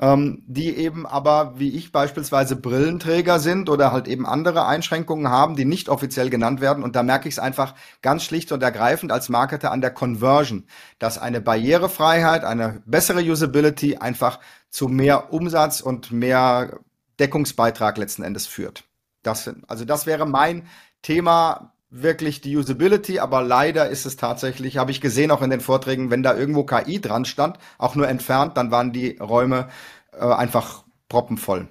ähm, 0.00 0.42
die 0.46 0.74
eben 0.76 1.06
aber, 1.06 1.58
wie 1.58 1.76
ich 1.76 1.92
beispielsweise, 1.92 2.56
Brillenträger 2.56 3.38
sind 3.38 3.68
oder 3.68 3.92
halt 3.92 4.08
eben 4.08 4.26
andere 4.26 4.66
Einschränkungen 4.66 5.28
haben, 5.28 5.56
die 5.56 5.66
nicht 5.66 5.90
offiziell 5.90 6.30
genannt 6.30 6.62
werden. 6.62 6.82
Und 6.82 6.96
da 6.96 7.02
merke 7.02 7.28
ich 7.28 7.34
es 7.34 7.38
einfach 7.38 7.74
ganz 8.00 8.24
schlicht 8.24 8.50
und 8.50 8.62
ergreifend 8.62 9.12
als 9.12 9.28
Marketer 9.28 9.70
an 9.70 9.82
der 9.82 9.90
Conversion, 9.90 10.64
dass 10.98 11.18
eine 11.18 11.42
Barrierefreiheit, 11.42 12.44
eine 12.44 12.82
bessere 12.86 13.20
Usability 13.20 13.98
einfach 13.98 14.40
zu 14.70 14.88
mehr 14.88 15.34
Umsatz 15.34 15.82
und 15.82 16.10
mehr 16.10 16.80
Deckungsbeitrag 17.18 17.98
letzten 17.98 18.22
Endes 18.22 18.46
führt. 18.46 18.84
Das, 19.22 19.50
also 19.68 19.84
das 19.84 20.06
wäre 20.06 20.26
mein 20.26 20.66
Thema 21.02 21.74
wirklich 21.90 22.40
die 22.40 22.56
Usability, 22.56 23.18
aber 23.18 23.42
leider 23.42 23.88
ist 23.88 24.06
es 24.06 24.16
tatsächlich, 24.16 24.78
habe 24.78 24.92
ich 24.92 25.00
gesehen 25.00 25.30
auch 25.30 25.42
in 25.42 25.50
den 25.50 25.60
Vorträgen, 25.60 26.10
wenn 26.10 26.22
da 26.22 26.36
irgendwo 26.36 26.64
KI 26.64 27.00
dran 27.00 27.24
stand, 27.24 27.58
auch 27.78 27.96
nur 27.96 28.08
entfernt, 28.08 28.56
dann 28.56 28.70
waren 28.70 28.92
die 28.92 29.18
Räume 29.18 29.68
äh, 30.12 30.24
einfach 30.24 30.84
proppenvoll. 31.08 31.68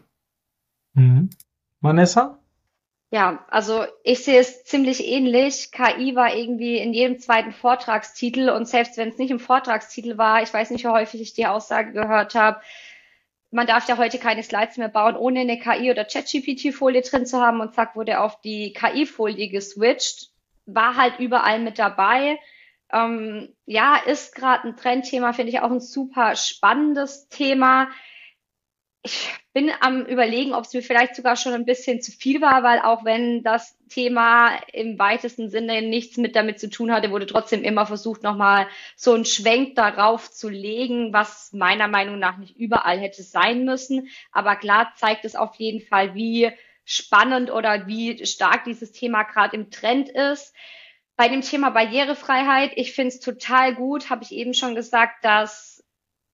Mhm. 0.93 1.29
Vanessa? 1.81 2.39
Ja, 3.11 3.43
also 3.49 3.85
ich 4.03 4.23
sehe 4.23 4.39
es 4.39 4.65
ziemlich 4.65 5.03
ähnlich. 5.03 5.71
KI 5.71 6.15
war 6.15 6.35
irgendwie 6.35 6.77
in 6.77 6.93
jedem 6.93 7.17
zweiten 7.17 7.53
Vortragstitel 7.53 8.49
und 8.49 8.67
selbst 8.67 8.97
wenn 8.97 9.09
es 9.09 9.17
nicht 9.17 9.31
im 9.31 9.39
Vortragstitel 9.39 10.19
war, 10.19 10.43
ich 10.43 10.53
weiß 10.53 10.69
nicht, 10.69 10.83
wie 10.83 10.89
häufig 10.89 11.21
ich 11.21 11.33
die 11.33 11.47
Aussage 11.47 11.91
gehört 11.91 12.35
habe, 12.35 12.61
man 13.51 13.67
darf 13.67 13.87
ja 13.87 13.97
heute 13.97 14.19
keine 14.19 14.43
Slides 14.43 14.77
mehr 14.77 14.89
bauen, 14.89 15.15
ohne 15.15 15.41
eine 15.41 15.59
KI 15.59 15.89
oder 15.89 16.05
ChatGPT-Folie 16.05 17.01
drin 17.01 17.25
zu 17.25 17.41
haben 17.41 17.61
und 17.61 17.73
zack 17.73 17.95
wurde 17.95 18.19
auf 18.19 18.41
die 18.41 18.73
KI-Folie 18.73 19.49
geswitcht. 19.49 20.29
War 20.65 20.95
halt 20.95 21.19
überall 21.19 21.59
mit 21.59 21.79
dabei. 21.79 22.39
Ähm, 22.91 23.55
ja, 23.65 23.97
ist 23.97 24.35
gerade 24.35 24.67
ein 24.67 24.77
Trendthema, 24.77 25.33
finde 25.33 25.51
ich 25.51 25.61
auch 25.61 25.71
ein 25.71 25.79
super 25.79 26.35
spannendes 26.35 27.27
Thema 27.29 27.89
ich 29.09 29.33
bin 29.53 29.71
am 29.81 30.05
überlegen, 30.05 30.53
ob 30.53 30.65
es 30.65 30.73
mir 30.73 30.83
vielleicht 30.83 31.15
sogar 31.15 31.35
schon 31.35 31.53
ein 31.53 31.65
bisschen 31.65 32.01
zu 32.01 32.11
viel 32.11 32.41
war, 32.41 32.61
weil 32.61 32.79
auch 32.79 33.03
wenn 33.03 33.41
das 33.41 33.75
Thema 33.89 34.55
im 34.71 34.99
weitesten 34.99 35.49
Sinne 35.49 35.81
nichts 35.81 36.17
mit 36.17 36.35
damit 36.35 36.59
zu 36.59 36.69
tun 36.69 36.91
hatte, 36.91 37.09
wurde 37.09 37.25
trotzdem 37.25 37.63
immer 37.63 37.87
versucht, 37.87 38.21
nochmal 38.21 38.67
so 38.95 39.13
einen 39.13 39.25
Schwenk 39.25 39.75
darauf 39.75 40.31
zu 40.31 40.49
legen, 40.49 41.11
was 41.11 41.51
meiner 41.53 41.87
Meinung 41.87 42.19
nach 42.19 42.37
nicht 42.37 42.55
überall 42.57 42.99
hätte 42.99 43.23
sein 43.23 43.65
müssen. 43.65 44.09
Aber 44.31 44.55
klar 44.55 44.93
zeigt 44.95 45.25
es 45.25 45.35
auf 45.35 45.55
jeden 45.55 45.81
Fall, 45.81 46.13
wie 46.13 46.51
spannend 46.85 47.51
oder 47.51 47.87
wie 47.87 48.25
stark 48.27 48.65
dieses 48.65 48.91
Thema 48.91 49.23
gerade 49.23 49.55
im 49.55 49.71
Trend 49.71 50.09
ist. 50.09 50.53
Bei 51.15 51.27
dem 51.27 51.41
Thema 51.41 51.71
Barrierefreiheit, 51.71 52.73
ich 52.75 52.93
finde 52.93 53.09
es 53.09 53.19
total 53.19 53.73
gut, 53.73 54.09
habe 54.09 54.23
ich 54.23 54.31
eben 54.31 54.53
schon 54.53 54.75
gesagt, 54.75 55.25
dass 55.25 55.78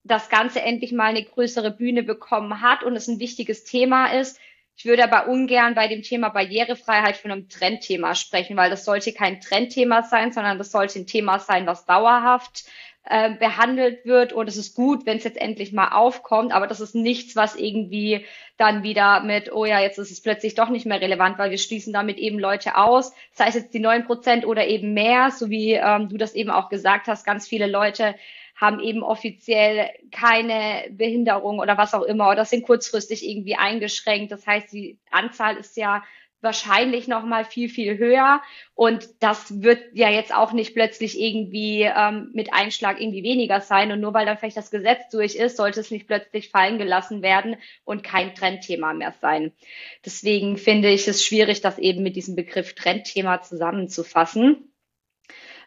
das 0.05 0.29
Ganze 0.29 0.61
endlich 0.61 0.91
mal 0.91 1.07
eine 1.07 1.23
größere 1.23 1.71
Bühne 1.71 2.03
bekommen 2.03 2.61
hat 2.61 2.83
und 2.83 2.95
es 2.95 3.07
ein 3.07 3.19
wichtiges 3.19 3.63
Thema 3.63 4.07
ist. 4.07 4.39
Ich 4.77 4.85
würde 4.85 5.03
aber 5.03 5.27
ungern 5.27 5.73
bei 5.73 5.87
dem 5.87 6.03
Thema 6.03 6.29
Barrierefreiheit 6.29 7.17
von 7.17 7.31
einem 7.31 7.49
Trendthema 7.49 8.13
sprechen, 8.13 8.55
weil 8.55 8.69
das 8.69 8.85
sollte 8.85 9.13
kein 9.13 9.41
Trendthema 9.41 10.03
sein, 10.03 10.31
sondern 10.31 10.57
das 10.57 10.71
sollte 10.71 10.99
ein 10.99 11.07
Thema 11.07 11.39
sein, 11.39 11.65
was 11.65 11.85
dauerhaft 11.85 12.65
äh, 13.05 13.33
behandelt 13.35 14.05
wird. 14.05 14.33
Und 14.33 14.47
es 14.47 14.57
ist 14.57 14.75
gut, 14.75 15.05
wenn 15.05 15.17
es 15.17 15.23
jetzt 15.23 15.41
endlich 15.41 15.71
mal 15.71 15.89
aufkommt, 15.89 16.51
aber 16.51 16.67
das 16.67 16.81
ist 16.81 16.93
nichts, 16.93 17.35
was 17.35 17.55
irgendwie 17.55 18.25
dann 18.57 18.83
wieder 18.83 19.21
mit, 19.21 19.51
oh 19.51 19.65
ja, 19.65 19.79
jetzt 19.79 19.97
ist 19.97 20.11
es 20.11 20.21
plötzlich 20.21 20.55
doch 20.55 20.69
nicht 20.69 20.85
mehr 20.85 21.01
relevant, 21.01 21.39
weil 21.39 21.51
wir 21.51 21.57
schließen 21.57 21.93
damit 21.93 22.17
eben 22.17 22.37
Leute 22.37 22.77
aus, 22.77 23.13
sei 23.31 23.47
es 23.47 23.55
jetzt 23.55 23.73
die 23.73 23.79
neun 23.79 24.05
Prozent 24.05 24.45
oder 24.45 24.67
eben 24.67 24.93
mehr, 24.93 25.31
so 25.31 25.49
wie 25.49 25.73
ähm, 25.73 26.09
du 26.09 26.17
das 26.17 26.35
eben 26.35 26.51
auch 26.51 26.69
gesagt 26.69 27.07
hast, 27.07 27.25
ganz 27.25 27.47
viele 27.47 27.67
Leute 27.67 28.15
haben 28.55 28.79
eben 28.79 29.03
offiziell 29.03 29.89
keine 30.11 30.85
Behinderung 30.91 31.59
oder 31.59 31.77
was 31.77 31.93
auch 31.93 32.03
immer 32.03 32.29
oder 32.29 32.45
sind 32.45 32.65
kurzfristig 32.65 33.27
irgendwie 33.27 33.55
eingeschränkt. 33.55 34.31
Das 34.31 34.47
heißt, 34.47 34.71
die 34.71 34.97
Anzahl 35.11 35.57
ist 35.57 35.75
ja 35.77 36.03
wahrscheinlich 36.45 37.07
noch 37.09 37.25
mal 37.25 37.43
viel 37.43 37.67
viel 37.67 37.97
höher 37.97 38.41
und 38.75 39.09
das 39.19 39.61
wird 39.61 39.81
ja 39.93 40.09
jetzt 40.09 40.33
auch 40.33 40.53
nicht 40.53 40.73
plötzlich 40.73 41.19
irgendwie 41.19 41.81
ähm, 41.81 42.29
mit 42.33 42.53
Einschlag 42.53 43.01
irgendwie 43.01 43.23
weniger 43.23 43.59
sein 43.59 43.91
und 43.91 43.99
nur 43.99 44.13
weil 44.13 44.25
dann 44.25 44.37
vielleicht 44.37 44.55
das 44.55 44.71
Gesetz 44.71 45.09
durch 45.11 45.35
ist, 45.35 45.57
sollte 45.57 45.79
es 45.81 45.91
nicht 45.91 46.07
plötzlich 46.07 46.49
fallen 46.49 46.77
gelassen 46.77 47.21
werden 47.21 47.57
und 47.83 48.03
kein 48.03 48.35
Trendthema 48.35 48.93
mehr 48.93 49.13
sein. 49.19 49.51
Deswegen 50.05 50.57
finde 50.57 50.89
ich 50.89 51.07
es 51.07 51.25
schwierig, 51.25 51.61
das 51.61 51.79
eben 51.79 52.03
mit 52.03 52.15
diesem 52.15 52.35
Begriff 52.35 52.75
Trendthema 52.75 53.41
zusammenzufassen. 53.41 54.74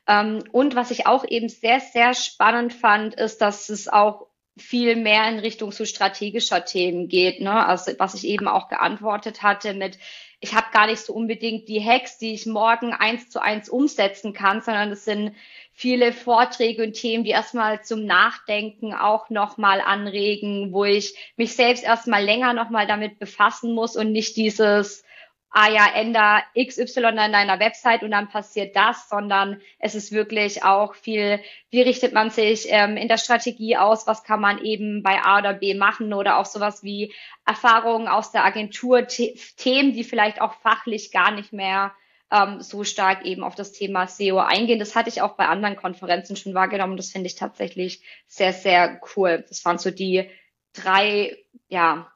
Ähm, 0.09 0.43
und 0.53 0.75
was 0.75 0.91
ich 0.91 1.07
auch 1.07 1.25
eben 1.29 1.49
sehr, 1.49 1.81
sehr 1.81 2.15
spannend 2.15 2.73
fand, 2.73 3.15
ist, 3.15 3.41
dass 3.41 3.69
es 3.69 3.89
auch 3.89 4.27
viel 4.57 4.97
mehr 4.97 5.29
in 5.29 5.39
Richtung 5.39 5.71
so 5.71 5.85
strategischer 5.85 6.65
Themen 6.65 7.09
geht. 7.09 7.41
Ne? 7.41 7.67
Also 7.67 7.93
was 7.99 8.15
ich 8.15 8.27
eben 8.27 8.49
auch 8.49 8.69
geantwortet 8.69 9.43
hatte 9.43 9.75
mit, 9.75 9.99
ich 10.41 10.55
habe 10.55 10.67
gar 10.73 10.87
nicht 10.87 11.01
so 11.01 11.13
unbedingt 11.13 11.69
die 11.69 11.85
Hacks, 11.85 12.19
die 12.19 12.35
ich 12.35 12.47
morgen 12.47 12.93
eins 12.93 13.29
zu 13.29 13.41
eins 13.41 13.69
umsetzen 13.69 14.33
kann, 14.33 14.61
sondern 14.61 14.91
es 14.91 15.05
sind 15.05 15.35
viele 15.73 16.13
Vorträge 16.13 16.83
und 16.83 16.95
Themen, 16.95 17.25
die 17.25 17.31
erstmal 17.31 17.83
zum 17.85 18.05
Nachdenken 18.05 18.95
auch 18.95 19.31
nochmal 19.31 19.81
anregen, 19.81 20.73
wo 20.73 20.85
ich 20.85 21.15
mich 21.37 21.55
selbst 21.55 21.85
erstmal 21.85 22.25
länger 22.25 22.53
nochmal 22.53 22.87
damit 22.87 23.19
befassen 23.19 23.75
muss 23.75 23.97
und 23.97 24.13
nicht 24.13 24.37
dieses 24.37 25.05
ah 25.51 25.69
ja, 25.69 25.87
änder 25.95 26.43
XY 26.59 27.05
an 27.05 27.33
deiner 27.33 27.59
Website 27.59 28.03
und 28.03 28.11
dann 28.11 28.29
passiert 28.29 28.77
das, 28.77 29.09
sondern 29.09 29.61
es 29.79 29.95
ist 29.95 30.13
wirklich 30.13 30.63
auch 30.63 30.95
viel, 30.95 31.41
wie 31.71 31.83
richtet 31.83 32.13
man 32.13 32.31
sich 32.31 32.67
ähm, 32.69 32.97
in 32.97 33.09
der 33.09 33.17
Strategie 33.17 33.77
aus, 33.77 34.07
was 34.07 34.25
kann 34.25 34.41
man 34.41 34.63
eben 34.63 35.03
bei 35.03 35.23
A 35.23 35.39
oder 35.39 35.55
B 35.55 35.75
machen 35.75 36.13
oder 36.13 36.39
auch 36.39 36.47
sowas 36.47 36.83
wie 36.83 37.15
Erfahrungen 37.47 38.09
aus 38.09 38.31
der 38.31 38.45
Agentur, 38.45 39.07
Themen, 39.07 39.95
die 39.95 40.05
vielleicht 40.05 40.41
auch 40.41 40.55
fachlich 40.61 41.13
gar 41.13 41.31
nicht 41.31 41.53
mehr 41.53 41.93
ähm, 42.31 42.61
so 42.61 42.85
stark 42.85 43.25
eben 43.25 43.43
auf 43.43 43.55
das 43.55 43.73
Thema 43.73 44.07
SEO 44.07 44.39
eingehen. 44.39 44.79
Das 44.79 44.95
hatte 44.95 45.09
ich 45.09 45.23
auch 45.23 45.35
bei 45.37 45.47
anderen 45.47 45.77
Konferenzen 45.77 46.37
schon 46.37 46.55
wahrgenommen. 46.55 46.97
Das 46.97 47.11
finde 47.11 47.27
ich 47.27 47.37
tatsächlich 47.37 48.03
sehr, 48.27 48.53
sehr 48.53 49.01
cool. 49.17 49.45
Das 49.49 49.65
waren 49.65 49.79
so 49.79 49.91
die 49.91 50.29
drei, 50.75 51.37
ja, 51.69 52.13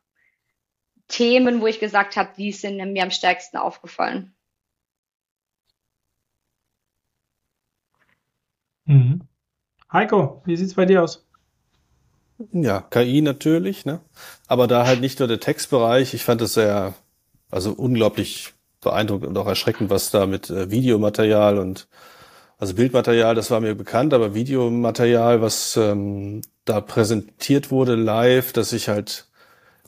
Themen, 1.12 1.60
wo 1.60 1.66
ich 1.66 1.78
gesagt 1.78 2.16
habe, 2.16 2.30
die 2.36 2.52
sind 2.52 2.76
mir 2.92 3.02
am 3.02 3.10
stärksten 3.10 3.58
aufgefallen. 3.58 4.34
Mhm. 8.86 9.20
Heiko, 9.92 10.42
wie 10.46 10.56
sieht 10.56 10.68
es 10.68 10.74
bei 10.74 10.86
dir 10.86 11.02
aus? 11.02 11.24
Ja, 12.50 12.80
KI 12.80 13.20
natürlich, 13.20 13.84
ne? 13.84 14.00
Aber 14.48 14.66
da 14.66 14.86
halt 14.86 15.00
nicht 15.00 15.18
nur 15.18 15.28
der 15.28 15.38
Textbereich. 15.38 16.14
Ich 16.14 16.24
fand 16.24 16.40
es 16.40 16.54
sehr, 16.54 16.94
also 17.50 17.72
unglaublich 17.72 18.54
beeindruckend 18.80 19.28
und 19.28 19.38
auch 19.38 19.46
erschreckend, 19.46 19.90
was 19.90 20.10
da 20.10 20.26
mit 20.26 20.50
äh, 20.50 20.70
Videomaterial 20.70 21.58
und 21.58 21.88
also 22.58 22.74
Bildmaterial, 22.74 23.34
das 23.34 23.50
war 23.50 23.60
mir 23.60 23.74
bekannt, 23.74 24.14
aber 24.14 24.34
Videomaterial, 24.34 25.42
was 25.42 25.76
ähm, 25.76 26.42
da 26.64 26.80
präsentiert 26.80 27.70
wurde 27.70 27.96
live, 27.96 28.52
dass 28.52 28.72
ich 28.72 28.88
halt 28.88 29.26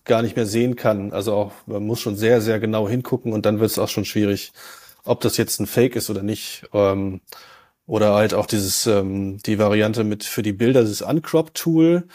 gar 0.04 0.22
nicht 0.22 0.36
mehr 0.36 0.46
sehen 0.46 0.76
kann. 0.76 1.12
Also 1.12 1.34
auch, 1.34 1.52
man 1.66 1.86
muss 1.86 2.00
schon 2.00 2.16
sehr, 2.16 2.40
sehr 2.40 2.60
genau 2.60 2.88
hingucken 2.88 3.32
und 3.32 3.46
dann 3.46 3.60
wird 3.60 3.70
es 3.70 3.78
auch 3.78 3.88
schon 3.88 4.04
schwierig, 4.04 4.52
ob 5.04 5.20
das 5.20 5.36
jetzt 5.36 5.60
ein 5.60 5.66
Fake 5.66 5.96
ist 5.96 6.10
oder 6.10 6.22
nicht. 6.22 6.66
Ähm, 6.72 7.20
oder 7.86 8.14
halt 8.14 8.34
auch 8.34 8.46
dieses, 8.46 8.86
ähm, 8.86 9.38
die 9.44 9.58
Variante 9.58 10.04
mit 10.04 10.24
für 10.24 10.42
die 10.42 10.52
Bilder, 10.52 10.82
dieses 10.82 11.02
Uncrop-Tool. 11.02 12.06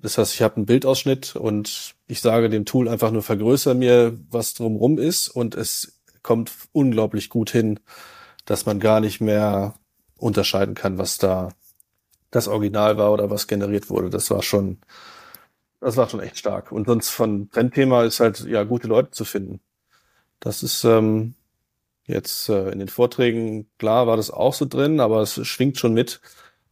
Das 0.00 0.18
heißt, 0.18 0.34
ich 0.34 0.42
habe 0.42 0.56
einen 0.56 0.66
Bildausschnitt 0.66 1.36
und 1.36 1.94
ich 2.08 2.20
sage 2.20 2.50
dem 2.50 2.64
Tool 2.64 2.88
einfach 2.88 3.12
nur 3.12 3.22
vergrößer 3.22 3.74
mir, 3.74 4.18
was 4.30 4.54
drumrum 4.54 4.98
ist 4.98 5.28
und 5.28 5.54
es 5.54 6.00
kommt 6.22 6.52
unglaublich 6.72 7.28
gut 7.28 7.50
hin, 7.50 7.78
dass 8.44 8.66
man 8.66 8.80
gar 8.80 9.00
nicht 9.00 9.20
mehr 9.20 9.74
unterscheiden 10.16 10.74
kann, 10.74 10.98
was 10.98 11.18
da 11.18 11.50
das 12.30 12.48
Original 12.48 12.96
war 12.96 13.12
oder 13.12 13.30
was 13.30 13.46
generiert 13.46 13.90
wurde. 13.90 14.10
Das 14.10 14.30
war 14.30 14.42
schon, 14.42 14.78
das 15.82 15.96
war 15.96 16.08
schon 16.08 16.20
echt 16.20 16.38
stark. 16.38 16.72
Und 16.72 16.86
sonst 16.86 17.10
von 17.10 17.50
Trendthema 17.50 18.04
ist 18.04 18.20
halt, 18.20 18.40
ja, 18.46 18.62
gute 18.62 18.86
Leute 18.86 19.10
zu 19.10 19.24
finden. 19.24 19.60
Das 20.38 20.62
ist 20.62 20.84
ähm, 20.84 21.34
jetzt 22.06 22.48
äh, 22.48 22.70
in 22.70 22.78
den 22.78 22.88
Vorträgen, 22.88 23.68
klar 23.78 24.06
war 24.06 24.16
das 24.16 24.30
auch 24.30 24.54
so 24.54 24.64
drin, 24.64 25.00
aber 25.00 25.22
es 25.22 25.44
schwingt 25.46 25.78
schon 25.78 25.92
mit. 25.92 26.20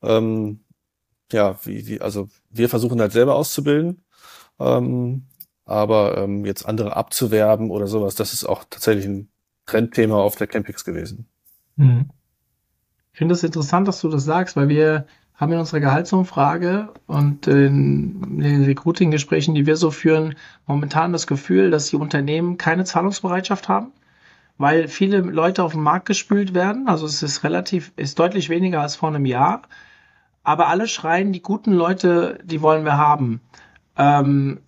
Ähm, 0.03 0.61
ja, 1.33 1.59
wie, 1.65 1.87
wie, 1.87 2.01
also 2.01 2.29
wir 2.51 2.69
versuchen 2.69 3.01
halt 3.01 3.13
selber 3.13 3.35
auszubilden, 3.35 4.05
ähm, 4.59 5.27
aber 5.65 6.19
ähm, 6.19 6.45
jetzt 6.45 6.67
andere 6.67 6.97
abzuwerben 6.97 7.71
oder 7.71 7.87
sowas, 7.87 8.15
das 8.15 8.33
ist 8.33 8.45
auch 8.45 8.65
tatsächlich 8.69 9.07
ein 9.07 9.29
Trendthema 9.67 10.17
auf 10.17 10.37
der 10.37 10.47
Campix 10.47 10.85
gewesen. 10.85 11.27
Mhm. 11.77 12.11
Ich 13.13 13.19
finde 13.19 13.35
es 13.35 13.43
interessant, 13.43 13.87
dass 13.89 14.01
du 14.01 14.09
das 14.09 14.25
sagst, 14.25 14.57
weil 14.57 14.69
wir 14.69 15.07
haben 15.41 15.53
in 15.53 15.59
unserer 15.59 15.80
Gehaltsumfrage 15.80 16.91
und 17.07 17.47
in 17.47 18.41
den 18.41 18.64
Recruiting-Gesprächen, 18.64 19.55
die 19.55 19.64
wir 19.64 19.76
so 19.76 19.91
führen, 19.91 20.34
momentan 20.66 21.12
das 21.12 21.26
Gefühl, 21.26 21.70
dass 21.70 21.88
die 21.88 21.97
Unternehmen 21.97 22.59
keine 22.59 22.84
Zahlungsbereitschaft 22.84 23.66
haben, 23.70 23.93
weil 24.59 24.86
viele 24.86 25.20
Leute 25.20 25.64
auf 25.64 25.72
den 25.72 25.80
Markt 25.80 26.07
gespült 26.07 26.53
werden. 26.53 26.88
Also 26.88 27.07
es 27.07 27.22
ist 27.22 27.43
relativ, 27.43 27.91
ist 27.97 28.18
deutlich 28.18 28.51
weniger 28.51 28.82
als 28.82 28.97
vor 28.97 29.09
einem 29.09 29.24
Jahr. 29.24 29.62
Aber 30.43 30.68
alle 30.68 30.86
schreien, 30.86 31.32
die 31.32 31.43
guten 31.43 31.72
Leute, 31.72 32.38
die 32.45 32.61
wollen 32.61 32.84
wir 32.84 32.99
haben. 32.99 33.41
Ähm, 34.01 34.61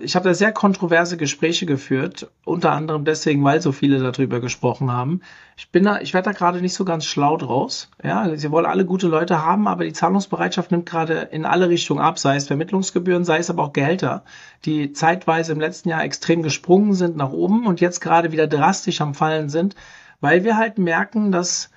ich 0.00 0.16
habe 0.16 0.26
da 0.26 0.32
sehr 0.32 0.50
kontroverse 0.50 1.18
Gespräche 1.18 1.66
geführt, 1.66 2.30
unter 2.46 2.72
anderem 2.72 3.04
deswegen, 3.04 3.44
weil 3.44 3.60
so 3.60 3.72
viele 3.72 3.98
darüber 3.98 4.40
gesprochen 4.40 4.90
haben. 4.90 5.20
Ich 5.58 5.70
bin 5.70 5.84
da, 5.84 6.00
ich 6.00 6.14
werde 6.14 6.30
da 6.30 6.32
gerade 6.32 6.62
nicht 6.62 6.72
so 6.72 6.86
ganz 6.86 7.04
schlau 7.04 7.36
draus. 7.36 7.90
Ja, 8.02 8.34
sie 8.34 8.50
wollen 8.50 8.64
alle 8.64 8.86
gute 8.86 9.06
Leute 9.06 9.44
haben, 9.44 9.68
aber 9.68 9.84
die 9.84 9.92
Zahlungsbereitschaft 9.92 10.70
nimmt 10.70 10.86
gerade 10.86 11.28
in 11.30 11.44
alle 11.44 11.68
Richtungen 11.68 12.00
ab, 12.00 12.18
sei 12.18 12.36
es 12.36 12.46
Vermittlungsgebühren, 12.46 13.26
sei 13.26 13.36
es 13.36 13.50
aber 13.50 13.64
auch 13.64 13.74
Gehälter, 13.74 14.24
die 14.64 14.94
zeitweise 14.94 15.52
im 15.52 15.60
letzten 15.60 15.90
Jahr 15.90 16.02
extrem 16.02 16.42
gesprungen 16.42 16.94
sind 16.94 17.18
nach 17.18 17.32
oben 17.32 17.66
und 17.66 17.82
jetzt 17.82 18.00
gerade 18.00 18.32
wieder 18.32 18.46
drastisch 18.46 19.02
am 19.02 19.12
Fallen 19.12 19.50
sind, 19.50 19.74
weil 20.22 20.42
wir 20.42 20.56
halt 20.56 20.78
merken, 20.78 21.32
dass 21.32 21.68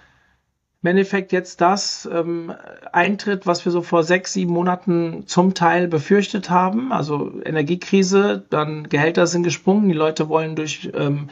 im 0.87 0.91
Endeffekt 0.91 1.33
jetzt 1.33 1.59
das 1.59 2.07
ähm, 2.09 2.53
eintritt, 2.93 3.45
was 3.45 3.65
wir 3.65 3.73
so 3.73 3.81
vor 3.81 4.03
sechs, 4.03 4.31
sieben 4.31 4.53
Monaten 4.53 5.23
zum 5.27 5.53
Teil 5.53 5.89
befürchtet 5.89 6.49
haben. 6.49 6.93
Also 6.93 7.41
Energiekrise, 7.43 8.45
dann 8.49 8.87
Gehälter 8.87 9.27
sind 9.27 9.43
gesprungen, 9.43 9.89
die 9.89 9.93
Leute 9.95 10.29
wollen 10.29 10.55
durch, 10.55 10.89
ähm, 10.93 11.29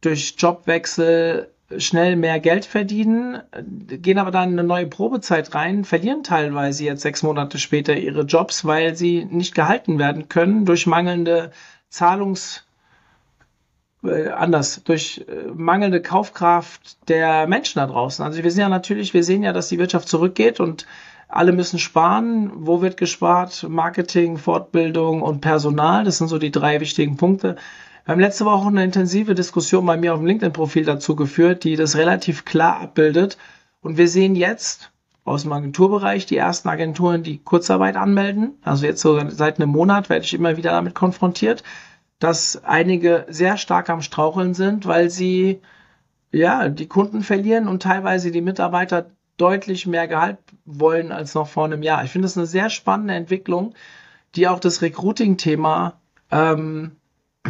durch 0.00 0.34
Jobwechsel 0.38 1.50
schnell 1.76 2.16
mehr 2.16 2.40
Geld 2.40 2.64
verdienen, 2.64 3.42
gehen 3.86 4.18
aber 4.18 4.30
dann 4.30 4.52
in 4.52 4.58
eine 4.58 4.66
neue 4.66 4.86
Probezeit 4.86 5.54
rein, 5.54 5.84
verlieren 5.84 6.24
teilweise 6.24 6.84
jetzt 6.84 7.02
sechs 7.02 7.22
Monate 7.22 7.58
später 7.58 7.94
ihre 7.94 8.22
Jobs, 8.22 8.64
weil 8.64 8.96
sie 8.96 9.26
nicht 9.26 9.54
gehalten 9.54 9.98
werden 9.98 10.30
können 10.30 10.64
durch 10.64 10.86
mangelnde 10.86 11.52
Zahlungs- 11.92 12.62
äh, 14.02 14.28
anders, 14.28 14.82
durch 14.84 15.24
äh, 15.28 15.50
mangelnde 15.54 16.00
Kaufkraft 16.00 17.08
der 17.08 17.46
Menschen 17.46 17.80
da 17.80 17.86
draußen. 17.86 18.24
Also 18.24 18.42
wir 18.42 18.50
sehen 18.50 18.62
ja 18.62 18.68
natürlich, 18.68 19.14
wir 19.14 19.24
sehen 19.24 19.42
ja, 19.42 19.52
dass 19.52 19.68
die 19.68 19.78
Wirtschaft 19.78 20.08
zurückgeht 20.08 20.60
und 20.60 20.86
alle 21.28 21.52
müssen 21.52 21.78
sparen. 21.78 22.50
Wo 22.54 22.82
wird 22.82 22.96
gespart? 22.96 23.66
Marketing, 23.68 24.38
Fortbildung 24.38 25.22
und 25.22 25.40
Personal. 25.40 26.04
Das 26.04 26.18
sind 26.18 26.28
so 26.28 26.38
die 26.38 26.50
drei 26.50 26.80
wichtigen 26.80 27.16
Punkte. 27.16 27.56
Wir 28.04 28.12
haben 28.12 28.20
letzte 28.20 28.44
Woche 28.44 28.68
eine 28.68 28.84
intensive 28.84 29.34
Diskussion 29.34 29.86
bei 29.86 29.96
mir 29.96 30.14
auf 30.14 30.20
dem 30.20 30.26
LinkedIn-Profil 30.26 30.84
dazu 30.84 31.14
geführt, 31.14 31.64
die 31.64 31.76
das 31.76 31.96
relativ 31.96 32.44
klar 32.44 32.80
abbildet. 32.80 33.36
Und 33.82 33.98
wir 33.98 34.08
sehen 34.08 34.34
jetzt 34.34 34.90
aus 35.24 35.42
dem 35.42 35.52
Agenturbereich 35.52 36.26
die 36.26 36.38
ersten 36.38 36.68
Agenturen, 36.68 37.22
die 37.22 37.38
Kurzarbeit 37.38 37.96
anmelden. 37.96 38.54
Also 38.62 38.86
jetzt 38.86 39.02
so 39.02 39.20
seit 39.28 39.60
einem 39.60 39.70
Monat 39.70 40.08
werde 40.08 40.24
ich 40.24 40.34
immer 40.34 40.56
wieder 40.56 40.70
damit 40.70 40.94
konfrontiert 40.94 41.62
dass 42.20 42.62
einige 42.64 43.26
sehr 43.28 43.56
stark 43.56 43.88
am 43.88 44.02
Straucheln 44.02 44.54
sind, 44.54 44.86
weil 44.86 45.10
sie 45.10 45.60
ja 46.30 46.68
die 46.68 46.86
Kunden 46.86 47.22
verlieren 47.22 47.66
und 47.66 47.82
teilweise 47.82 48.30
die 48.30 48.42
Mitarbeiter 48.42 49.10
deutlich 49.36 49.86
mehr 49.86 50.06
Gehalt 50.06 50.38
wollen 50.66 51.12
als 51.12 51.34
noch 51.34 51.48
vor 51.48 51.64
einem 51.64 51.82
Jahr. 51.82 52.04
Ich 52.04 52.10
finde 52.10 52.26
das 52.26 52.36
eine 52.36 52.46
sehr 52.46 52.68
spannende 52.68 53.14
Entwicklung, 53.14 53.74
die 54.36 54.46
auch 54.46 54.60
das 54.60 54.82
Recruiting-Thema 54.82 55.98
ähm, 56.30 56.92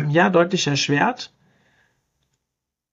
ja 0.09 0.31
deutlich 0.31 0.69
erschwert. 0.69 1.33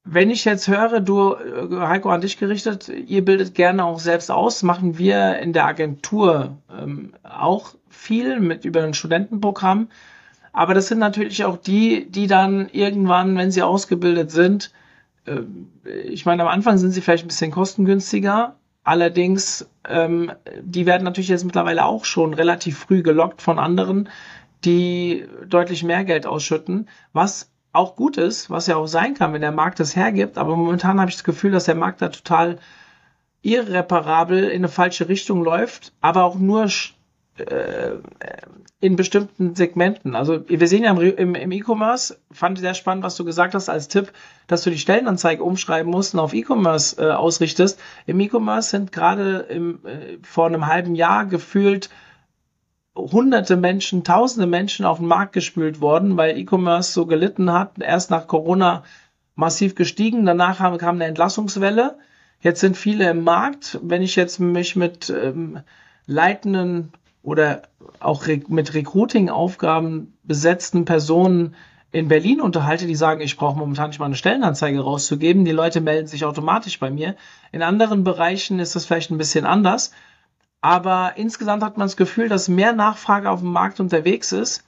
Wenn 0.03 0.31
ich 0.31 0.45
jetzt 0.45 0.67
höre, 0.67 0.99
du, 1.01 1.35
Heiko, 1.35 2.09
an 2.09 2.21
dich 2.21 2.37
gerichtet, 2.37 2.87
ihr 2.89 3.23
bildet 3.23 3.53
gerne 3.53 3.83
auch 3.83 3.99
selbst 3.99 4.31
aus, 4.31 4.63
machen 4.63 4.97
wir 4.97 5.37
in 5.39 5.53
der 5.53 5.65
Agentur 5.65 6.57
ähm, 6.71 7.13
auch 7.23 7.75
viel 7.89 8.39
mit 8.39 8.65
über 8.65 8.83
ein 8.83 8.93
Studentenprogramm. 8.93 9.89
Aber 10.57 10.73
das 10.73 10.87
sind 10.87 10.97
natürlich 10.97 11.45
auch 11.45 11.57
die, 11.57 12.09
die 12.09 12.25
dann 12.25 12.67
irgendwann, 12.69 13.37
wenn 13.37 13.51
sie 13.51 13.61
ausgebildet 13.61 14.31
sind, 14.31 14.71
äh, 15.27 15.41
ich 16.07 16.25
meine, 16.25 16.41
am 16.41 16.47
Anfang 16.47 16.79
sind 16.79 16.93
sie 16.93 17.01
vielleicht 17.01 17.25
ein 17.25 17.27
bisschen 17.27 17.51
kostengünstiger. 17.51 18.55
Allerdings, 18.83 19.69
ähm, 19.87 20.31
die 20.59 20.87
werden 20.87 21.03
natürlich 21.03 21.27
jetzt 21.29 21.45
mittlerweile 21.45 21.85
auch 21.85 22.05
schon 22.05 22.33
relativ 22.33 22.79
früh 22.79 23.03
gelockt 23.03 23.43
von 23.43 23.59
anderen, 23.59 24.09
die 24.65 25.27
deutlich 25.45 25.83
mehr 25.83 26.03
Geld 26.03 26.25
ausschütten, 26.25 26.89
was 27.13 27.51
auch 27.71 27.95
gut 27.95 28.17
ist, 28.17 28.49
was 28.49 28.65
ja 28.65 28.77
auch 28.77 28.87
sein 28.87 29.13
kann, 29.13 29.33
wenn 29.33 29.41
der 29.41 29.51
Markt 29.51 29.79
das 29.79 29.95
hergibt. 29.95 30.39
Aber 30.39 30.55
momentan 30.55 30.99
habe 30.99 31.11
ich 31.11 31.17
das 31.17 31.23
Gefühl, 31.23 31.51
dass 31.51 31.65
der 31.65 31.75
Markt 31.75 32.01
da 32.01 32.09
total 32.09 32.57
irreparabel 33.43 34.45
in 34.45 34.61
eine 34.61 34.69
falsche 34.69 35.07
Richtung 35.07 35.43
läuft, 35.43 35.93
aber 36.01 36.23
auch 36.23 36.35
nur 36.35 36.67
in 38.79 38.95
bestimmten 38.95 39.55
Segmenten. 39.55 40.15
Also 40.15 40.47
wir 40.47 40.67
sehen 40.67 40.83
ja 40.83 40.91
im, 40.91 41.35
im 41.35 41.51
E-Commerce, 41.51 42.19
fand 42.31 42.57
ich 42.57 42.61
sehr 42.61 42.75
spannend, 42.75 43.03
was 43.03 43.15
du 43.15 43.25
gesagt 43.25 43.55
hast 43.55 43.69
als 43.69 43.87
Tipp, 43.87 44.11
dass 44.45 44.63
du 44.63 44.69
die 44.69 44.77
Stellenanzeige 44.77 45.43
umschreiben 45.43 45.91
musst 45.91 46.13
und 46.13 46.19
auf 46.19 46.33
E-Commerce 46.33 47.01
äh, 47.01 47.11
ausrichtest. 47.11 47.79
Im 48.05 48.19
E-Commerce 48.19 48.69
sind 48.69 48.91
gerade 48.91 49.49
äh, 49.49 50.17
vor 50.21 50.45
einem 50.45 50.67
halben 50.67 50.93
Jahr 50.93 51.25
gefühlt 51.25 51.89
hunderte 52.95 53.57
Menschen, 53.57 54.03
tausende 54.03 54.47
Menschen 54.47 54.85
auf 54.85 54.97
den 54.97 55.07
Markt 55.07 55.33
gespült 55.33 55.81
worden, 55.81 56.17
weil 56.17 56.37
E-Commerce 56.37 56.91
so 56.91 57.05
gelitten 57.05 57.51
hat. 57.51 57.79
Erst 57.79 58.11
nach 58.11 58.27
Corona 58.27 58.83
massiv 59.35 59.75
gestiegen. 59.75 60.25
Danach 60.25 60.57
kam 60.57 60.95
eine 60.95 61.05
Entlassungswelle. 61.05 61.97
Jetzt 62.41 62.59
sind 62.59 62.77
viele 62.77 63.09
im 63.09 63.23
Markt. 63.23 63.79
Wenn 63.81 64.01
ich 64.01 64.15
jetzt 64.15 64.39
mich 64.39 64.75
mit 64.75 65.09
ähm, 65.09 65.61
leitenden 66.05 66.91
oder 67.27 67.63
auch 67.99 68.25
mit 68.47 68.73
Recruiting-Aufgaben 68.73 70.17
besetzten 70.23 70.85
Personen 70.85 71.55
in 71.91 72.07
Berlin 72.07 72.39
unterhalte, 72.39 72.87
die 72.87 72.95
sagen, 72.95 73.19
ich 73.19 73.35
brauche 73.35 73.59
momentan 73.59 73.89
nicht 73.89 73.99
mal 73.99 74.05
eine 74.05 74.15
Stellenanzeige 74.15 74.79
rauszugeben. 74.79 75.43
Die 75.43 75.51
Leute 75.51 75.81
melden 75.81 76.07
sich 76.07 76.23
automatisch 76.23 76.79
bei 76.79 76.89
mir. 76.89 77.17
In 77.51 77.63
anderen 77.63 78.05
Bereichen 78.05 78.59
ist 78.59 78.77
das 78.77 78.85
vielleicht 78.85 79.11
ein 79.11 79.17
bisschen 79.17 79.43
anders. 79.43 79.91
Aber 80.61 81.15
insgesamt 81.17 81.63
hat 81.63 81.77
man 81.77 81.87
das 81.87 81.97
Gefühl, 81.97 82.29
dass 82.29 82.47
mehr 82.47 82.71
Nachfrage 82.71 83.29
auf 83.29 83.41
dem 83.41 83.51
Markt 83.51 83.81
unterwegs 83.81 84.31
ist. 84.31 84.63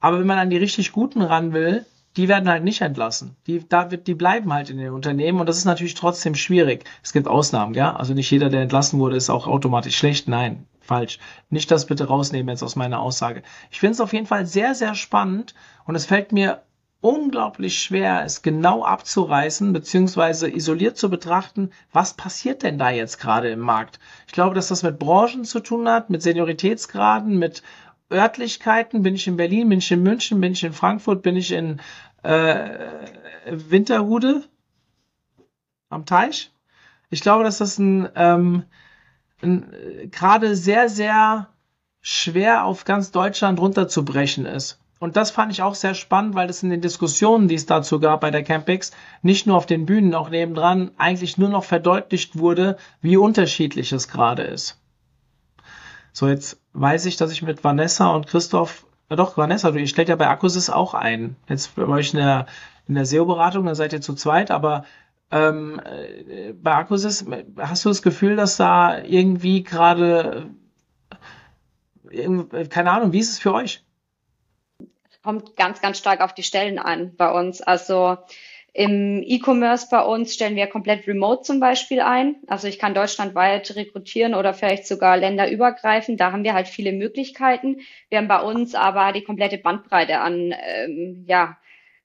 Aber 0.00 0.18
wenn 0.18 0.26
man 0.26 0.38
an 0.38 0.50
die 0.50 0.56
richtig 0.56 0.90
Guten 0.90 1.22
ran 1.22 1.52
will, 1.52 1.86
die 2.16 2.26
werden 2.26 2.48
halt 2.48 2.64
nicht 2.64 2.80
entlassen. 2.80 3.36
Die, 3.46 3.68
da 3.68 3.92
wird, 3.92 4.08
die 4.08 4.14
bleiben 4.14 4.52
halt 4.52 4.68
in 4.68 4.78
den 4.78 4.92
Unternehmen 4.92 5.38
und 5.38 5.48
das 5.48 5.58
ist 5.58 5.64
natürlich 5.64 5.94
trotzdem 5.94 6.34
schwierig. 6.34 6.82
Es 7.04 7.12
gibt 7.12 7.28
Ausnahmen, 7.28 7.74
ja. 7.74 7.94
Also 7.94 8.14
nicht 8.14 8.32
jeder, 8.32 8.50
der 8.50 8.62
entlassen 8.62 8.98
wurde, 8.98 9.14
ist 9.14 9.30
auch 9.30 9.46
automatisch 9.46 9.96
schlecht. 9.96 10.26
Nein, 10.26 10.66
falsch. 10.90 11.20
Nicht 11.50 11.70
das 11.70 11.86
bitte 11.86 12.08
rausnehmen 12.08 12.48
jetzt 12.48 12.64
aus 12.64 12.74
meiner 12.74 12.98
Aussage. 12.98 13.42
Ich 13.70 13.78
finde 13.78 13.92
es 13.92 14.00
auf 14.00 14.12
jeden 14.12 14.26
Fall 14.26 14.44
sehr, 14.44 14.74
sehr 14.74 14.96
spannend 14.96 15.54
und 15.84 15.94
es 15.94 16.04
fällt 16.04 16.32
mir 16.32 16.62
unglaublich 17.00 17.80
schwer, 17.80 18.24
es 18.24 18.42
genau 18.42 18.84
abzureißen, 18.84 19.72
beziehungsweise 19.72 20.52
isoliert 20.52 20.96
zu 20.98 21.08
betrachten, 21.08 21.70
was 21.92 22.14
passiert 22.14 22.64
denn 22.64 22.76
da 22.76 22.90
jetzt 22.90 23.18
gerade 23.20 23.50
im 23.50 23.60
Markt. 23.60 24.00
Ich 24.26 24.32
glaube, 24.32 24.56
dass 24.56 24.68
das 24.68 24.82
mit 24.82 24.98
Branchen 24.98 25.44
zu 25.44 25.60
tun 25.60 25.88
hat, 25.88 26.10
mit 26.10 26.22
Senioritätsgraden, 26.22 27.38
mit 27.38 27.62
Örtlichkeiten. 28.12 29.02
Bin 29.02 29.14
ich 29.14 29.28
in 29.28 29.36
Berlin, 29.36 29.68
bin 29.68 29.78
ich 29.78 29.92
in 29.92 30.02
München, 30.02 30.40
bin 30.40 30.52
ich 30.52 30.64
in 30.64 30.72
Frankfurt, 30.72 31.22
bin 31.22 31.36
ich 31.36 31.52
in 31.52 31.80
äh, 32.24 32.68
Winterhude 33.46 34.42
am 35.88 36.04
Teich. 36.04 36.50
Ich 37.10 37.20
glaube, 37.20 37.44
dass 37.44 37.58
das 37.58 37.78
ein, 37.78 38.08
ähm, 38.16 38.54
ein 38.54 38.64
gerade 39.42 40.54
sehr, 40.56 40.88
sehr 40.88 41.48
schwer 42.02 42.64
auf 42.64 42.84
ganz 42.84 43.10
Deutschland 43.10 43.60
runterzubrechen 43.60 44.46
ist. 44.46 44.78
Und 44.98 45.16
das 45.16 45.30
fand 45.30 45.50
ich 45.50 45.62
auch 45.62 45.74
sehr 45.74 45.94
spannend, 45.94 46.34
weil 46.34 46.46
das 46.46 46.62
in 46.62 46.68
den 46.68 46.82
Diskussionen, 46.82 47.48
die 47.48 47.54
es 47.54 47.64
dazu 47.64 48.00
gab 48.00 48.20
bei 48.20 48.30
der 48.30 48.42
Campix, 48.42 48.90
nicht 49.22 49.46
nur 49.46 49.56
auf 49.56 49.64
den 49.64 49.86
Bühnen, 49.86 50.14
auch 50.14 50.28
nebendran, 50.28 50.90
eigentlich 50.98 51.38
nur 51.38 51.48
noch 51.48 51.64
verdeutlicht 51.64 52.38
wurde, 52.38 52.76
wie 53.00 53.16
unterschiedlich 53.16 53.92
es 53.92 54.08
gerade 54.08 54.42
ist. 54.42 54.78
So, 56.12 56.28
jetzt 56.28 56.60
weiß 56.74 57.06
ich, 57.06 57.16
dass 57.16 57.32
ich 57.32 57.40
mit 57.40 57.64
Vanessa 57.64 58.08
und 58.08 58.26
Christoph, 58.26 58.84
ja 59.08 59.16
doch, 59.16 59.38
Vanessa, 59.38 59.70
du, 59.70 59.80
ihr 59.80 59.86
stellt 59.86 60.10
ja 60.10 60.16
bei 60.16 60.28
Akkusys 60.28 60.68
auch 60.68 60.92
ein. 60.92 61.36
Jetzt 61.48 61.76
bei 61.76 61.86
euch 61.86 62.12
in 62.12 62.20
der, 62.20 62.44
in 62.86 62.94
der 62.94 63.06
SEO-Beratung, 63.06 63.64
da 63.64 63.74
seid 63.74 63.94
ihr 63.94 64.02
zu 64.02 64.14
zweit, 64.14 64.50
aber 64.50 64.84
ähm, 65.30 65.80
äh, 65.84 66.52
bei 66.52 66.74
Akkusys, 66.74 67.24
hast 67.56 67.84
du 67.84 67.88
das 67.88 68.02
Gefühl, 68.02 68.36
dass 68.36 68.56
da 68.56 69.02
irgendwie 69.02 69.62
gerade, 69.62 70.50
keine 72.68 72.90
Ahnung, 72.90 73.12
wie 73.12 73.20
ist 73.20 73.30
es 73.30 73.38
für 73.38 73.54
euch? 73.54 73.84
Kommt 75.22 75.56
ganz, 75.56 75.80
ganz 75.80 75.98
stark 75.98 76.20
auf 76.22 76.34
die 76.34 76.42
Stellen 76.42 76.78
an 76.78 77.14
bei 77.16 77.30
uns. 77.30 77.60
Also 77.60 78.16
im 78.72 79.22
E-Commerce 79.24 79.88
bei 79.90 80.00
uns 80.00 80.32
stellen 80.32 80.54
wir 80.54 80.66
komplett 80.68 81.06
remote 81.06 81.42
zum 81.42 81.60
Beispiel 81.60 82.00
ein. 82.00 82.36
Also 82.46 82.68
ich 82.68 82.78
kann 82.78 82.94
deutschlandweit 82.94 83.74
rekrutieren 83.74 84.34
oder 84.34 84.54
vielleicht 84.54 84.86
sogar 84.86 85.16
länderübergreifend. 85.16 86.20
Da 86.20 86.32
haben 86.32 86.44
wir 86.44 86.54
halt 86.54 86.68
viele 86.68 86.92
Möglichkeiten. 86.92 87.80
Wir 88.08 88.18
haben 88.18 88.28
bei 88.28 88.40
uns 88.40 88.74
aber 88.74 89.12
die 89.12 89.24
komplette 89.24 89.58
Bandbreite 89.58 90.20
an 90.20 90.54
ähm, 90.64 91.24
ja, 91.26 91.58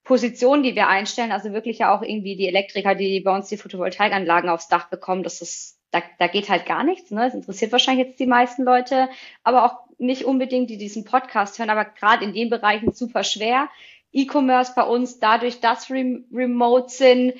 Positionen, 0.06 0.64
die 0.64 0.76
wir 0.76 0.88
einstellen. 0.88 1.34
Also 1.34 1.52
wirklich 1.52 1.80
ja 1.80 1.94
auch 1.94 2.02
irgendwie 2.02 2.38
die 2.38 2.48
Elektriker, 2.48 2.96
die 2.96 3.20
bei 3.20 3.36
uns 3.36 3.50
die 3.50 3.58
Photovoltaikanlagen 3.58 4.50
aufs 4.50 4.70
Dach 4.70 4.90
bekommen. 4.90 5.24
Das 5.24 5.42
ist, 5.42 5.78
da, 5.92 6.02
da 6.20 6.28
geht 6.28 6.48
halt 6.48 6.66
gar 6.66 6.84
nichts. 6.86 7.12
Ne? 7.12 7.22
Das 7.26 7.34
interessiert 7.34 7.74
wahrscheinlich 7.74 8.08
jetzt 8.08 8.20
die 8.20 8.28
meisten 8.28 8.64
Leute, 8.64 9.10
aber 9.44 9.66
auch 9.66 9.80
nicht 9.98 10.24
unbedingt, 10.24 10.70
die 10.70 10.78
diesen 10.78 11.04
Podcast 11.06 11.60
hören, 11.60 11.70
aber 11.70 11.86
gerade 11.86 12.24
in 12.24 12.34
den 12.34 12.50
Bereichen 12.50 12.94
super 12.94 13.24
schwer 13.24 13.70
E-Commerce 14.16 14.74
bei 14.76 14.84
uns 14.84 15.20
dadurch, 15.20 15.60
dass 15.60 15.90
wir 15.90 16.24
remote 16.32 16.90
sind, 16.90 17.34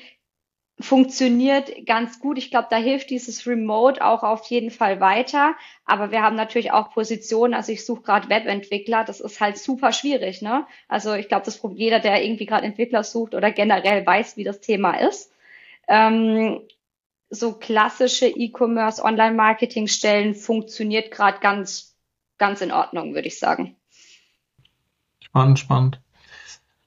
funktioniert 0.78 1.86
ganz 1.86 2.20
gut. 2.20 2.36
Ich 2.36 2.50
glaube, 2.50 2.68
da 2.70 2.76
hilft 2.76 3.10
dieses 3.10 3.46
Remote 3.46 4.04
auch 4.04 4.22
auf 4.22 4.46
jeden 4.46 4.70
Fall 4.70 5.00
weiter. 5.00 5.54
Aber 5.86 6.10
wir 6.10 6.22
haben 6.22 6.36
natürlich 6.36 6.72
auch 6.72 6.92
Positionen, 6.92 7.54
also 7.54 7.72
ich 7.72 7.86
suche 7.86 8.02
gerade 8.02 8.28
Webentwickler, 8.28 9.04
das 9.04 9.20
ist 9.20 9.40
halt 9.40 9.56
super 9.56 9.92
schwierig. 9.92 10.42
Ne? 10.42 10.66
Also 10.88 11.14
ich 11.14 11.28
glaube, 11.28 11.44
das 11.44 11.58
probiert 11.58 11.78
jeder, 11.78 12.00
der 12.00 12.22
irgendwie 12.22 12.46
gerade 12.46 12.66
Entwickler 12.66 13.04
sucht 13.04 13.34
oder 13.34 13.50
generell 13.50 14.04
weiß, 14.04 14.36
wie 14.36 14.44
das 14.44 14.60
Thema 14.60 15.00
ist. 15.00 15.32
Ähm, 15.88 16.60
so 17.30 17.52
klassische 17.54 18.26
E-Commerce, 18.26 19.02
Online-Marketing-Stellen 19.02 20.34
funktioniert 20.34 21.10
gerade 21.10 21.40
ganz, 21.40 21.96
ganz 22.38 22.60
in 22.60 22.72
Ordnung, 22.72 23.14
würde 23.14 23.28
ich 23.28 23.38
sagen. 23.38 23.76
Spannend, 25.20 25.58
spannend. 25.58 26.00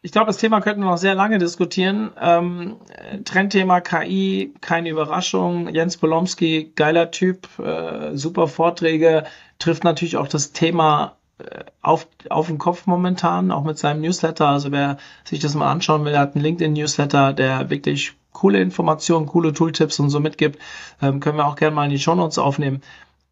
Ich 0.02 0.14
glaube, 0.14 0.28
das 0.28 0.38
Thema 0.38 0.62
könnten 0.62 0.82
wir 0.82 0.90
noch 0.90 0.98
sehr 0.98 1.14
lange 1.14 1.40
diskutieren. 1.40 2.12
Ähm, 2.20 2.78
Trendthema 3.26 3.82
KI, 3.82 4.54
keine 4.62 4.90
Überraschung. 4.90 5.68
Jens 5.68 5.98
Polomski, 5.98 6.72
geiler 6.74 7.12
Typ, 7.12 7.50
äh, 7.60 8.16
super 8.16 8.48
Vorträge, 8.48 9.26
trifft 9.58 9.84
natürlich 9.84 10.16
auch 10.16 10.30
das 10.30 10.54
Thema 10.54 11.18
äh, 11.40 11.66
auf, 11.82 12.08
auf 12.30 12.48
den 12.48 12.58
Kopf 12.58 12.88
momentan, 12.88 13.52
auch 13.52 13.66
mit 13.66 13.78
seinem 13.78 14.00
Newsletter. 14.00 14.48
Also 14.48 14.72
wer 14.72 14.98
sich 15.26 15.42
das 15.42 15.54
mal 15.54 15.70
anschauen 15.70 16.06
will, 16.06 16.18
hat 16.18 16.34
einen 16.34 16.46
LinkedIn-Newsletter, 16.46 17.34
der 17.34 17.70
wirklich 17.70 18.14
coole 18.32 18.62
Informationen, 18.62 19.26
coole 19.26 19.52
Tooltips 19.52 20.00
und 20.00 20.12
so 20.12 20.22
mitgibt. 20.22 20.62
Ähm, 21.02 21.20
können 21.20 21.38
wir 21.38 21.46
auch 21.46 21.58
gerne 21.58 21.76
mal 21.76 21.84
in 21.84 21.92
die 21.92 22.00
Show 22.00 22.16
Notes 22.16 22.38
aufnehmen. 22.38 22.82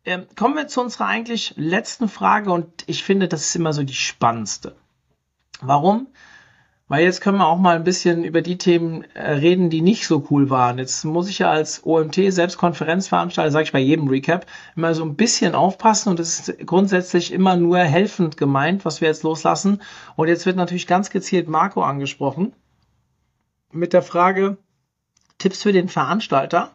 Ähm, 0.04 0.26
kommen 0.36 0.56
wir 0.56 0.68
zu 0.68 0.82
unserer 0.82 1.06
eigentlich 1.06 1.54
letzten 1.56 2.10
Frage 2.10 2.52
und 2.52 2.84
ich 2.88 3.06
finde, 3.06 3.30
das 3.30 3.44
ist 3.44 3.56
immer 3.56 3.72
so 3.72 3.84
die 3.84 3.94
spannendste. 3.94 4.76
Warum? 5.62 6.08
Weil 6.90 7.04
jetzt 7.04 7.20
können 7.20 7.38
wir 7.38 7.48
auch 7.48 7.58
mal 7.58 7.76
ein 7.76 7.84
bisschen 7.84 8.24
über 8.24 8.42
die 8.42 8.58
Themen 8.58 9.04
äh, 9.14 9.32
reden, 9.34 9.70
die 9.70 9.82
nicht 9.82 10.08
so 10.08 10.26
cool 10.32 10.50
waren. 10.50 10.78
Jetzt 10.78 11.04
muss 11.04 11.28
ich 11.28 11.40
ja 11.40 11.52
als 11.52 11.86
OMT, 11.86 12.16
selbst 12.30 12.58
Konferenzveranstalter, 12.58 13.52
sage 13.52 13.64
ich 13.64 13.72
bei 13.74 13.80
jedem 13.80 14.08
Recap, 14.08 14.46
immer 14.76 14.94
so 14.94 15.04
ein 15.04 15.16
bisschen 15.16 15.54
aufpassen 15.54 16.10
und 16.10 16.20
es 16.20 16.48
ist 16.48 16.66
grundsätzlich 16.66 17.34
immer 17.34 17.58
nur 17.58 17.80
helfend 17.80 18.38
gemeint, 18.38 18.86
was 18.86 19.02
wir 19.02 19.10
jetzt 19.10 19.24
loslassen. 19.24 19.82
Und 20.16 20.30
jetzt 20.30 20.46
wird 20.46 20.56
natürlich 20.56 20.88
ganz 20.88 21.10
gezielt 21.10 21.50
Marco 21.50 21.82
angesprochen 21.82 22.54
mit 23.72 23.92
der 23.92 24.02
Frage, 24.02 24.58
Tipps 25.40 25.64
für 25.64 25.74
den 25.74 25.90
Veranstalter. 25.90 26.72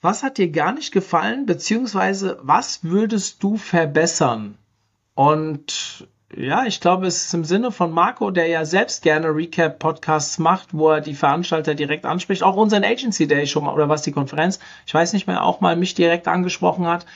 Was 0.00 0.24
hat 0.24 0.36
dir 0.38 0.50
gar 0.50 0.72
nicht 0.72 0.92
gefallen, 0.92 1.46
beziehungsweise 1.46 2.38
was 2.42 2.82
würdest 2.82 3.42
du 3.42 3.56
verbessern? 3.56 4.58
Und 5.14 6.08
ja, 6.34 6.64
ich 6.64 6.80
glaube, 6.80 7.06
es 7.06 7.26
ist 7.26 7.34
im 7.34 7.44
Sinne 7.44 7.70
von 7.70 7.92
Marco, 7.92 8.30
der 8.30 8.48
ja 8.48 8.64
selbst 8.64 9.02
gerne 9.02 9.28
Recap-Podcasts 9.28 10.38
macht, 10.38 10.74
wo 10.74 10.90
er 10.90 11.00
die 11.00 11.14
Veranstalter 11.14 11.74
direkt 11.74 12.04
anspricht, 12.04 12.42
auch 12.42 12.56
unseren 12.56 12.84
Agency 12.84 13.28
Day 13.28 13.46
schon 13.46 13.64
mal, 13.64 13.72
oder 13.72 13.88
was 13.88 14.02
die 14.02 14.12
Konferenz, 14.12 14.58
ich 14.86 14.94
weiß 14.94 15.12
nicht 15.12 15.26
mehr, 15.26 15.44
auch 15.44 15.60
mal 15.60 15.76
mich 15.76 15.94
direkt 15.94 16.26
angesprochen 16.26 16.86
hat. 16.86 17.06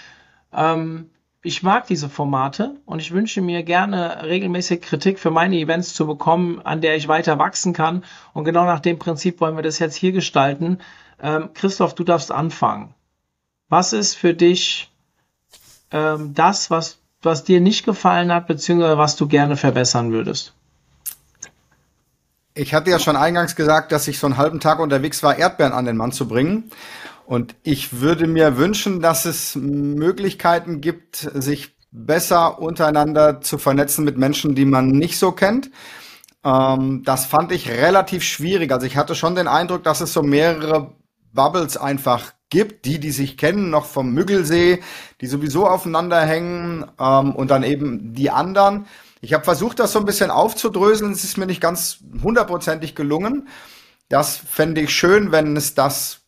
Ähm, 0.52 1.10
ich 1.42 1.62
mag 1.62 1.86
diese 1.86 2.08
Formate 2.08 2.76
und 2.84 3.00
ich 3.00 3.12
wünsche 3.12 3.40
mir 3.40 3.62
gerne 3.62 4.24
regelmäßig 4.24 4.82
Kritik 4.82 5.18
für 5.18 5.30
meine 5.30 5.56
Events 5.56 5.94
zu 5.94 6.06
bekommen, 6.06 6.60
an 6.62 6.80
der 6.80 6.96
ich 6.96 7.08
weiter 7.08 7.38
wachsen 7.38 7.72
kann. 7.72 8.04
Und 8.34 8.44
genau 8.44 8.64
nach 8.64 8.80
dem 8.80 8.98
Prinzip 8.98 9.40
wollen 9.40 9.56
wir 9.56 9.62
das 9.62 9.78
jetzt 9.78 9.96
hier 9.96 10.12
gestalten. 10.12 10.78
Ähm, 11.20 11.50
Christoph, 11.54 11.94
du 11.94 12.04
darfst 12.04 12.30
anfangen. 12.30 12.94
Was 13.68 13.92
ist 13.92 14.14
für 14.14 14.34
dich 14.34 14.90
ähm, 15.90 16.34
das, 16.34 16.70
was 16.70 16.99
was 17.22 17.44
dir 17.44 17.60
nicht 17.60 17.84
gefallen 17.84 18.32
hat, 18.32 18.46
beziehungsweise 18.46 18.98
was 18.98 19.16
du 19.16 19.28
gerne 19.28 19.56
verbessern 19.56 20.12
würdest? 20.12 20.54
Ich 22.54 22.74
hatte 22.74 22.90
ja 22.90 22.98
schon 22.98 23.16
eingangs 23.16 23.56
gesagt, 23.56 23.92
dass 23.92 24.08
ich 24.08 24.18
so 24.18 24.26
einen 24.26 24.36
halben 24.36 24.60
Tag 24.60 24.80
unterwegs 24.80 25.22
war, 25.22 25.38
Erdbeeren 25.38 25.72
an 25.72 25.84
den 25.84 25.96
Mann 25.96 26.12
zu 26.12 26.26
bringen. 26.26 26.70
Und 27.26 27.54
ich 27.62 28.00
würde 28.00 28.26
mir 28.26 28.56
wünschen, 28.56 29.00
dass 29.00 29.24
es 29.24 29.54
Möglichkeiten 29.54 30.80
gibt, 30.80 31.16
sich 31.16 31.76
besser 31.92 32.60
untereinander 32.60 33.40
zu 33.40 33.56
vernetzen 33.58 34.04
mit 34.04 34.18
Menschen, 34.18 34.54
die 34.54 34.64
man 34.64 34.88
nicht 34.88 35.18
so 35.18 35.32
kennt. 35.32 35.70
Ähm, 36.44 37.02
das 37.04 37.26
fand 37.26 37.52
ich 37.52 37.70
relativ 37.70 38.24
schwierig. 38.24 38.72
Also 38.72 38.86
ich 38.86 38.96
hatte 38.96 39.14
schon 39.14 39.34
den 39.34 39.48
Eindruck, 39.48 39.84
dass 39.84 40.00
es 40.00 40.12
so 40.12 40.22
mehrere 40.22 40.94
Bubbles 41.32 41.76
einfach 41.76 42.32
gibt, 42.50 42.84
die, 42.84 42.98
die 42.98 43.12
sich 43.12 43.36
kennen, 43.38 43.70
noch 43.70 43.86
vom 43.86 44.12
Müggelsee, 44.12 44.82
die 45.20 45.26
sowieso 45.26 45.66
aufeinander 45.66 46.20
hängen 46.20 46.84
ähm, 47.00 47.34
und 47.34 47.50
dann 47.50 47.62
eben 47.62 48.12
die 48.12 48.30
anderen. 48.30 48.86
Ich 49.20 49.32
habe 49.32 49.44
versucht, 49.44 49.78
das 49.78 49.92
so 49.92 49.98
ein 49.98 50.04
bisschen 50.04 50.30
aufzudröseln. 50.30 51.12
Es 51.12 51.24
ist 51.24 51.36
mir 51.36 51.46
nicht 51.46 51.60
ganz 51.60 51.98
hundertprozentig 52.22 52.94
gelungen. 52.94 53.48
Das 54.08 54.36
fände 54.36 54.80
ich 54.80 54.90
schön, 54.90 55.30
wenn 55.30 55.56
es 55.56 55.74
das, 55.74 56.22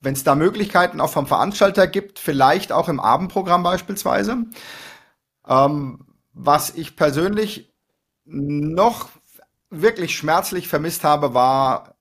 wenn 0.00 0.14
es 0.14 0.24
da 0.24 0.34
Möglichkeiten 0.34 1.00
auch 1.00 1.10
vom 1.10 1.26
Veranstalter 1.26 1.86
gibt, 1.86 2.18
vielleicht 2.18 2.70
auch 2.70 2.88
im 2.88 3.00
Abendprogramm 3.00 3.62
beispielsweise. 3.62 4.44
Ähm, 5.46 6.06
was 6.32 6.70
ich 6.70 6.96
persönlich 6.96 7.72
noch 8.24 9.08
wirklich 9.70 10.16
schmerzlich 10.16 10.68
vermisst 10.68 11.04
habe, 11.04 11.34
war 11.34 11.96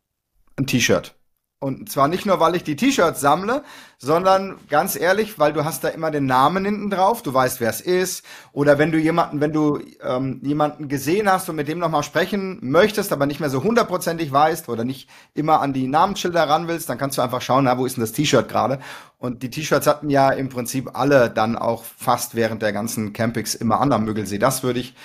ein 0.57 0.67
T-Shirt. 0.67 1.15
Und 1.64 1.89
zwar 1.89 2.09
nicht 2.09 2.26
nur, 2.26 2.41
weil 2.41 2.57
ich 2.57 2.66
die 2.66 2.76
T-Shirts 2.76 3.22
sammle, 3.22 3.64
sondern 3.97 4.57
ganz 4.70 4.97
ehrlich, 4.97 5.39
weil 5.39 5.53
du 5.53 5.64
hast 5.64 5.86
da 5.86 5.88
immer 5.88 6.11
den 6.11 6.26
Namen 6.26 6.66
hinten 6.66 6.89
drauf, 6.89 7.22
du 7.22 7.34
weißt, 7.34 7.61
wer 7.61 7.70
es 7.70 7.80
ist. 7.80 8.26
Oder 8.51 8.78
wenn 8.80 8.91
du 8.91 8.97
jemanden, 8.97 9.39
wenn 9.39 9.53
du 9.53 9.80
ähm, 10.03 10.41
jemanden 10.43 10.89
gesehen 10.89 11.32
hast 11.32 11.47
und 11.47 11.55
mit 11.55 11.70
dem 11.70 11.80
nochmal 11.80 12.03
sprechen 12.03 12.59
möchtest, 12.61 13.14
aber 13.14 13.28
nicht 13.28 13.39
mehr 13.39 13.49
so 13.49 13.64
hundertprozentig 13.64 14.30
weißt 14.30 14.68
oder 14.68 14.84
nicht 14.84 15.09
immer 15.36 15.61
an 15.61 15.72
die 15.72 15.88
Namensschilder 15.88 16.49
ran 16.49 16.68
willst, 16.68 16.89
dann 16.89 16.97
kannst 16.97 17.18
du 17.18 17.22
einfach 17.22 17.41
schauen, 17.41 17.64
na, 17.64 17.78
wo 17.78 17.86
ist 17.86 17.95
denn 17.95 18.03
das 18.03 18.11
T-Shirt 18.11 18.49
gerade? 18.49 18.80
Und 19.18 19.41
die 19.41 19.49
T-Shirts 19.49 19.88
hatten 19.88 20.09
ja 20.09 20.32
im 20.32 20.49
Prinzip 20.49 20.89
alle 20.95 21.30
dann 21.30 21.55
auch 21.55 21.86
fast 21.86 22.36
während 22.36 22.61
der 22.61 22.74
ganzen 22.74 23.14
Campings 23.14 23.55
immer 23.55 23.80
an 23.80 23.93
am 23.93 24.03
Müggelsee. 24.03 24.38
Das 24.38 24.64
würde 24.64 24.82
ich 24.82 24.95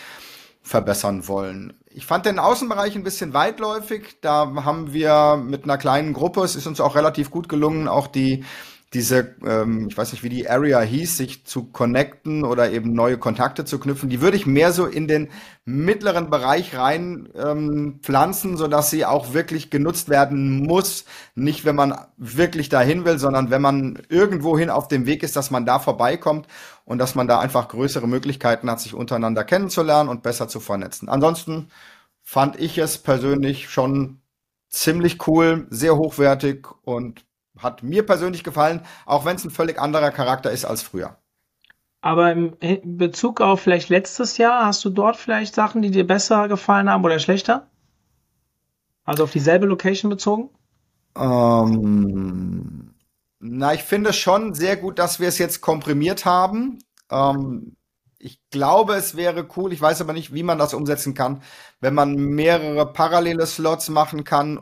verbessern 0.68 1.26
wollen. 1.26 1.72
Ich 1.90 2.04
fand 2.04 2.26
den 2.26 2.38
Außenbereich 2.38 2.94
ein 2.94 3.02
bisschen 3.02 3.32
weitläufig. 3.32 4.18
Da 4.20 4.52
haben 4.64 4.92
wir 4.92 5.36
mit 5.42 5.64
einer 5.64 5.78
kleinen 5.78 6.12
Gruppe, 6.12 6.42
es 6.42 6.56
ist 6.56 6.66
uns 6.66 6.80
auch 6.80 6.94
relativ 6.94 7.30
gut 7.30 7.48
gelungen, 7.48 7.88
auch 7.88 8.06
die 8.06 8.44
diese, 8.95 9.36
ähm, 9.45 9.89
ich 9.91 9.99
weiß 9.99 10.12
nicht, 10.12 10.22
wie 10.22 10.30
die 10.30 10.49
Area 10.49 10.80
hieß, 10.80 11.18
sich 11.18 11.45
zu 11.45 11.64
connecten 11.64 12.43
oder 12.43 12.70
eben 12.70 12.95
neue 12.95 13.18
Kontakte 13.18 13.66
zu 13.66 13.78
knüpfen, 13.78 14.09
die 14.09 14.22
würde 14.22 14.39
ich 14.39 14.47
mehr 14.47 14.72
so 14.72 14.86
in 14.86 15.07
den 15.07 15.28
mittleren 15.66 16.30
Bereich 16.30 16.74
rein 16.74 17.28
ähm, 17.34 18.01
pflanzen, 18.03 18.57
so 18.57 18.66
dass 18.66 18.89
sie 18.89 19.05
auch 19.05 19.34
wirklich 19.34 19.68
genutzt 19.68 20.09
werden 20.09 20.62
muss. 20.62 21.05
Nicht, 21.34 21.66
wenn 21.66 21.76
man 21.76 21.99
wirklich 22.16 22.70
dahin 22.70 23.05
will, 23.05 23.18
sondern 23.18 23.51
wenn 23.51 23.61
man 23.61 24.03
irgendwohin 24.09 24.70
auf 24.70 24.89
dem 24.89 25.05
Weg 25.05 25.22
ist, 25.22 25.36
dass 25.36 25.51
man 25.51 25.66
da 25.66 25.78
vorbeikommt 25.78 26.47
und 26.86 26.97
dass 26.99 27.14
man 27.14 27.28
da 27.28 27.41
einfach 27.41 27.68
größere 27.68 28.09
Möglichkeiten 28.09 28.70
hat, 28.70 28.80
sich 28.80 28.95
untereinander 28.95 29.45
kennenzulernen 29.45 30.09
und 30.09 30.22
besser 30.22 30.49
zu 30.49 30.61
vernetzen. 30.61 31.11
Ansonsten 31.11 31.68
fand 32.22 32.59
ich 32.59 32.78
es 32.78 32.97
persönlich 32.97 33.68
schon 33.68 34.22
ziemlich 34.70 35.26
cool, 35.26 35.66
sehr 35.70 35.97
hochwertig 35.97 36.66
und 36.82 37.28
hat 37.59 37.82
mir 37.82 38.04
persönlich 38.04 38.44
gefallen, 38.44 38.82
auch 39.06 39.24
wenn 39.24 39.36
es 39.36 39.44
ein 39.44 39.50
völlig 39.50 39.78
anderer 39.78 40.11
Charakter 40.11 40.50
ist 40.50 40.64
als 40.64 40.82
früher. 40.82 41.16
Aber 42.00 42.30
im 42.32 42.56
Bezug 42.84 43.40
auf 43.40 43.61
vielleicht 43.61 43.88
letztes 43.88 44.38
Jahr, 44.38 44.66
hast 44.66 44.84
du 44.84 44.90
dort 44.90 45.16
vielleicht 45.16 45.54
Sachen, 45.54 45.82
die 45.82 45.90
dir 45.90 46.06
besser 46.06 46.48
gefallen 46.48 46.88
haben 46.88 47.04
oder 47.04 47.18
schlechter? 47.18 47.68
Also 49.04 49.24
auf 49.24 49.32
dieselbe 49.32 49.66
Location 49.66 50.11
bezogen? 50.11 50.50
Ähm, 51.16 52.94
na, 53.40 53.74
ich 53.74 53.82
finde 53.82 54.12
schon 54.12 54.54
sehr 54.54 54.76
gut, 54.76 54.98
dass 54.98 55.18
wir 55.18 55.28
es 55.28 55.38
jetzt 55.38 55.61
komprimiert 55.61 56.24
haben. 56.24 56.78
Ähm, 57.11 57.76
ich 58.18 58.40
glaube, 58.50 58.94
es 58.94 59.16
wäre 59.16 59.48
cool, 59.56 59.72
ich 59.72 59.80
weiß 59.80 60.00
aber 60.00 60.12
nicht, 60.12 60.34
wie 60.34 60.42
man 60.42 60.59
das 60.59 60.74
umsetzen 60.74 61.14
kann, 61.14 61.42
wenn 61.80 61.94
man 61.94 62.14
mehrere 62.14 62.92
parallele 62.92 63.46
Slots 63.46 63.88
machen 63.88 64.24
kann, 64.24 64.61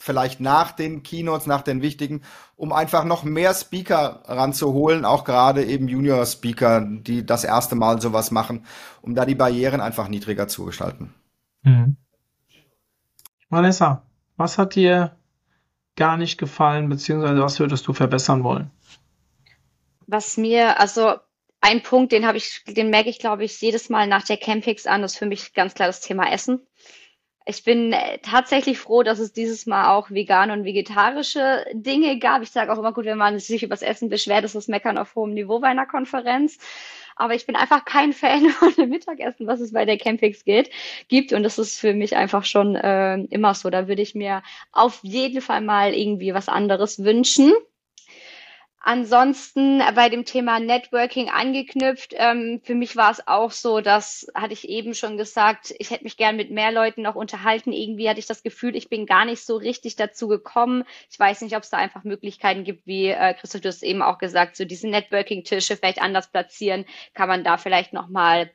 vielleicht 0.00 0.40
nach 0.40 0.72
den 0.72 1.02
Keynotes, 1.02 1.46
nach 1.46 1.60
den 1.60 1.82
wichtigen, 1.82 2.22
um 2.56 2.72
einfach 2.72 3.04
noch 3.04 3.22
mehr 3.22 3.52
Speaker 3.52 4.22
ranzuholen, 4.24 5.04
auch 5.04 5.24
gerade 5.24 5.62
eben 5.64 5.88
Junior-Speaker, 5.88 6.80
die 6.80 7.24
das 7.24 7.44
erste 7.44 7.76
Mal 7.76 8.00
sowas 8.00 8.30
machen, 8.30 8.64
um 9.02 9.14
da 9.14 9.26
die 9.26 9.34
Barrieren 9.34 9.82
einfach 9.82 10.08
niedriger 10.08 10.48
zu 10.48 10.64
gestalten. 10.64 11.12
Mhm. 11.62 11.98
Vanessa, 13.50 14.02
was 14.36 14.56
hat 14.56 14.74
dir 14.74 15.16
gar 15.96 16.16
nicht 16.16 16.38
gefallen, 16.38 16.88
beziehungsweise 16.88 17.42
was 17.42 17.60
würdest 17.60 17.86
du 17.86 17.92
verbessern 17.92 18.42
wollen? 18.42 18.70
Was 20.06 20.38
mir, 20.38 20.80
also 20.80 21.16
ein 21.60 21.82
Punkt, 21.82 22.12
den 22.12 22.26
habe 22.26 22.38
ich, 22.38 22.64
den 22.66 22.88
merke 22.88 23.10
ich, 23.10 23.18
glaube 23.18 23.44
ich, 23.44 23.60
jedes 23.60 23.90
Mal 23.90 24.06
nach 24.06 24.24
der 24.24 24.38
Campix 24.38 24.86
an, 24.86 25.02
ist 25.02 25.18
für 25.18 25.26
mich 25.26 25.52
ganz 25.52 25.74
klar 25.74 25.88
das 25.88 26.00
Thema 26.00 26.32
Essen. 26.32 26.66
Ich 27.50 27.64
bin 27.64 27.92
äh, 27.92 28.18
tatsächlich 28.18 28.78
froh, 28.78 29.02
dass 29.02 29.18
es 29.18 29.32
dieses 29.32 29.66
Mal 29.66 29.92
auch 29.92 30.08
vegane 30.10 30.52
und 30.52 30.64
vegetarische 30.64 31.66
Dinge 31.72 32.18
gab. 32.20 32.42
Ich 32.42 32.52
sage 32.52 32.72
auch 32.72 32.78
immer 32.78 32.92
gut, 32.92 33.06
wenn 33.06 33.18
man 33.18 33.40
sich 33.40 33.64
übers 33.64 33.82
Essen 33.82 34.08
beschwert, 34.08 34.44
ist 34.44 34.54
das 34.54 34.68
Meckern 34.68 34.96
auf 34.96 35.16
hohem 35.16 35.34
Niveau 35.34 35.58
bei 35.58 35.66
einer 35.66 35.86
Konferenz. 35.86 36.58
Aber 37.16 37.34
ich 37.34 37.46
bin 37.46 37.56
einfach 37.56 37.84
kein 37.84 38.12
Fan 38.12 38.48
von 38.50 38.72
dem 38.74 38.90
Mittagessen, 38.90 39.48
was 39.48 39.58
es 39.58 39.72
bei 39.72 39.84
der 39.84 39.98
Campix 39.98 40.44
geht, 40.44 40.70
gibt. 41.08 41.32
Und 41.32 41.42
das 41.42 41.58
ist 41.58 41.80
für 41.80 41.92
mich 41.92 42.16
einfach 42.16 42.44
schon 42.44 42.76
äh, 42.76 43.16
immer 43.30 43.54
so. 43.54 43.68
Da 43.68 43.88
würde 43.88 44.02
ich 44.02 44.14
mir 44.14 44.44
auf 44.70 45.00
jeden 45.02 45.40
Fall 45.40 45.60
mal 45.60 45.92
irgendwie 45.92 46.32
was 46.32 46.48
anderes 46.48 47.02
wünschen. 47.02 47.52
Ansonsten 48.82 49.82
bei 49.94 50.08
dem 50.08 50.24
Thema 50.24 50.58
Networking 50.58 51.28
angeknüpft, 51.28 52.14
ähm, 52.16 52.62
für 52.64 52.74
mich 52.74 52.96
war 52.96 53.10
es 53.10 53.26
auch 53.28 53.50
so, 53.50 53.82
das 53.82 54.26
hatte 54.34 54.54
ich 54.54 54.70
eben 54.70 54.94
schon 54.94 55.18
gesagt, 55.18 55.74
ich 55.78 55.90
hätte 55.90 56.04
mich 56.04 56.16
gern 56.16 56.34
mit 56.34 56.50
mehr 56.50 56.72
Leuten 56.72 57.02
noch 57.02 57.14
unterhalten. 57.14 57.72
Irgendwie 57.72 58.08
hatte 58.08 58.20
ich 58.20 58.26
das 58.26 58.42
Gefühl, 58.42 58.74
ich 58.74 58.88
bin 58.88 59.04
gar 59.04 59.26
nicht 59.26 59.44
so 59.44 59.56
richtig 59.56 59.96
dazu 59.96 60.28
gekommen. 60.28 60.84
Ich 61.10 61.20
weiß 61.20 61.42
nicht, 61.42 61.54
ob 61.56 61.62
es 61.62 61.68
da 61.68 61.76
einfach 61.76 62.04
Möglichkeiten 62.04 62.64
gibt, 62.64 62.86
wie 62.86 63.08
äh, 63.08 63.34
Christoph, 63.34 63.60
du 63.60 63.68
hast 63.68 63.82
eben 63.82 64.00
auch 64.00 64.16
gesagt, 64.16 64.56
so 64.56 64.64
diese 64.64 64.88
Networking-Tische 64.88 65.76
vielleicht 65.76 66.00
anders 66.00 66.30
platzieren, 66.30 66.86
kann 67.12 67.28
man 67.28 67.44
da 67.44 67.58
vielleicht 67.58 67.92
nochmal 67.92 68.50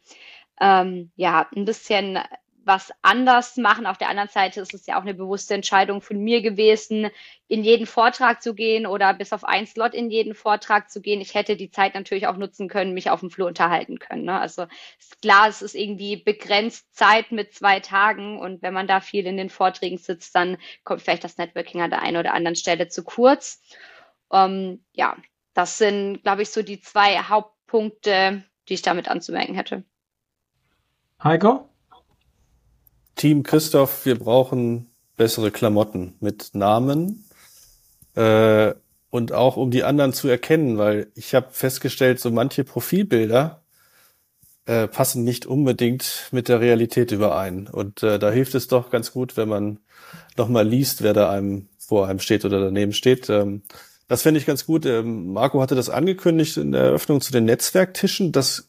ähm, 0.60 1.12
ja, 1.16 1.48
ein 1.56 1.66
bisschen 1.66 2.18
was 2.66 2.92
anders 3.04 3.58
machen. 3.58 3.86
Auf 3.86 3.98
der 3.98 4.10
anderen 4.10 4.30
Seite 4.30 4.60
ist 4.60 4.74
es 4.74 4.88
ja 4.88 4.98
auch 4.98 5.04
eine 5.04 5.14
bewusste 5.14 5.54
Entscheidung 5.54 6.02
von 6.02 6.18
mir 6.18 6.42
gewesen, 6.42 7.10
in 7.48 7.64
jeden 7.64 7.86
Vortrag 7.86 8.42
zu 8.42 8.56
gehen 8.56 8.88
oder 8.88 9.14
bis 9.14 9.32
auf 9.32 9.44
ein 9.44 9.68
Slot 9.68 9.94
in 9.94 10.10
jeden 10.10 10.34
Vortrag 10.34 10.90
zu 10.90 11.00
gehen. 11.00 11.22
Ich 11.22 11.36
hätte 11.36 11.56
die 11.56 11.70
Zeit 11.70 11.94
natürlich 11.94 12.26
auch 12.26 12.38
nutzen 12.38 12.68
können, 12.68 12.96
mich 12.96 13.12
auf 13.12 13.20
dem 13.20 13.30
Flur 13.30 13.48
unterhalten 13.48 14.00
können. 14.00 14.24
Ne? 14.24 14.40
Also 14.40 14.66
ist 15.00 15.22
klar, 15.22 15.48
es 15.48 15.62
ist 15.62 15.76
irgendwie 15.76 16.18
begrenzt 16.18 16.96
Zeit 16.96 17.32
mit 17.32 17.54
zwei 17.54 17.80
Tagen 17.80 18.40
und 18.40 18.64
wenn 18.64 18.74
man 18.74 18.88
da 18.88 19.00
viel 19.00 19.28
in 19.28 19.38
den 19.38 19.52
Vorträgen 19.52 20.00
sitzt, 20.00 20.36
dann 20.36 20.58
kommt 20.84 21.04
vielleicht 21.04 21.24
das 21.24 21.38
Networking 21.38 21.82
an 21.82 21.92
der 21.92 22.02
einen 22.02 22.18
oder 22.18 22.34
anderen 22.34 22.56
Stelle 22.56 22.88
zu 22.88 23.04
kurz. 23.04 23.62
Ähm, 24.34 24.84
ja, 24.94 25.16
das 25.54 25.78
sind, 25.78 26.24
glaube 26.24 26.42
ich, 26.42 26.50
so 26.50 26.64
die 26.64 26.82
zwei 26.82 27.20
Hauptpunkte, 27.20 28.44
die 28.68 28.74
ich 28.74 28.82
damit 28.82 29.08
anzumerken 29.08 29.54
hätte. 29.54 29.84
Heiko? 31.24 31.70
Team 33.16 33.44
Christoph, 33.44 34.06
wir 34.06 34.20
brauchen 34.20 34.88
bessere 35.18 35.52
Klamotten 35.52 36.16
mit 36.20 36.52
Namen 36.54 37.26
äh, 38.16 38.74
und 39.10 39.32
auch 39.32 39.58
um 39.58 39.72
die 39.72 39.84
anderen 39.84 40.14
zu 40.14 40.28
erkennen, 40.28 40.78
weil 40.78 41.08
ich 41.16 41.34
habe 41.34 41.48
festgestellt, 41.52 42.20
so 42.20 42.32
manche 42.32 42.64
Profilbilder 42.64 43.64
äh, 44.66 44.88
passen 44.88 45.24
nicht 45.24 45.46
unbedingt 45.46 46.28
mit 46.32 46.50
der 46.50 46.60
Realität 46.60 47.12
überein. 47.12 47.68
Und 47.68 48.04
äh, 48.04 48.20
da 48.20 48.32
hilft 48.32 48.56
es 48.56 48.68
doch 48.68 48.90
ganz 48.90 49.14
gut, 49.14 49.38
wenn 49.38 49.48
man 49.48 49.80
nochmal 50.38 50.68
liest, 50.68 51.02
wer 51.02 51.14
da 51.14 51.30
einem 51.30 51.70
vor 51.78 52.08
einem 52.08 52.20
steht 52.20 52.46
oder 52.46 52.60
daneben 52.60 52.94
steht. 52.94 53.30
Ähm, 53.30 53.62
das 54.08 54.24
fände 54.24 54.40
ich 54.40 54.46
ganz 54.46 54.66
gut. 54.66 54.86
Ähm, 54.86 55.34
Marco 55.34 55.62
hatte 55.62 55.76
das 55.76 55.90
angekündigt 55.90 56.58
in 56.58 56.72
der 56.72 56.82
Eröffnung 56.82 57.22
zu 57.22 57.32
den 57.32 57.46
Netzwerktischen. 57.46 58.32
Das 58.32 58.68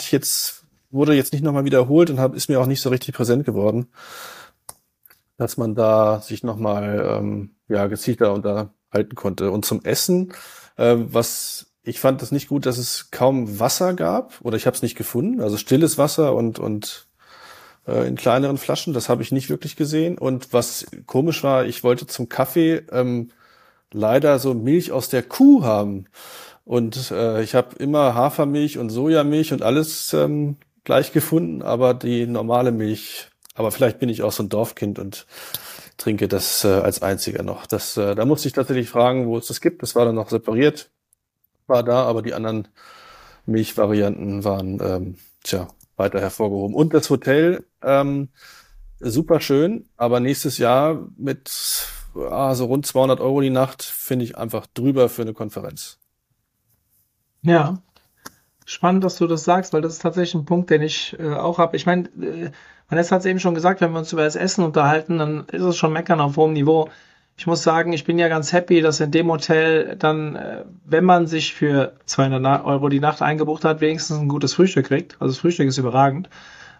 ich 0.00 0.12
jetzt 0.12 0.63
wurde 0.94 1.14
jetzt 1.14 1.32
nicht 1.32 1.44
nochmal 1.44 1.64
wiederholt 1.64 2.10
und 2.10 2.18
hab, 2.18 2.34
ist 2.34 2.48
mir 2.48 2.60
auch 2.60 2.66
nicht 2.66 2.80
so 2.80 2.88
richtig 2.88 3.14
präsent 3.14 3.44
geworden, 3.44 3.88
dass 5.36 5.56
man 5.56 5.74
da 5.74 6.20
sich 6.20 6.42
nochmal 6.42 7.18
ähm, 7.18 7.56
ja, 7.68 7.86
gezielter 7.86 8.32
unterhalten 8.32 9.14
konnte. 9.14 9.50
Und 9.50 9.64
zum 9.64 9.84
Essen, 9.84 10.32
äh, 10.76 10.96
was 10.96 11.66
ich 11.84 12.00
fand 12.00 12.22
das 12.22 12.32
nicht 12.32 12.48
gut, 12.48 12.64
dass 12.64 12.78
es 12.78 13.10
kaum 13.10 13.60
Wasser 13.60 13.92
gab 13.92 14.40
oder 14.40 14.56
ich 14.56 14.66
habe 14.66 14.74
es 14.74 14.82
nicht 14.82 14.96
gefunden. 14.96 15.42
Also 15.42 15.58
stilles 15.58 15.98
Wasser 15.98 16.34
und, 16.34 16.58
und 16.58 17.08
äh, 17.86 18.08
in 18.08 18.16
kleineren 18.16 18.56
Flaschen, 18.56 18.94
das 18.94 19.10
habe 19.10 19.22
ich 19.22 19.32
nicht 19.32 19.50
wirklich 19.50 19.76
gesehen. 19.76 20.16
Und 20.16 20.52
was 20.52 20.86
komisch 21.06 21.42
war, 21.44 21.66
ich 21.66 21.84
wollte 21.84 22.06
zum 22.06 22.30
Kaffee 22.30 22.82
ähm, 22.90 23.30
leider 23.92 24.38
so 24.38 24.54
Milch 24.54 24.92
aus 24.92 25.10
der 25.10 25.22
Kuh 25.22 25.62
haben. 25.62 26.06
Und 26.64 27.10
äh, 27.10 27.42
ich 27.42 27.54
habe 27.54 27.76
immer 27.76 28.14
Hafermilch 28.14 28.78
und 28.78 28.88
Sojamilch 28.88 29.52
und 29.52 29.62
alles 29.62 30.14
ähm, 30.14 30.56
gleich 30.84 31.12
gefunden, 31.12 31.62
aber 31.62 31.94
die 31.94 32.26
normale 32.26 32.72
Milch, 32.72 33.28
aber 33.54 33.72
vielleicht 33.72 33.98
bin 33.98 34.08
ich 34.08 34.22
auch 34.22 34.32
so 34.32 34.42
ein 34.42 34.48
Dorfkind 34.48 34.98
und 34.98 35.26
trinke 35.96 36.28
das 36.28 36.64
äh, 36.64 36.68
als 36.68 37.02
einziger 37.02 37.42
noch. 37.42 37.66
Das, 37.66 37.96
äh, 37.96 38.14
da 38.14 38.24
musste 38.24 38.48
ich 38.48 38.54
tatsächlich 38.54 38.88
fragen, 38.88 39.26
wo 39.26 39.38
es 39.38 39.46
das 39.46 39.60
gibt. 39.60 39.82
Das 39.82 39.94
war 39.94 40.04
dann 40.04 40.14
noch 40.14 40.28
separiert, 40.28 40.90
war 41.66 41.82
da, 41.82 42.04
aber 42.04 42.22
die 42.22 42.34
anderen 42.34 42.68
Milchvarianten 43.46 44.44
waren 44.44 44.80
ähm, 44.82 45.16
tja, 45.42 45.68
weiter 45.96 46.20
hervorgehoben. 46.20 46.74
Und 46.74 46.94
das 46.94 47.10
Hotel, 47.10 47.64
ähm, 47.82 48.28
super 49.00 49.40
schön, 49.40 49.88
aber 49.96 50.20
nächstes 50.20 50.58
Jahr 50.58 51.06
mit 51.16 51.86
ah, 52.16 52.54
so 52.54 52.66
rund 52.66 52.86
200 52.86 53.20
Euro 53.20 53.40
die 53.40 53.50
Nacht 53.50 53.82
finde 53.82 54.24
ich 54.24 54.36
einfach 54.36 54.66
drüber 54.66 55.08
für 55.08 55.22
eine 55.22 55.34
Konferenz. 55.34 55.98
Ja, 57.42 57.82
Spannend, 58.64 59.04
dass 59.04 59.18
du 59.18 59.26
das 59.26 59.44
sagst, 59.44 59.72
weil 59.72 59.82
das 59.82 59.94
ist 59.94 60.02
tatsächlich 60.02 60.34
ein 60.34 60.46
Punkt, 60.46 60.70
den 60.70 60.82
ich 60.82 61.16
äh, 61.18 61.34
auch 61.34 61.58
habe. 61.58 61.76
Ich 61.76 61.86
meine, 61.86 62.08
äh, 62.20 62.50
Vanessa 62.88 63.16
hat 63.16 63.20
es 63.20 63.26
eben 63.26 63.40
schon 63.40 63.54
gesagt, 63.54 63.80
wenn 63.80 63.92
wir 63.92 63.98
uns 63.98 64.12
über 64.12 64.24
das 64.24 64.36
Essen 64.36 64.64
unterhalten, 64.64 65.18
dann 65.18 65.44
ist 65.50 65.62
es 65.62 65.76
schon 65.76 65.92
meckern 65.92 66.20
auf 66.20 66.36
hohem 66.36 66.52
Niveau. 66.52 66.88
Ich 67.36 67.46
muss 67.46 67.62
sagen, 67.62 67.92
ich 67.92 68.04
bin 68.04 68.18
ja 68.18 68.28
ganz 68.28 68.52
happy, 68.52 68.80
dass 68.80 69.00
in 69.00 69.10
dem 69.10 69.30
Hotel 69.30 69.96
dann, 69.96 70.36
äh, 70.36 70.64
wenn 70.84 71.04
man 71.04 71.26
sich 71.26 71.52
für 71.52 71.94
200 72.06 72.64
Euro 72.64 72.88
die 72.88 73.00
Nacht 73.00 73.22
eingebucht 73.22 73.64
hat, 73.64 73.80
wenigstens 73.80 74.18
ein 74.18 74.28
gutes 74.28 74.54
Frühstück 74.54 74.86
kriegt. 74.86 75.16
Also 75.20 75.32
das 75.32 75.40
Frühstück 75.40 75.66
ist 75.66 75.78
überragend. 75.78 76.28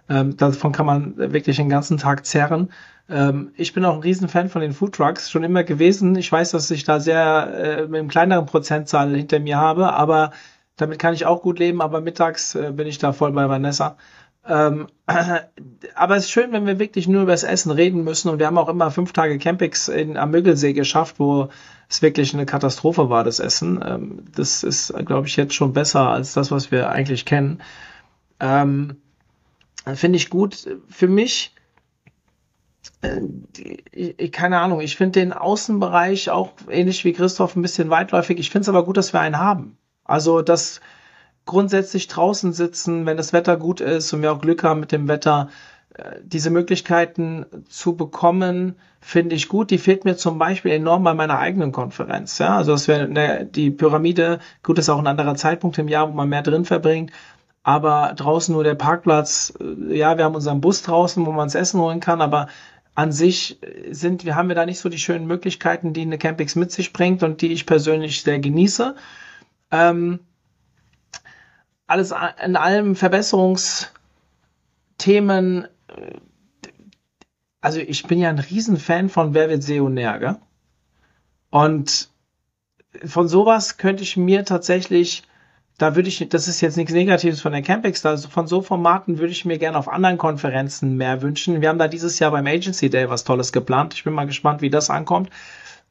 Ähm, 0.09 0.37
davon 0.37 0.73
kann 0.73 0.87
man 0.87 1.17
wirklich 1.17 1.57
den 1.57 1.69
ganzen 1.69 1.99
Tag 1.99 2.27
zerren. 2.27 2.71
Ähm, 3.09 3.53
ich 3.57 3.73
bin 3.73 3.85
auch 3.85 3.95
ein 3.95 4.03
Riesenfan 4.03 4.49
von 4.49 4.61
den 4.61 4.73
Food 4.73 4.95
Trucks, 4.95 5.31
schon 5.31 5.45
immer 5.45 5.65
gewesen. 5.65 6.17
Ich 6.17 6.31
weiß, 6.31 6.53
dass 6.53 6.71
ich 6.71 6.85
da 6.85 7.01
sehr 7.01 7.53
äh, 7.55 7.83
mit 7.87 8.01
einem 8.01 8.09
kleineren 8.09 8.47
Prozentzahl 8.47 9.15
hinter 9.15 9.41
mir 9.41 9.59
habe, 9.59 9.93
aber 9.93 10.33
damit 10.77 10.99
kann 10.99 11.15
ich 11.15 11.27
auch 11.27 11.43
gut 11.43 11.59
leben, 11.59 11.81
aber 11.81 12.01
mittags 12.01 12.55
äh, 12.55 12.73
bin 12.73 12.87
ich 12.87 12.99
da 12.99 13.13
voll 13.13 13.33
bei 13.33 13.49
Vanessa. 13.49 13.97
Ähm, 14.47 14.89
aber 15.95 16.17
es 16.17 16.25
ist 16.25 16.31
schön, 16.31 16.53
wenn 16.53 16.67
wir 16.67 16.79
wirklich 16.79 17.09
nur 17.09 17.23
über 17.23 17.33
das 17.33 17.45
Essen 17.45 17.71
reden 17.71 18.05
müssen. 18.05 18.29
Und 18.29 18.39
wir 18.39 18.47
haben 18.47 18.59
auch 18.59 18.69
immer 18.69 18.91
fünf 18.91 19.13
Tage 19.13 19.39
Campings 19.39 19.89
in, 19.89 20.17
am 20.17 20.31
Müggelsee 20.31 20.73
geschafft, 20.73 21.19
wo 21.19 21.49
es 21.89 22.03
wirklich 22.03 22.35
eine 22.35 22.47
Katastrophe 22.47 23.09
war, 23.11 23.25
das 23.25 23.39
Essen. 23.39 23.83
Ähm, 23.87 24.25
das 24.35 24.63
ist, 24.63 24.93
glaube 25.07 25.27
ich, 25.29 25.37
jetzt 25.37 25.55
schon 25.55 25.73
besser 25.73 26.09
als 26.09 26.33
das, 26.35 26.51
was 26.51 26.71
wir 26.71 26.91
eigentlich 26.91 27.25
kennen. 27.25 27.63
Ähm, 28.41 28.97
Finde 29.95 30.17
ich 30.17 30.31
gut. 30.31 30.67
Für 30.89 31.09
mich, 31.09 31.55
äh, 33.03 34.29
keine 34.29 34.59
Ahnung, 34.61 34.81
ich 34.81 34.97
finde 34.97 35.21
den 35.21 35.33
Außenbereich 35.33 36.31
auch 36.31 36.53
ähnlich 36.71 37.05
wie 37.05 37.13
Christoph 37.13 37.55
ein 37.55 37.63
bisschen 37.63 37.91
weitläufig. 37.91 38.39
Ich 38.39 38.51
finde 38.51 38.63
es 38.63 38.69
aber 38.69 38.85
gut, 38.85 38.97
dass 38.97 39.13
wir 39.13 39.21
einen 39.21 39.39
haben. 39.39 39.77
Also, 40.05 40.43
dass 40.43 40.81
grundsätzlich 41.47 42.09
draußen 42.09 42.53
sitzen, 42.53 43.07
wenn 43.07 43.17
das 43.17 43.33
Wetter 43.33 43.57
gut 43.57 43.81
ist 43.81 44.13
und 44.13 44.23
wir 44.23 44.33
auch 44.33 44.41
Glück 44.41 44.65
haben 44.65 44.81
mit 44.81 44.93
dem 44.93 45.09
Wetter, 45.09 45.49
äh, 45.95 46.17
diese 46.23 46.51
Möglichkeiten 46.51 47.47
zu 47.69 47.97
bekommen, 47.97 48.77
finde 49.01 49.35
ich 49.35 49.49
gut. 49.49 49.71
Die 49.71 49.79
fehlt 49.79 50.05
mir 50.05 50.17
zum 50.17 50.39
Beispiel 50.39 50.73
enorm 50.73 51.05
bei 51.05 51.15
meiner 51.15 51.39
eigenen 51.39 51.73
Konferenz. 51.73 52.39
Ja, 52.39 52.57
also 52.57 52.73
das 52.73 52.89
wäre 52.89 53.09
ne, 53.09 53.47
die 53.47 53.71
Pyramide. 53.71 54.41
Gut, 54.63 54.79
ist 54.79 54.89
auch 54.89 54.99
ein 54.99 55.07
anderer 55.07 55.35
Zeitpunkt 55.35 55.79
im 55.79 55.89
Jahr, 55.89 56.09
wo 56.09 56.13
man 56.13 56.29
mehr 56.29 56.43
drin 56.43 56.65
verbringt. 56.65 57.13
Aber 57.63 58.13
draußen 58.17 58.53
nur 58.55 58.65
der 58.65 58.75
Parkplatz. 58.75 59.55
Äh, 59.61 59.97
ja, 59.97 60.17
wir 60.19 60.25
haben 60.25 60.35
unseren 60.35 60.61
Bus 60.61 60.83
draußen, 60.83 61.25
wo 61.25 61.33
man 61.33 61.47
das 61.47 61.55
Essen 61.55 61.81
holen 61.81 62.01
kann. 62.01 62.21
Aber 62.21 62.49
an 62.95 63.13
sich 63.13 63.59
sind 63.91 64.25
wir 64.25 64.37
haben 64.37 64.49
wir 64.49 64.55
da 64.55 64.67
nicht 64.67 64.79
so 64.79 64.89
die 64.89 64.99
schönen 64.99 65.27
Möglichkeiten, 65.27 65.93
die 65.93 66.03
eine 66.03 66.19
Campix 66.19 66.55
mit 66.55 66.71
sich 66.73 66.93
bringt 66.93 67.23
und 67.23 67.43
die 67.43 67.53
ich 67.53 67.67
persönlich 67.67 68.23
sehr 68.23 68.39
genieße. 68.39 68.95
Ähm, 69.75 70.21
alles 71.89 72.15
in 72.45 72.57
allem 72.57 72.95
Verbesserungsthemen. 72.95 75.65
Äh, 75.89 76.21
also 77.61 77.81
ich 77.81 78.07
bin 78.07 78.21
ja 78.21 78.29
ein 78.29 78.39
Riesenfan 78.39 79.09
von 79.09 79.35
Wer 79.35 79.49
wird 79.49 79.65
Seonär, 79.65 80.21
gell? 80.21 80.37
Und 81.51 82.09
von 83.05 83.27
sowas 83.27 83.77
könnte 83.77 84.05
ich 84.05 84.17
mir 84.17 84.45
tatsächlich, 84.45 85.25
da 85.79 85.97
würde 85.97 86.09
ich, 86.09 86.29
das 86.29 86.47
ist 86.47 86.61
jetzt 86.61 86.77
nichts 86.77 86.93
Negatives 86.93 87.41
von 87.41 87.51
der 87.53 87.63
Campix, 87.63 88.07
also 88.07 88.29
von 88.29 88.47
so 88.47 88.63
Formaten 88.63 89.19
würde 89.19 89.33
ich 89.33 89.45
mir 89.45 89.59
gerne 89.59 89.79
auf 89.79 89.89
anderen 89.89 90.19
Konferenzen 90.19 90.97
mehr 90.97 91.23
wünschen. 91.23 91.63
Wir 91.63 91.71
haben 91.71 91.79
da 91.79 91.89
dieses 91.89 92.21
Jahr 92.21 92.31
beim 92.31 92.47
Agency 92.47 92.91
Day 92.91 93.11
was 93.11 93.25
Tolles 93.25 93.53
geplant. 93.53 93.95
Ich 93.95 94.05
bin 94.05 94.13
mal 94.13 94.27
gespannt, 94.27 94.61
wie 94.61 94.71
das 94.71 94.91
ankommt. 94.91 95.31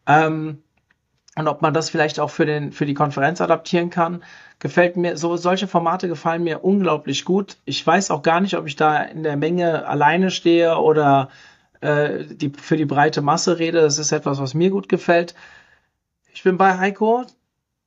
Ähm, 0.08 0.64
und 1.36 1.48
ob 1.48 1.62
man 1.62 1.74
das 1.74 1.90
vielleicht 1.90 2.20
auch 2.20 2.30
für 2.30 2.46
den 2.46 2.72
für 2.72 2.86
die 2.86 2.94
Konferenz 2.94 3.42
adaptieren 3.42 3.90
kann, 3.90 4.24
gefällt 4.60 4.98
mir 4.98 5.18
so 5.18 5.36
solche 5.36 5.68
Formate 5.68 6.08
gefallen 6.08 6.44
mir 6.44 6.64
unglaublich 6.64 7.26
gut. 7.26 7.58
Ich 7.66 7.86
weiß 7.86 8.12
auch 8.12 8.22
gar 8.22 8.40
nicht, 8.40 8.56
ob 8.56 8.68
ich 8.68 8.76
da 8.76 9.02
in 9.02 9.24
der 9.24 9.36
Menge 9.36 9.88
alleine 9.88 10.30
stehe 10.30 10.78
oder 10.78 11.30
äh, 11.82 12.26
die 12.26 12.50
für 12.50 12.78
die 12.78 12.86
breite 12.86 13.22
Masse 13.22 13.58
rede. 13.58 13.82
Das 13.82 13.98
ist 13.98 14.12
etwas, 14.12 14.40
was 14.40 14.54
mir 14.54 14.70
gut 14.70 14.90
gefällt. 14.90 15.34
Ich 16.34 16.44
bin 16.44 16.58
bei 16.58 16.78
Heiko. 16.78 17.26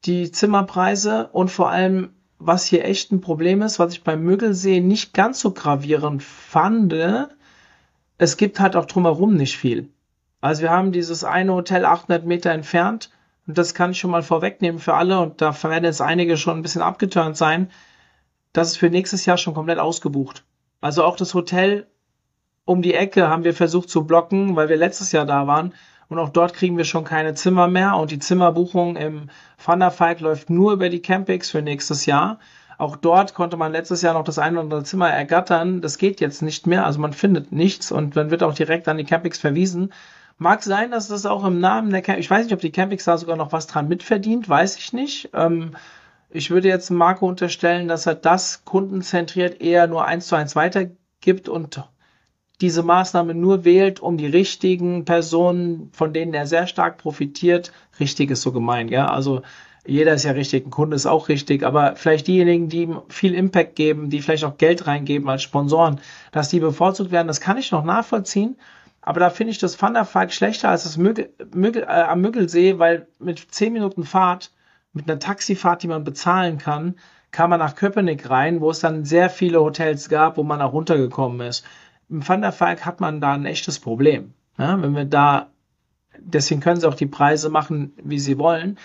Die 0.05 0.31
Zimmerpreise 0.31 1.29
und 1.33 1.51
vor 1.51 1.71
allem, 1.71 2.11
was 2.39 2.65
hier 2.65 2.85
echt 2.85 3.11
ein 3.11 3.21
Problem 3.21 3.63
ist, 3.63 3.79
was 3.79 3.93
ich 3.93 4.05
beim 4.05 4.23
Müggelsee 4.23 4.81
nicht 4.81 5.15
ganz 5.15 5.41
so 5.41 5.51
gravierend 5.53 6.23
fand, 6.23 6.95
es 8.19 8.37
gibt 8.37 8.61
halt 8.61 8.77
auch 8.77 8.85
drumherum 8.85 9.35
nicht 9.35 9.57
viel. 9.57 9.89
Also 10.41 10.63
wir 10.63 10.71
haben 10.71 10.93
dieses 10.93 11.25
eine 11.25 11.55
Hotel 11.55 11.85
800 11.85 12.25
Meter 12.25 12.51
entfernt 12.51 13.11
und 13.47 13.59
das 13.59 13.75
kann 13.75 13.93
ich 13.93 13.99
schon 13.99 14.11
mal 14.11 14.23
vorwegnehmen 14.23 14.81
für 14.81 14.95
alle, 14.95 15.21
und 15.21 15.41
da 15.41 15.55
werden 15.63 15.85
jetzt 15.85 16.03
einige 16.03 16.37
schon 16.37 16.59
ein 16.59 16.63
bisschen 16.63 16.83
abgeturnt 16.83 17.37
sein, 17.37 17.71
das 18.53 18.69
ist 18.69 18.77
für 18.79 18.91
nächstes 18.91 19.27
Jahr 19.27 19.37
schon 19.37 19.55
komplett 19.55 19.79
ausgebucht. 19.79 20.45
Also 20.81 21.05
auch 21.05 21.17
das 21.17 21.35
Hotel 21.35 21.87
um 22.65 22.83
die 22.83 22.95
Ecke 22.95 23.29
haben 23.29 23.45
wir 23.45 23.55
versucht 23.55 23.89
zu 23.89 24.05
blocken, 24.05 24.57
weil 24.57 24.69
wir 24.69 24.77
letztes 24.77 25.13
Jahr 25.13 25.25
da 25.25 25.47
waren. 25.47 25.73
Und 26.09 26.19
auch 26.19 26.29
dort 26.29 26.53
kriegen 26.55 26.77
wir 26.77 26.85
schon 26.85 27.05
keine 27.05 27.35
Zimmer 27.35 27.69
mehr. 27.69 27.97
Und 27.97 28.11
die 28.11 28.19
Zimmerbuchung 28.19 28.97
im 28.97 29.31
Thunderfalk 29.65 30.21
läuft 30.21 30.51
nur 30.51 30.73
über 30.73 30.89
die 30.89 31.01
Campings 31.01 31.51
für 31.51 31.63
nächstes 31.63 32.07
Jahr. 32.07 32.39
Auch 32.79 32.97
dort 32.97 33.35
konnte 33.35 33.57
man 33.57 33.73
letztes 33.73 34.03
Jahr 34.03 34.15
noch 34.15 34.25
das 34.25 34.39
ein 34.39 34.55
oder 34.55 34.63
andere 34.63 34.85
Zimmer 34.85 35.11
ergattern. 35.11 35.81
Das 35.81 35.99
geht 35.99 36.21
jetzt 36.21 36.43
nicht 36.43 36.67
mehr. 36.67 36.85
Also 36.85 37.01
man 37.01 37.13
findet 37.13 37.53
nichts 37.53 37.91
und 37.91 38.17
dann 38.17 38.31
wird 38.31 38.43
auch 38.43 38.55
direkt 38.55 38.89
an 38.89 38.99
die 38.99 39.05
Campings 39.05 39.39
verwiesen. 39.39 39.93
Mag 40.39 40.63
sein, 40.63 40.91
dass 40.91 41.09
das 41.09 41.25
auch 41.25 41.45
im 41.45 41.61
Namen 41.61 41.91
der 41.91 42.03
Camp 42.03 42.19
ich 42.19 42.31
weiß 42.31 42.45
nicht, 42.45 42.53
ob 42.53 42.61
die 42.61 42.73
Campix 42.73 43.05
da 43.05 43.17
sogar 43.17 43.37
noch 43.37 43.53
was 43.53 43.67
dran 43.67 43.89
mitverdient, 43.89 44.49
weiß 44.49 44.77
ich 44.77 44.93
nicht. 44.93 45.31
Ähm, 45.33 45.73
ich 46.29 46.51
würde 46.51 46.69
jetzt 46.69 46.91
Marco 46.91 47.27
unterstellen, 47.27 47.89
dass 47.89 48.07
er 48.07 48.15
das 48.15 48.65
kundenzentriert 48.65 49.63
eher 49.63 49.87
nur 49.87 50.05
eins 50.05 50.27
zu 50.27 50.37
eins 50.37 50.55
weitergibt 50.55 51.49
und 51.49 51.83
diese 52.61 52.83
Maßnahme 52.83 53.35
nur 53.35 53.65
wählt, 53.65 54.01
um 54.01 54.17
die 54.17 54.27
richtigen 54.27 55.05
Personen, 55.05 55.91
von 55.93 56.13
denen 56.13 56.35
er 56.35 56.47
sehr 56.47 56.67
stark 56.67 56.99
profitiert, 56.99 57.73
richtig 58.01 58.31
ist 58.31 58.43
so 58.43 58.53
gemeint, 58.53 58.91
ja. 58.91 59.09
Also 59.09 59.43
jeder 59.87 60.15
ist 60.15 60.25
ja 60.25 60.33
richtig, 60.33 60.67
ein 60.67 60.71
Kunde 60.71 60.97
ist 60.97 61.07
auch 61.07 61.29
richtig, 61.29 61.63
aber 61.63 61.97
vielleicht 61.97 62.27
diejenigen, 62.27 62.69
die 62.69 62.83
ihm 62.83 63.03
viel 63.09 63.35
Impact 63.35 63.77
geben, 63.77 64.11
die 64.11 64.21
vielleicht 64.21 64.45
auch 64.45 64.59
Geld 64.59 64.87
reingeben 64.87 65.29
als 65.29 65.43
Sponsoren, 65.43 66.01
dass 66.33 66.49
die 66.49 66.61
bevorzugt 66.61 67.11
werden, 67.11 67.29
das 67.29 67.41
kann 67.41 67.57
ich 67.57 67.71
noch 67.71 67.85
nachvollziehen. 67.85 68.57
Aber 69.07 69.21
da 69.21 69.31
finde 69.31 69.53
ich 69.53 69.59
das 69.59 69.77
Thunderfalk 69.77 70.33
schlechter 70.33 70.69
als 70.69 70.83
das 70.83 70.97
Müggel, 70.97 71.33
Müggel, 71.55 71.85
äh, 71.85 71.87
am 71.87 72.21
Müggelsee, 72.21 72.81
weil 72.81 73.07
mit 73.21 73.39
10 73.39 73.73
Minuten 73.73 74.03
Fahrt, 74.03 74.51
mit 74.93 75.09
einer 75.09 75.21
Taxifahrt, 75.21 75.85
die 75.85 75.87
man 75.87 76.03
bezahlen 76.03 76.59
kann, 76.59 76.97
kam 77.31 77.51
man 77.51 77.61
nach 77.61 77.77
Köpenick 77.77 78.29
rein, 78.29 78.61
wo 78.61 78.69
es 78.69 78.81
dann 78.81 79.05
sehr 79.05 79.31
viele 79.31 79.61
Hotels 79.61 80.09
gab, 80.09 80.37
wo 80.37 80.43
man 80.43 80.61
auch 80.61 80.73
runtergekommen 80.73 81.47
ist. 81.47 81.65
Im 82.11 82.25
Thunderfalk 82.25 82.85
hat 82.85 82.99
man 82.99 83.21
da 83.21 83.35
ein 83.35 83.47
echtes 83.47 83.79
Problem. 83.79 84.35
Ja, 84.59 84.83
wenn 84.83 84.97
wir 84.97 85.05
da, 85.05 85.51
deswegen 86.19 86.61
können 86.61 86.81
sie 86.81 86.89
auch 86.89 86.95
die 86.95 87.07
Preise 87.07 87.49
machen, 87.49 87.93
wie 88.03 88.19
sie 88.19 88.39
wollen. 88.39 88.77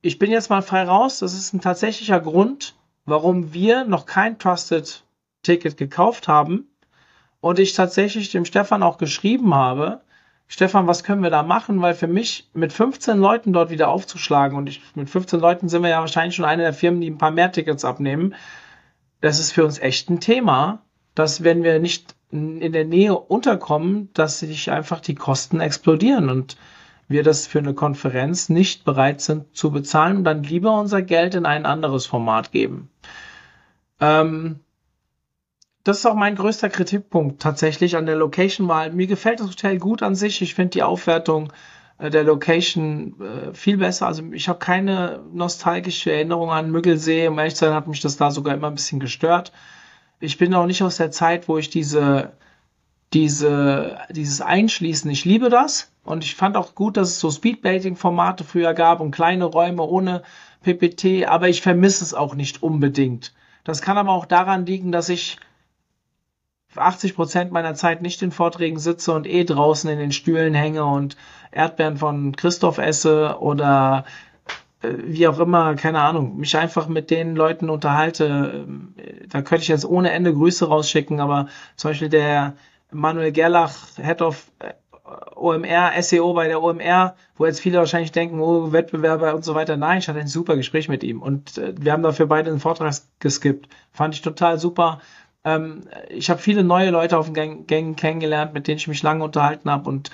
Ich 0.00 0.18
bin 0.18 0.30
jetzt 0.30 0.48
mal 0.48 0.62
frei 0.62 0.84
raus. 0.84 1.18
Das 1.18 1.34
ist 1.34 1.52
ein 1.52 1.60
tatsächlicher 1.60 2.20
Grund, 2.20 2.74
warum 3.04 3.52
wir 3.52 3.84
noch 3.84 4.06
kein 4.06 4.38
Trusted 4.38 5.04
Ticket 5.42 5.76
gekauft 5.76 6.26
haben 6.26 6.67
und 7.40 7.58
ich 7.58 7.72
tatsächlich 7.74 8.30
dem 8.30 8.44
Stefan 8.44 8.82
auch 8.82 8.98
geschrieben 8.98 9.54
habe, 9.54 10.00
Stefan, 10.50 10.86
was 10.86 11.04
können 11.04 11.22
wir 11.22 11.30
da 11.30 11.42
machen? 11.42 11.82
Weil 11.82 11.94
für 11.94 12.06
mich 12.06 12.48
mit 12.54 12.72
15 12.72 13.18
Leuten 13.18 13.52
dort 13.52 13.70
wieder 13.70 13.88
aufzuschlagen 13.88 14.56
und 14.56 14.68
ich, 14.68 14.80
mit 14.94 15.10
15 15.10 15.38
Leuten 15.38 15.68
sind 15.68 15.82
wir 15.82 15.90
ja 15.90 16.00
wahrscheinlich 16.00 16.34
schon 16.34 16.46
eine 16.46 16.62
der 16.62 16.72
Firmen, 16.72 17.02
die 17.02 17.10
ein 17.10 17.18
paar 17.18 17.30
mehr 17.30 17.52
Tickets 17.52 17.84
abnehmen. 17.84 18.34
Das 19.20 19.38
ist 19.38 19.52
für 19.52 19.64
uns 19.64 19.78
echt 19.78 20.08
ein 20.08 20.20
Thema, 20.20 20.82
dass 21.14 21.44
wenn 21.44 21.62
wir 21.62 21.78
nicht 21.80 22.14
in 22.30 22.72
der 22.72 22.84
Nähe 22.84 23.14
unterkommen, 23.14 24.10
dass 24.14 24.40
sich 24.40 24.70
einfach 24.70 25.00
die 25.00 25.14
Kosten 25.14 25.60
explodieren 25.60 26.28
und 26.28 26.56
wir 27.08 27.22
das 27.22 27.46
für 27.46 27.58
eine 27.58 27.74
Konferenz 27.74 28.48
nicht 28.50 28.84
bereit 28.84 29.20
sind 29.20 29.56
zu 29.56 29.70
bezahlen 29.70 30.18
und 30.18 30.24
dann 30.24 30.42
lieber 30.42 30.78
unser 30.78 31.02
Geld 31.02 31.34
in 31.34 31.46
ein 31.46 31.64
anderes 31.64 32.06
Format 32.06 32.52
geben. 32.52 32.90
Ähm, 34.00 34.60
das 35.88 36.00
ist 36.00 36.06
auch 36.06 36.14
mein 36.14 36.34
größter 36.34 36.68
Kritikpunkt 36.68 37.40
tatsächlich 37.40 37.96
an 37.96 38.04
der 38.04 38.16
Location-Wahl. 38.16 38.92
Mir 38.92 39.06
gefällt 39.06 39.40
das 39.40 39.48
Hotel 39.48 39.78
gut 39.78 40.02
an 40.02 40.14
sich. 40.14 40.42
Ich 40.42 40.54
finde 40.54 40.72
die 40.72 40.82
Aufwertung 40.82 41.50
äh, 41.96 42.10
der 42.10 42.24
Location 42.24 43.14
äh, 43.22 43.54
viel 43.54 43.78
besser. 43.78 44.06
Also 44.06 44.22
ich 44.32 44.50
habe 44.50 44.58
keine 44.58 45.20
nostalgische 45.32 46.12
Erinnerung 46.12 46.50
an 46.50 46.70
Müggelsee. 46.70 47.26
Um 47.28 47.38
ehrlich 47.38 47.54
zu 47.54 47.64
sein, 47.64 47.72
hat 47.72 47.88
mich 47.88 48.02
das 48.02 48.18
da 48.18 48.30
sogar 48.30 48.54
immer 48.54 48.66
ein 48.66 48.74
bisschen 48.74 49.00
gestört. 49.00 49.50
Ich 50.20 50.36
bin 50.36 50.52
auch 50.52 50.66
nicht 50.66 50.82
aus 50.82 50.98
der 50.98 51.10
Zeit, 51.10 51.48
wo 51.48 51.56
ich 51.56 51.70
diese, 51.70 52.32
diese, 53.14 53.96
dieses 54.10 54.42
Einschließen, 54.42 55.10
ich 55.10 55.24
liebe 55.24 55.48
das. 55.48 55.90
Und 56.04 56.22
ich 56.22 56.34
fand 56.34 56.58
auch 56.58 56.74
gut, 56.74 56.98
dass 56.98 57.08
es 57.08 57.20
so 57.20 57.30
Speedbaiting-Formate 57.30 58.44
früher 58.44 58.74
gab 58.74 59.00
und 59.00 59.10
kleine 59.10 59.46
Räume 59.46 59.84
ohne 59.84 60.22
PPT, 60.62 61.26
aber 61.26 61.48
ich 61.48 61.62
vermisse 61.62 62.04
es 62.04 62.12
auch 62.12 62.34
nicht 62.34 62.62
unbedingt. 62.62 63.32
Das 63.64 63.80
kann 63.80 63.96
aber 63.96 64.12
auch 64.12 64.26
daran 64.26 64.66
liegen, 64.66 64.92
dass 64.92 65.08
ich 65.08 65.38
80 66.80 67.14
Prozent 67.14 67.52
meiner 67.52 67.74
Zeit 67.74 68.02
nicht 68.02 68.22
in 68.22 68.32
Vorträgen 68.32 68.78
sitze 68.78 69.12
und 69.12 69.26
eh 69.26 69.44
draußen 69.44 69.90
in 69.90 69.98
den 69.98 70.12
Stühlen 70.12 70.54
hänge 70.54 70.84
und 70.84 71.16
Erdbeeren 71.50 71.96
von 71.96 72.36
Christoph 72.36 72.78
esse 72.78 73.38
oder 73.40 74.04
äh, 74.82 74.88
wie 75.04 75.28
auch 75.28 75.38
immer, 75.38 75.74
keine 75.74 76.00
Ahnung, 76.00 76.36
mich 76.36 76.56
einfach 76.56 76.88
mit 76.88 77.10
den 77.10 77.34
Leuten 77.34 77.70
unterhalte. 77.70 78.64
Ähm, 78.66 78.94
da 79.28 79.42
könnte 79.42 79.62
ich 79.62 79.68
jetzt 79.68 79.84
ohne 79.84 80.12
Ende 80.12 80.32
Grüße 80.32 80.68
rausschicken, 80.68 81.20
aber 81.20 81.48
zum 81.76 81.90
Beispiel 81.90 82.08
der 82.08 82.54
Manuel 82.90 83.32
Gerlach, 83.32 83.74
Head 83.96 84.22
of 84.22 84.50
äh, 84.60 84.72
OMR, 85.34 85.92
SEO 86.02 86.34
bei 86.34 86.48
der 86.48 86.62
OMR, 86.62 87.14
wo 87.36 87.46
jetzt 87.46 87.60
viele 87.60 87.78
wahrscheinlich 87.78 88.12
denken, 88.12 88.40
oh, 88.40 88.72
Wettbewerber 88.72 89.34
und 89.34 89.44
so 89.44 89.54
weiter. 89.54 89.76
Nein, 89.76 89.98
ich 89.98 90.08
hatte 90.08 90.20
ein 90.20 90.26
super 90.26 90.56
Gespräch 90.56 90.88
mit 90.88 91.02
ihm 91.02 91.22
und 91.22 91.58
äh, 91.58 91.74
wir 91.78 91.92
haben 91.92 92.02
dafür 92.02 92.26
beide 92.26 92.50
einen 92.50 92.60
Vortrag 92.60 92.94
geskippt. 93.18 93.68
Fand 93.92 94.14
ich 94.14 94.22
total 94.22 94.58
super 94.58 95.00
Ähm, 95.48 95.82
ich 96.08 96.30
habe 96.30 96.40
viele 96.40 96.62
neue 96.62 96.90
Leute 96.90 97.16
auf 97.16 97.32
den 97.32 97.66
Gängen 97.66 97.96
kennengelernt, 97.96 98.52
mit 98.52 98.68
denen 98.68 98.78
ich 98.78 98.88
mich 98.88 99.02
lange 99.02 99.24
unterhalten 99.24 99.70
habe 99.70 99.88
und 99.88 100.10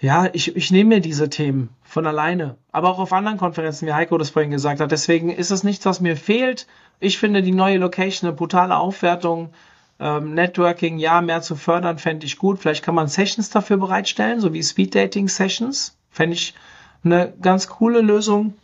ja, 0.00 0.28
ich, 0.32 0.54
ich 0.54 0.70
nehme 0.70 0.96
mir 0.96 1.00
diese 1.00 1.28
Themen 1.28 1.70
von 1.82 2.06
alleine, 2.06 2.56
aber 2.70 2.88
auch 2.88 3.00
auf 3.00 3.12
anderen 3.12 3.36
Konferenzen, 3.36 3.88
wie 3.88 3.92
Heiko 3.94 4.16
das 4.16 4.30
vorhin 4.30 4.52
gesagt 4.52 4.80
hat. 4.80 4.92
Deswegen 4.92 5.30
ist 5.30 5.50
es 5.50 5.64
nichts, 5.64 5.84
was 5.86 6.00
mir 6.00 6.16
fehlt. 6.16 6.68
Ich 7.00 7.18
finde 7.18 7.42
die 7.42 7.50
neue 7.50 7.78
Location 7.78 8.28
eine 8.28 8.36
brutale 8.36 8.76
Aufwertung. 8.76 9.50
Ähm, 9.98 10.34
Networking, 10.34 10.98
ja, 10.98 11.20
mehr 11.20 11.42
zu 11.42 11.56
fördern, 11.56 11.98
fände 11.98 12.26
ich 12.26 12.38
gut. 12.38 12.60
Vielleicht 12.60 12.84
kann 12.84 12.94
man 12.94 13.08
Sessions 13.08 13.50
dafür 13.50 13.78
bereitstellen, 13.78 14.38
so 14.38 14.52
wie 14.52 14.62
Speed 14.62 14.94
Dating 14.94 15.28
Sessions. 15.28 15.96
Fände 16.10 16.34
ich 16.34 16.54
eine 17.02 17.32
ganz 17.42 17.66
coole 17.66 18.00
Lösung. 18.00 18.54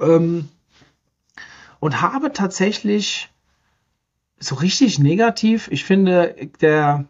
Ähm, 0.00 0.48
und 1.80 2.02
habe 2.02 2.32
tatsächlich 2.32 3.29
so 4.40 4.54
richtig 4.56 4.98
negativ, 4.98 5.68
ich 5.70 5.84
finde, 5.84 6.34
der 6.60 7.04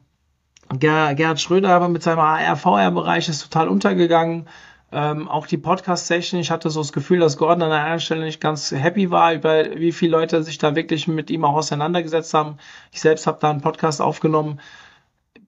Ger 0.79 1.15
Gerhard 1.15 1.41
Schröder 1.41 1.71
aber 1.71 1.89
mit 1.89 2.03
seinem 2.03 2.21
AR-VR-Bereich 2.21 3.29
ist 3.29 3.43
total 3.43 3.69
untergegangen. 3.69 4.47
Ähm, 4.93 5.29
auch 5.29 5.47
die 5.47 5.57
Podcast-Session, 5.57 6.41
ich 6.41 6.51
hatte 6.51 6.69
so 6.71 6.81
das 6.81 6.93
Gefühl, 6.93 7.21
dass 7.21 7.37
Gordon 7.37 7.63
an 7.63 7.73
einer 7.73 8.01
Stelle 8.01 8.25
nicht 8.25 8.41
ganz 8.41 8.73
happy 8.73 9.11
war, 9.11 9.33
über 9.35 9.77
wie 9.77 9.93
viele 9.93 10.13
Leute 10.13 10.43
sich 10.43 10.59
da 10.59 10.75
wirklich 10.75 11.07
mit 11.07 11.31
ihm 11.31 11.45
auch 11.45 11.55
auseinandergesetzt 11.55 12.35
haben. 12.35 12.59
Ich 12.91 13.01
selbst 13.01 13.27
habe 13.27 13.39
da 13.41 13.51
einen 13.51 13.61
Podcast 13.61 14.03
aufgenommen. 14.03 14.61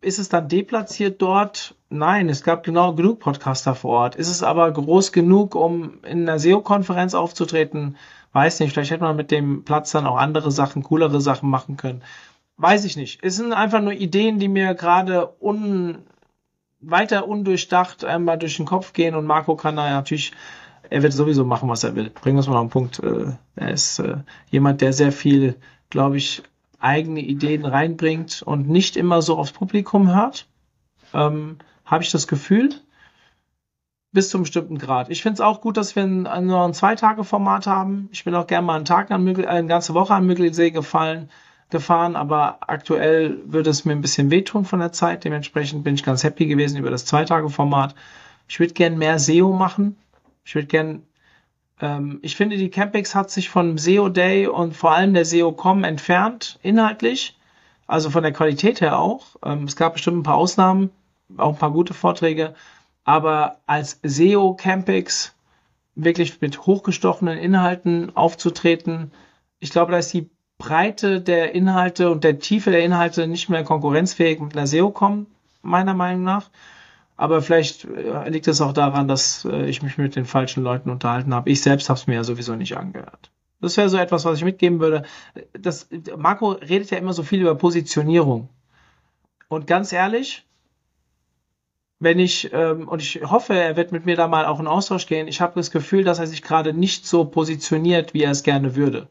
Ist 0.00 0.20
es 0.20 0.28
dann 0.28 0.48
deplatziert 0.48 1.20
dort? 1.22 1.74
Nein, 1.88 2.28
es 2.28 2.42
gab 2.42 2.64
genau 2.64 2.94
genug 2.94 3.20
Podcaster 3.20 3.74
vor 3.74 3.98
Ort. 3.98 4.16
Ist 4.16 4.28
es 4.28 4.42
aber 4.42 4.70
groß 4.70 5.12
genug, 5.12 5.54
um 5.56 6.02
in 6.04 6.28
einer 6.28 6.38
SEO-Konferenz 6.38 7.14
aufzutreten? 7.14 7.96
Weiß 8.32 8.60
nicht, 8.60 8.72
vielleicht 8.72 8.90
hätte 8.90 9.04
man 9.04 9.16
mit 9.16 9.30
dem 9.30 9.64
Platz 9.64 9.92
dann 9.92 10.06
auch 10.06 10.16
andere 10.16 10.50
Sachen, 10.50 10.82
coolere 10.82 11.20
Sachen 11.20 11.50
machen 11.50 11.76
können. 11.76 12.02
Weiß 12.56 12.84
ich 12.84 12.96
nicht. 12.96 13.20
Es 13.22 13.36
sind 13.36 13.52
einfach 13.52 13.80
nur 13.80 13.92
Ideen, 13.92 14.38
die 14.38 14.48
mir 14.48 14.74
gerade 14.74 15.34
un, 15.40 15.98
weiter 16.80 17.28
undurchdacht 17.28 18.04
einmal 18.04 18.38
durch 18.38 18.56
den 18.56 18.66
Kopf 18.66 18.92
gehen 18.92 19.14
und 19.14 19.26
Marco 19.26 19.56
kann 19.56 19.76
da 19.76 19.88
natürlich, 19.90 20.32
er 20.90 21.02
wird 21.02 21.12
sowieso 21.12 21.44
machen, 21.44 21.68
was 21.68 21.84
er 21.84 21.94
will. 21.94 22.10
Bringen 22.10 22.36
wir 22.36 22.40
es 22.40 22.48
mal 22.48 22.56
auf 22.56 22.66
den 22.66 22.70
Punkt. 22.70 22.98
Äh, 22.98 23.32
er 23.56 23.70
ist 23.70 23.98
äh, 23.98 24.18
jemand, 24.50 24.80
der 24.80 24.92
sehr 24.92 25.12
viel, 25.12 25.56
glaube 25.90 26.16
ich, 26.16 26.42
eigene 26.78 27.20
Ideen 27.20 27.64
reinbringt 27.64 28.42
und 28.42 28.68
nicht 28.68 28.96
immer 28.96 29.22
so 29.22 29.38
aufs 29.38 29.52
Publikum 29.52 30.14
hört. 30.14 30.46
Ähm, 31.14 31.58
Habe 31.84 32.02
ich 32.02 32.10
das 32.10 32.26
Gefühl. 32.26 32.70
Bis 34.12 34.28
zum 34.28 34.42
bestimmten 34.42 34.78
Grad. 34.78 35.08
Ich 35.08 35.22
finde 35.22 35.34
es 35.34 35.40
auch 35.40 35.62
gut, 35.62 35.78
dass 35.78 35.96
wir 35.96 36.02
ein, 36.02 36.46
nur 36.46 36.64
ein 36.64 36.74
Zwei-Tage-Format 36.74 37.66
haben. 37.66 38.10
Ich 38.12 38.24
bin 38.24 38.34
auch 38.34 38.46
gerne 38.46 38.66
mal 38.66 38.76
einen 38.76 38.84
Tag 38.84 39.10
an 39.10 39.24
Mügel, 39.24 39.44
äh, 39.44 39.48
eine 39.48 39.68
ganze 39.68 39.94
Woche 39.94 40.14
an 40.14 40.26
Müggelsee 40.26 40.70
gefallen 40.70 41.30
gefahren, 41.72 42.14
aber 42.14 42.58
aktuell 42.60 43.40
würde 43.46 43.70
es 43.70 43.84
mir 43.84 43.92
ein 43.92 44.00
bisschen 44.00 44.30
wehtun 44.30 44.64
von 44.64 44.78
der 44.78 44.92
Zeit. 44.92 45.24
Dementsprechend 45.24 45.82
bin 45.82 45.94
ich 45.94 46.04
ganz 46.04 46.22
happy 46.22 46.46
gewesen 46.46 46.78
über 46.78 46.90
das 46.90 47.06
Zwei-Tage-Format. 47.06 47.96
Ich 48.46 48.60
würde 48.60 48.74
gern 48.74 48.98
mehr 48.98 49.18
SEO 49.18 49.52
machen. 49.52 49.96
Ich 50.44 50.54
würde 50.54 50.68
gern, 50.68 51.02
ähm, 51.80 52.20
ich 52.22 52.36
finde, 52.36 52.56
die 52.56 52.70
Campix 52.70 53.14
hat 53.14 53.30
sich 53.30 53.48
von 53.48 53.78
SEO 53.78 54.08
Day 54.08 54.46
und 54.46 54.76
vor 54.76 54.92
allem 54.92 55.14
der 55.14 55.24
SEO.com 55.24 55.82
entfernt, 55.82 56.58
inhaltlich. 56.62 57.38
Also 57.88 58.10
von 58.10 58.22
der 58.22 58.32
Qualität 58.32 58.80
her 58.80 58.98
auch. 58.98 59.36
Ähm, 59.44 59.64
es 59.64 59.74
gab 59.74 59.94
bestimmt 59.94 60.18
ein 60.18 60.22
paar 60.22 60.36
Ausnahmen, 60.36 60.90
auch 61.36 61.54
ein 61.54 61.58
paar 61.58 61.72
gute 61.72 61.94
Vorträge. 61.94 62.54
Aber 63.04 63.60
als 63.66 64.00
SEO 64.02 64.54
Campix 64.54 65.34
wirklich 65.94 66.40
mit 66.40 66.66
hochgestochenen 66.66 67.38
Inhalten 67.38 68.16
aufzutreten, 68.16 69.12
ich 69.58 69.70
glaube, 69.70 69.92
da 69.92 69.98
ist 69.98 70.12
die 70.12 70.30
Breite 70.58 71.20
der 71.20 71.54
Inhalte 71.54 72.10
und 72.10 72.24
der 72.24 72.38
Tiefe 72.38 72.70
der 72.70 72.84
Inhalte 72.84 73.26
nicht 73.26 73.48
mehr 73.48 73.64
konkurrenzfähig 73.64 74.40
mit 74.40 74.56
einer 74.56 74.66
SEO 74.66 74.90
kommen, 74.90 75.26
meiner 75.62 75.94
Meinung 75.94 76.22
nach. 76.22 76.50
Aber 77.16 77.42
vielleicht 77.42 77.84
äh, 77.84 78.28
liegt 78.28 78.48
es 78.48 78.60
auch 78.60 78.72
daran, 78.72 79.08
dass 79.08 79.44
äh, 79.44 79.66
ich 79.66 79.82
mich 79.82 79.98
mit 79.98 80.16
den 80.16 80.24
falschen 80.24 80.62
Leuten 80.62 80.90
unterhalten 80.90 81.34
habe. 81.34 81.50
Ich 81.50 81.62
selbst 81.62 81.88
habe 81.88 81.98
es 81.98 82.06
mir 82.06 82.14
ja 82.14 82.24
sowieso 82.24 82.54
nicht 82.54 82.76
angehört. 82.76 83.30
Das 83.60 83.76
wäre 83.76 83.88
so 83.88 83.96
etwas, 83.96 84.24
was 84.24 84.38
ich 84.38 84.44
mitgeben 84.44 84.80
würde. 84.80 85.04
Das, 85.52 85.88
Marco 86.16 86.52
redet 86.52 86.90
ja 86.90 86.98
immer 86.98 87.12
so 87.12 87.22
viel 87.22 87.40
über 87.40 87.54
Positionierung. 87.54 88.48
Und 89.48 89.66
ganz 89.66 89.92
ehrlich, 89.92 90.44
wenn 92.02 92.18
ich, 92.18 92.52
ähm, 92.52 92.88
und 92.88 93.00
ich 93.00 93.20
hoffe, 93.22 93.54
er 93.54 93.76
wird 93.76 93.92
mit 93.92 94.06
mir 94.06 94.16
da 94.16 94.26
mal 94.26 94.44
auch 94.46 94.58
in 94.58 94.66
Austausch 94.66 95.06
gehen, 95.06 95.28
ich 95.28 95.40
habe 95.40 95.52
das 95.54 95.70
Gefühl, 95.70 96.02
dass 96.02 96.18
er 96.18 96.26
sich 96.26 96.42
gerade 96.42 96.72
nicht 96.72 97.06
so 97.06 97.24
positioniert, 97.24 98.12
wie 98.12 98.24
er 98.24 98.32
es 98.32 98.42
gerne 98.42 98.74
würde. 98.74 99.08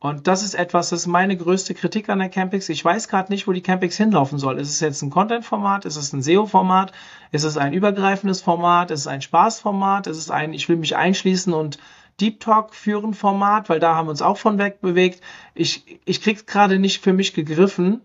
Und 0.00 0.26
das 0.26 0.42
ist 0.42 0.54
etwas, 0.54 0.88
das 0.88 1.02
ist 1.02 1.06
meine 1.06 1.36
größte 1.36 1.74
Kritik 1.74 2.08
an 2.08 2.18
der 2.18 2.28
Campix. 2.30 2.68
Ich 2.68 2.84
weiß 2.84 3.06
gerade 3.06 3.30
nicht, 3.30 3.46
wo 3.46 3.52
die 3.52 3.60
Campix 3.60 3.96
hinlaufen 3.96 4.38
soll. 4.38 4.58
Ist 4.58 4.70
es 4.70 4.80
jetzt 4.80 5.02
ein 5.02 5.10
Content-Format? 5.10 5.84
Ist 5.84 5.96
es 5.96 6.12
ein 6.12 6.22
SEO-Format? 6.22 6.92
Ist 7.30 7.44
es 7.44 7.56
ein 7.56 7.74
übergreifendes 7.74 8.40
Format? 8.40 8.90
Ist 8.90 9.00
es 9.00 9.06
ein 9.06 9.22
Spaß-Format? 9.22 10.08
Ist 10.08 10.16
es 10.16 10.30
ein, 10.30 10.52
ich 10.52 10.68
will 10.68 10.76
mich 10.76 10.96
einschließen 10.96 11.52
und 11.52 11.78
Deep 12.18 12.40
Talk 12.40 12.74
führen 12.74 13.14
Format? 13.14 13.68
Weil 13.68 13.78
da 13.78 13.94
haben 13.94 14.06
wir 14.06 14.12
uns 14.12 14.22
auch 14.22 14.38
von 14.38 14.58
weg 14.58 14.80
bewegt. 14.80 15.20
Ich, 15.54 16.00
ich 16.06 16.22
krieg's 16.22 16.46
gerade 16.46 16.80
nicht 16.80 17.04
für 17.04 17.12
mich 17.12 17.34
gegriffen, 17.34 18.00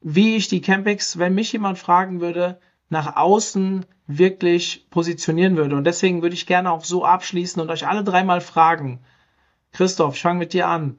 wie 0.00 0.36
ich 0.36 0.48
die 0.48 0.62
Campix, 0.62 1.18
wenn 1.18 1.34
mich 1.34 1.52
jemand 1.52 1.78
fragen 1.78 2.20
würde, 2.20 2.60
nach 2.90 3.16
außen 3.16 3.84
wirklich 4.06 4.86
positionieren 4.90 5.56
würde. 5.56 5.76
Und 5.76 5.84
deswegen 5.84 6.22
würde 6.22 6.34
ich 6.34 6.46
gerne 6.46 6.70
auch 6.70 6.84
so 6.84 7.04
abschließen 7.04 7.60
und 7.60 7.70
euch 7.70 7.86
alle 7.86 8.04
dreimal 8.04 8.40
fragen. 8.40 9.00
Christoph, 9.72 10.14
ich 10.14 10.22
fange 10.22 10.38
mit 10.38 10.52
dir 10.52 10.68
an 10.68 10.96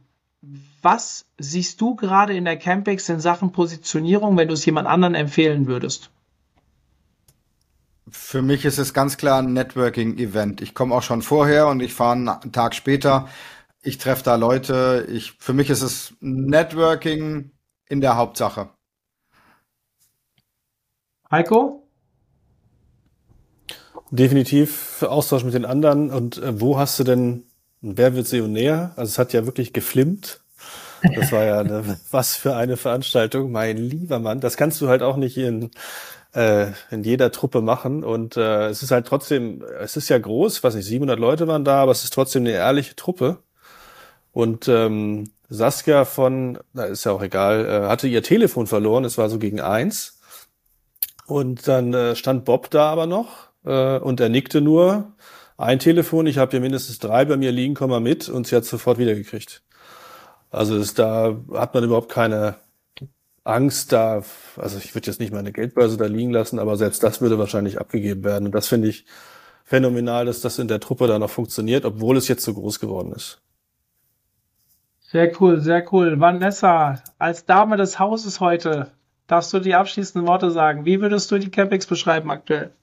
was 0.82 1.26
siehst 1.38 1.82
du 1.82 1.96
gerade 1.96 2.36
in 2.36 2.46
der 2.46 2.58
Campix 2.58 3.10
in 3.10 3.20
Sachen 3.20 3.52
Positionierung, 3.52 4.38
wenn 4.38 4.48
du 4.48 4.54
es 4.54 4.66
jemand 4.66 4.88
anderen 4.88 5.16
empfehlen 5.16 5.68
würdest? 5.68 6.12
Für 8.10 8.42
mich 8.42 8.66
ist 8.66 8.80
es 8.80 8.94
ganz 8.94 9.18
klar 9.18 9.42
ein 9.42 9.54
Networking-Event. 9.54 10.62
Ich 10.62 10.74
komme 10.74 10.96
auch 10.96 11.04
schon 11.04 11.22
vorher 11.22 11.68
und 11.68 11.80
ich 11.82 11.94
fahre 11.94 12.14
einen 12.14 12.52
Tag 12.52 12.74
später. 12.74 13.28
Ich 13.84 13.98
treffe 13.98 14.24
da 14.24 14.36
Leute. 14.36 15.08
Ich, 15.12 15.34
für 15.34 15.54
mich 15.54 15.70
ist 15.70 15.82
es 15.82 16.14
Networking 16.20 17.52
in 17.88 18.02
der 18.02 18.16
Hauptsache. 18.16 18.70
Heiko? 21.32 21.88
Definitiv 24.12 25.04
Austausch 25.04 25.44
mit 25.44 25.54
den 25.54 25.66
anderen. 25.66 26.10
Und 26.10 26.38
äh, 26.38 26.60
wo 26.60 26.78
hast 26.78 27.00
du 27.00 27.04
denn 27.04 27.44
Wer 27.82 28.14
wird 28.14 28.28
Seonär? 28.28 28.92
Also 28.98 29.10
es 29.10 29.20
hat 29.20 29.32
ja 29.34 29.46
wirklich 29.46 29.72
geflimmt. 29.72 30.42
Das 31.16 31.32
war 31.32 31.46
ja 31.46 31.60
eine, 31.60 31.98
was 32.12 32.36
für 32.36 32.56
eine 32.56 32.76
Veranstaltung, 32.76 33.52
mein 33.52 33.78
lieber 33.78 34.20
Mann. 34.20 34.42
Das 34.42 34.58
kannst 34.58 34.82
du 34.82 34.90
halt 34.90 35.02
auch 35.02 35.16
nicht 35.16 35.38
in, 35.38 35.72
äh, 36.34 36.68
in 36.92 37.04
jeder 37.04 37.32
Truppe 37.32 37.62
machen. 37.62 38.04
Und 38.04 38.36
äh, 38.36 38.68
es 38.68 38.84
ist 38.84 38.92
halt 38.92 39.08
trotzdem, 39.08 39.64
es 39.80 39.96
ist 39.96 40.10
ja 40.10 40.18
groß, 40.18 40.64
was 40.64 40.76
nicht, 40.76 40.86
700 40.86 41.18
Leute 41.18 41.48
waren 41.48 41.64
da, 41.64 41.82
aber 41.82 41.94
es 41.94 42.04
ist 42.04 42.14
trotzdem 42.14 42.44
eine 42.44 42.52
ehrliche 42.52 42.96
Truppe. 42.98 43.38
Und 44.34 44.68
ähm, 44.68 45.32
Saskia 45.48 46.04
von, 46.04 46.60
na 46.74 46.84
ist 46.84 47.06
ja 47.06 47.14
auch 47.14 47.24
egal, 47.24 47.66
äh, 47.66 47.88
hatte 47.88 48.08
ihr 48.08 48.24
Telefon 48.24 48.68
verloren. 48.68 49.06
Es 49.06 49.18
war 49.18 49.30
so 49.30 49.40
gegen 49.40 49.62
eins. 49.62 50.19
Und 51.30 51.68
dann 51.68 51.94
äh, 51.94 52.16
stand 52.16 52.44
Bob 52.44 52.72
da 52.72 52.90
aber 52.90 53.06
noch 53.06 53.50
äh, 53.64 54.00
und 54.00 54.20
er 54.20 54.30
nickte 54.30 54.62
nur 54.62 55.14
ein 55.58 55.78
Telefon, 55.78 56.26
ich 56.26 56.40
habe 56.40 56.52
hier 56.52 56.60
mindestens 56.60 56.98
drei 56.98 57.24
bei 57.26 57.38
mir 57.38 57.52
liegen, 57.52 57.76
komm 57.76 57.92
mal 57.92 58.00
mit 58.00 58.30
und 58.30 58.48
sie 58.48 58.56
hat 58.56 58.66
sofort 58.66 58.98
wiedergekriegt. 58.98 59.62
Also 60.50 60.76
ist, 60.76 60.98
da 60.98 61.38
hat 61.54 61.76
man 61.76 61.84
überhaupt 61.84 62.10
keine 62.10 62.56
Angst 63.44 63.92
da, 63.92 64.24
also 64.58 64.80
ich 64.80 64.96
würde 64.96 65.06
jetzt 65.06 65.20
nicht 65.20 65.32
meine 65.32 65.52
Geldbörse 65.52 65.98
da 65.98 66.06
liegen 66.06 66.32
lassen, 66.32 66.58
aber 66.58 66.78
selbst 66.78 67.04
das 67.04 67.22
würde 67.22 67.38
wahrscheinlich 67.38 67.80
abgegeben 67.80 68.24
werden. 68.24 68.48
Und 68.48 68.56
das 68.56 68.68
finde 68.68 68.88
ich 68.88 69.06
phänomenal, 69.64 70.26
dass 70.26 70.42
das 70.42 70.58
in 70.58 70.68
der 70.68 70.80
Truppe 70.80 71.06
da 71.06 71.20
noch 71.20 71.30
funktioniert, 71.30 71.86
obwohl 71.86 72.18
es 72.18 72.28
jetzt 72.28 72.44
so 72.44 72.56
groß 72.56 72.80
geworden 72.80 73.12
ist. 73.12 73.40
Sehr 75.00 75.32
cool, 75.40 75.62
sehr 75.62 75.86
cool. 75.94 76.20
Vanessa, 76.20 77.04
als 77.20 77.46
Dame 77.46 77.78
des 77.78 78.00
Hauses 78.00 78.40
heute, 78.40 78.92
darfst 79.30 79.54
du 79.54 79.60
die 79.60 79.76
abschließenden 79.76 80.28
Worte 80.28 80.52
sagen. 80.52 80.86
Wie 80.86 81.00
würdest 81.00 81.32
du 81.32 81.38
die 81.38 81.52
Campings 81.52 81.86
beschreiben 81.86 82.32
aktuell? 82.32 82.74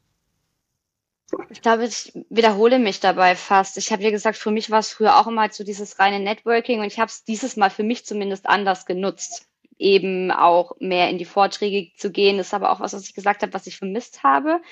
Ich 1.50 1.60
glaube, 1.60 1.84
ich 1.84 2.12
wiederhole 2.30 2.78
mich 2.78 3.00
dabei 3.00 3.34
fast. 3.34 3.76
Ich 3.78 3.90
habe 3.90 4.04
ja 4.04 4.10
gesagt, 4.10 4.38
für 4.38 4.52
mich 4.52 4.70
war 4.70 4.78
es 4.78 4.92
früher 4.92 5.18
auch 5.18 5.26
immer 5.26 5.50
so 5.50 5.64
dieses 5.64 5.98
reine 5.98 6.20
Networking 6.20 6.80
und 6.80 6.86
ich 6.86 7.00
habe 7.00 7.08
es 7.08 7.24
dieses 7.24 7.56
Mal 7.56 7.68
für 7.68 7.82
mich 7.82 8.06
zumindest 8.06 8.46
anders 8.46 8.86
genutzt, 8.86 9.48
eben 9.76 10.30
auch 10.30 10.76
mehr 10.78 11.10
in 11.10 11.18
die 11.18 11.24
Vorträge 11.24 11.92
zu 11.96 12.12
gehen. 12.12 12.38
Das 12.38 12.48
ist 12.48 12.54
aber 12.54 12.70
auch 12.70 12.78
was, 12.78 12.92
was 12.92 13.02
ich 13.02 13.14
gesagt 13.14 13.42
habe, 13.42 13.52
was 13.52 13.66
ich 13.66 13.76
vermisst 13.76 14.22
habe. 14.22 14.62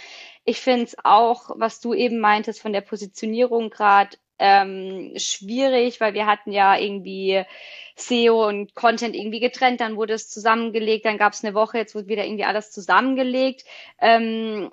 Ich 0.45 0.61
finde 0.61 0.85
es 0.85 0.97
auch, 1.03 1.51
was 1.57 1.81
du 1.81 1.93
eben 1.93 2.21
meintest 2.21 2.61
von 2.61 2.73
der 2.73 2.83
Positionierung 2.83 3.71
gerade 3.71 4.17
ähm, 4.39 5.13
schwierig, 5.17 6.01
weil 6.01 6.15
wir 6.15 6.27
hatten 6.27 6.53
ja 6.53 6.77
irgendwie 6.77 7.45
SEO 7.97 8.47
und 8.49 8.75
Content 8.75 9.15
irgendwie 9.15 9.41
getrennt, 9.41 9.81
dann 9.81 9.97
wurde 9.97 10.15
es 10.15 10.29
zusammengelegt, 10.29 11.05
dann 11.05 11.19
gab 11.19 11.33
es 11.33 11.45
eine 11.45 11.55
Woche, 11.55 11.79
jetzt 11.79 11.95
wird 11.95 12.09
wieder 12.09 12.25
irgendwie 12.25 12.45
alles 12.45 12.73
zusammengelegt. 12.73 13.65
Ähm, 14.01 14.71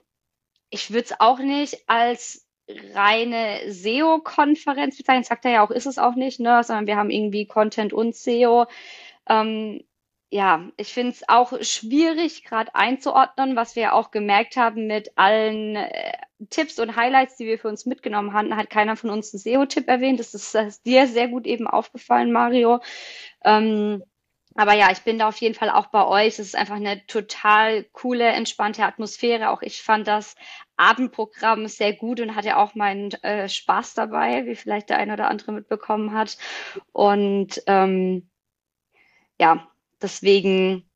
ich 0.69 0.91
würde 0.91 1.05
es 1.05 1.19
auch 1.19 1.39
nicht 1.39 1.83
als 1.87 2.47
reine 2.93 3.59
SEO-Konferenz 3.67 4.97
bezeichnen. 4.97 5.23
Sagt 5.23 5.45
er 5.45 5.51
ja 5.51 5.65
auch, 5.65 5.71
ist 5.71 5.85
es 5.85 5.97
auch 5.97 6.15
nicht, 6.15 6.39
ne? 6.39 6.63
sondern 6.63 6.87
wir 6.87 6.95
haben 6.95 7.09
irgendwie 7.09 7.45
Content 7.45 7.93
und 7.93 8.15
SEO. 8.15 8.65
Ähm, 9.29 9.83
ja, 10.29 10.69
ich 10.77 10.93
finde 10.93 11.11
es 11.11 11.27
auch 11.27 11.53
schwierig, 11.61 12.45
gerade 12.45 12.73
einzuordnen, 12.73 13.55
was 13.57 13.75
wir 13.75 13.93
auch 13.93 14.11
gemerkt 14.11 14.55
haben 14.55 14.87
mit 14.87 15.11
allen 15.17 15.75
äh, 15.75 16.13
Tipps 16.49 16.79
und 16.79 16.95
Highlights, 16.95 17.37
die 17.37 17.45
wir 17.45 17.59
für 17.59 17.67
uns 17.67 17.85
mitgenommen 17.85 18.33
hatten, 18.33 18.55
hat 18.55 18.69
keiner 18.69 18.95
von 18.95 19.09
uns 19.09 19.33
einen 19.33 19.39
SEO-Tipp 19.39 19.87
erwähnt. 19.87 20.19
Das 20.19 20.33
ist, 20.33 20.53
das 20.55 20.67
ist, 20.67 20.85
dir 20.85 21.07
sehr 21.07 21.27
gut 21.27 21.45
eben 21.45 21.67
aufgefallen, 21.67 22.31
Mario. 22.31 22.81
Ähm, 23.43 24.03
aber 24.55 24.73
ja, 24.73 24.91
ich 24.91 24.99
bin 25.03 25.17
da 25.17 25.29
auf 25.29 25.37
jeden 25.37 25.55
Fall 25.55 25.69
auch 25.69 25.87
bei 25.87 26.05
euch. 26.05 26.39
Es 26.39 26.39
ist 26.39 26.55
einfach 26.55 26.75
eine 26.75 27.05
total 27.07 27.85
coole, 27.93 28.25
entspannte 28.25 28.83
Atmosphäre. 28.83 29.49
Auch 29.49 29.61
ich 29.61 29.81
fand 29.81 30.07
das 30.07 30.35
Abendprogramm 30.75 31.67
sehr 31.67 31.93
gut 31.93 32.19
und 32.19 32.35
hatte 32.35 32.57
auch 32.57 32.75
meinen 32.75 33.11
äh, 33.23 33.47
Spaß 33.47 33.93
dabei, 33.93 34.45
wie 34.45 34.55
vielleicht 34.55 34.89
der 34.89 34.97
eine 34.97 35.13
oder 35.13 35.29
andere 35.29 35.53
mitbekommen 35.53 36.13
hat. 36.13 36.37
Und 36.91 37.63
ähm, 37.67 38.29
ja, 39.39 39.71
Deswegen, 40.01 40.89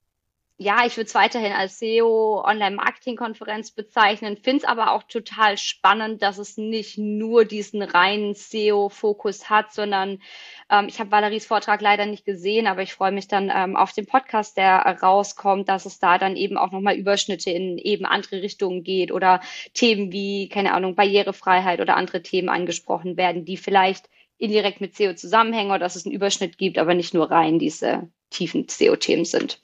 ja, 0.58 0.86
ich 0.86 0.95
würde 0.95 1.08
es 1.08 1.16
weiterhin 1.16 1.51
als 1.51 1.80
SEO 1.80 2.41
Online-Marketing-Konferenz 2.45 3.72
bezeichnen, 3.72 4.38
finde 4.38 4.60
es 4.60 4.64
aber 4.64 4.93
auch 4.93 5.03
total 5.03 5.58
spannend, 5.58 6.22
dass 6.22 6.38
es 6.38 6.56
nicht 6.56 6.97
nur 6.97 7.43
diesen 7.43 7.82
reinen 7.82 8.36
SEO-Fokus 8.36 9.49
hat, 9.49 9.74
sondern 9.74 10.22
ähm, 10.70 10.88
ich 10.88 10.99
habe 10.99 11.12
Valeries 11.12 11.45
Vortrag 11.45 11.82
leider 11.82 12.06
nicht 12.06 12.24
gesehen, 12.24 12.68
aber 12.68 12.84
ich 12.84 12.93
freue 12.93 13.12
mich 13.12 13.28
dann 13.28 13.51
ähm, 13.53 13.76
auf 13.76 13.91
den 13.91 14.06
Podcast, 14.06 14.56
der 14.56 14.78
rauskommt, 15.01 15.68
dass 15.68 15.86
es 15.86 15.99
da 15.99 16.18
dann 16.18 16.38
eben 16.38 16.58
auch 16.58 16.72
nochmal 16.72 16.95
Überschnitte 16.95 17.51
in 17.51 17.78
eben 17.78 18.06
andere 18.06 18.41
Richtungen 18.41 18.84
geht 18.84 19.12
oder 19.12 19.41
Themen 19.74 20.14
wie, 20.14 20.47
keine 20.47 20.74
Ahnung, 20.74 20.95
Barrierefreiheit 20.95 21.82
oder 21.82 21.97
andere 21.97 22.22
Themen 22.22 22.47
angesprochen 22.47 23.18
werden, 23.18 23.43
die 23.43 23.58
vielleicht 23.58 24.10
indirekt 24.38 24.80
mit 24.80 24.95
SEO 24.95 25.16
zusammenhängen 25.16 25.72
oder 25.72 25.80
dass 25.80 25.97
es 25.97 26.06
einen 26.06 26.16
Überschnitt 26.16 26.58
gibt, 26.58 26.78
aber 26.78 26.93
nicht 26.93 27.14
nur 27.14 27.30
rein 27.30 27.60
diese 27.60 28.10
tiefen 28.30 28.70
SEO-Themen 28.70 29.26
sind. 29.26 29.60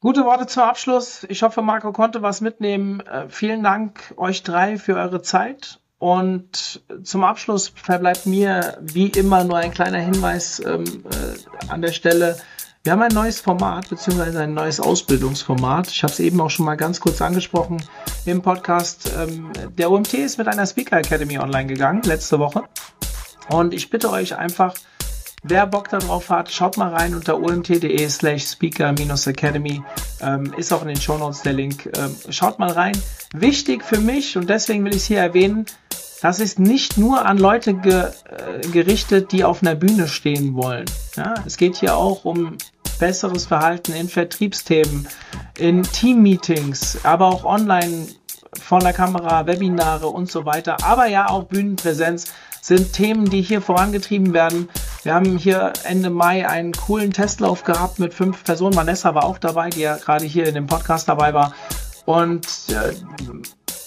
Gute 0.00 0.24
Worte 0.24 0.46
zum 0.46 0.62
Abschluss. 0.62 1.26
Ich 1.28 1.42
hoffe, 1.42 1.60
Marco 1.60 1.90
konnte 1.90 2.22
was 2.22 2.40
mitnehmen. 2.40 3.00
Äh, 3.00 3.28
vielen 3.28 3.64
Dank 3.64 4.14
euch 4.16 4.44
drei 4.44 4.78
für 4.78 4.94
eure 4.94 5.22
Zeit. 5.22 5.80
Und 5.98 6.82
zum 7.02 7.24
Abschluss 7.24 7.72
verbleibt 7.74 8.24
mir 8.24 8.78
wie 8.80 9.08
immer 9.08 9.42
nur 9.42 9.56
ein 9.56 9.72
kleiner 9.72 9.98
Hinweis 9.98 10.62
ähm, 10.64 10.84
äh, 10.84 11.68
an 11.68 11.82
der 11.82 11.90
Stelle. 11.90 12.36
Wir 12.84 12.92
haben 12.92 13.02
ein 13.02 13.12
neues 13.12 13.40
Format 13.40 13.88
beziehungsweise 13.88 14.38
ein 14.38 14.54
neues 14.54 14.78
Ausbildungsformat. 14.78 15.88
Ich 15.88 16.04
habe 16.04 16.12
es 16.12 16.20
eben 16.20 16.40
auch 16.40 16.50
schon 16.50 16.66
mal 16.66 16.76
ganz 16.76 17.00
kurz 17.00 17.20
angesprochen 17.20 17.82
im 18.24 18.40
Podcast. 18.40 19.12
Ähm, 19.18 19.50
der 19.76 19.90
OMT 19.90 20.14
ist 20.14 20.38
mit 20.38 20.46
einer 20.46 20.68
Speaker 20.68 20.98
Academy 20.98 21.40
online 21.40 21.66
gegangen 21.66 22.02
letzte 22.02 22.38
Woche. 22.38 22.62
Und 23.50 23.74
ich 23.74 23.90
bitte 23.90 24.10
euch 24.10 24.36
einfach, 24.36 24.74
Wer 25.44 25.66
Bock 25.66 25.88
darauf 25.88 26.30
hat, 26.30 26.50
schaut 26.50 26.76
mal 26.76 26.92
rein 26.92 27.14
unter 27.14 27.40
omt.de 27.40 28.08
slash 28.08 28.44
speaker-academy. 28.44 29.82
Ähm, 30.20 30.52
ist 30.56 30.72
auch 30.72 30.82
in 30.82 30.88
den 30.88 31.00
Shownotes 31.00 31.42
der 31.42 31.52
Link. 31.52 31.90
Ähm, 31.96 32.14
schaut 32.30 32.58
mal 32.58 32.70
rein. 32.70 33.00
Wichtig 33.32 33.84
für 33.84 34.00
mich, 34.00 34.36
und 34.36 34.50
deswegen 34.50 34.84
will 34.84 34.92
ich 34.92 35.02
es 35.02 35.06
hier 35.06 35.20
erwähnen, 35.20 35.66
das 36.20 36.40
ist 36.40 36.58
nicht 36.58 36.98
nur 36.98 37.24
an 37.24 37.38
Leute 37.38 37.74
ge, 37.74 38.10
äh, 38.24 38.66
gerichtet, 38.72 39.30
die 39.30 39.44
auf 39.44 39.62
einer 39.62 39.76
Bühne 39.76 40.08
stehen 40.08 40.54
wollen. 40.54 40.86
Ja, 41.14 41.34
es 41.46 41.56
geht 41.56 41.76
hier 41.76 41.96
auch 41.96 42.24
um 42.24 42.58
besseres 42.98 43.46
Verhalten 43.46 43.92
in 43.92 44.08
Vertriebsthemen, 44.08 45.06
in 45.56 45.84
Teammeetings, 45.84 46.98
aber 47.04 47.26
auch 47.26 47.44
online 47.44 48.08
vor 48.60 48.80
der 48.80 48.92
Kamera, 48.92 49.46
Webinare 49.46 50.08
und 50.08 50.30
so 50.30 50.44
weiter, 50.44 50.78
aber 50.82 51.06
ja 51.06 51.28
auch 51.28 51.44
Bühnenpräsenz 51.44 52.32
sind 52.68 52.92
Themen, 52.92 53.28
die 53.28 53.42
hier 53.42 53.60
vorangetrieben 53.60 54.32
werden. 54.32 54.68
Wir 55.02 55.14
haben 55.14 55.38
hier 55.38 55.72
Ende 55.84 56.10
Mai 56.10 56.46
einen 56.46 56.72
coolen 56.72 57.12
Testlauf 57.12 57.64
gehabt 57.64 57.98
mit 57.98 58.12
fünf 58.14 58.44
Personen. 58.44 58.76
Vanessa 58.76 59.14
war 59.14 59.24
auch 59.24 59.38
dabei, 59.38 59.70
die 59.70 59.80
ja 59.80 59.96
gerade 59.96 60.26
hier 60.26 60.46
in 60.46 60.54
dem 60.54 60.66
Podcast 60.66 61.08
dabei 61.08 61.32
war. 61.34 61.54
Und 62.04 62.46
äh, 62.68 62.94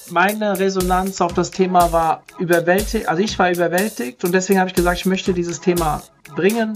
meine 0.10 0.60
Resonanz 0.60 1.22
auf 1.22 1.34
das 1.34 1.52
Thema 1.52 1.92
war 1.92 2.24
überwältigt, 2.40 3.08
also 3.08 3.22
ich 3.22 3.38
war 3.40 3.52
überwältigt 3.52 4.24
und 4.24 4.34
deswegen 4.34 4.60
habe 4.60 4.70
ich 4.70 4.76
gesagt, 4.76 4.98
ich 4.98 5.06
möchte 5.06 5.34
dieses 5.34 5.62
Thema 5.62 6.02
bringen. 6.36 6.74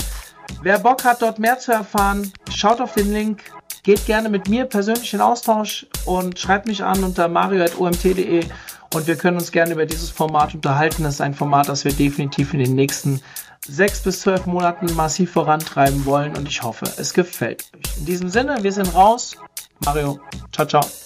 Wer 0.61 0.79
Bock 0.79 1.03
hat, 1.03 1.21
dort 1.21 1.39
mehr 1.39 1.59
zu 1.59 1.71
erfahren, 1.71 2.31
schaut 2.53 2.81
auf 2.81 2.93
den 2.93 3.11
Link, 3.11 3.41
geht 3.83 4.05
gerne 4.05 4.29
mit 4.29 4.47
mir 4.47 4.65
persönlich 4.65 5.13
in 5.13 5.21
Austausch 5.21 5.87
und 6.05 6.39
schreibt 6.39 6.67
mich 6.67 6.83
an 6.83 7.03
unter 7.03 7.27
mario.omt.de 7.27 8.45
und 8.93 9.07
wir 9.07 9.15
können 9.15 9.37
uns 9.37 9.51
gerne 9.51 9.73
über 9.73 9.85
dieses 9.85 10.09
Format 10.09 10.53
unterhalten. 10.53 11.03
Das 11.03 11.15
ist 11.15 11.21
ein 11.21 11.33
Format, 11.33 11.69
das 11.69 11.85
wir 11.85 11.93
definitiv 11.93 12.53
in 12.53 12.59
den 12.59 12.75
nächsten 12.75 13.21
sechs 13.67 14.01
bis 14.01 14.21
zwölf 14.21 14.45
Monaten 14.45 14.93
massiv 14.95 15.31
vorantreiben 15.31 16.05
wollen 16.05 16.37
und 16.37 16.47
ich 16.47 16.61
hoffe, 16.61 16.85
es 16.97 17.13
gefällt 17.13 17.65
euch. 17.75 17.97
In 17.97 18.05
diesem 18.05 18.29
Sinne, 18.29 18.63
wir 18.63 18.71
sind 18.71 18.93
raus. 18.93 19.35
Mario, 19.83 20.19
ciao, 20.51 20.67
ciao. 20.67 21.04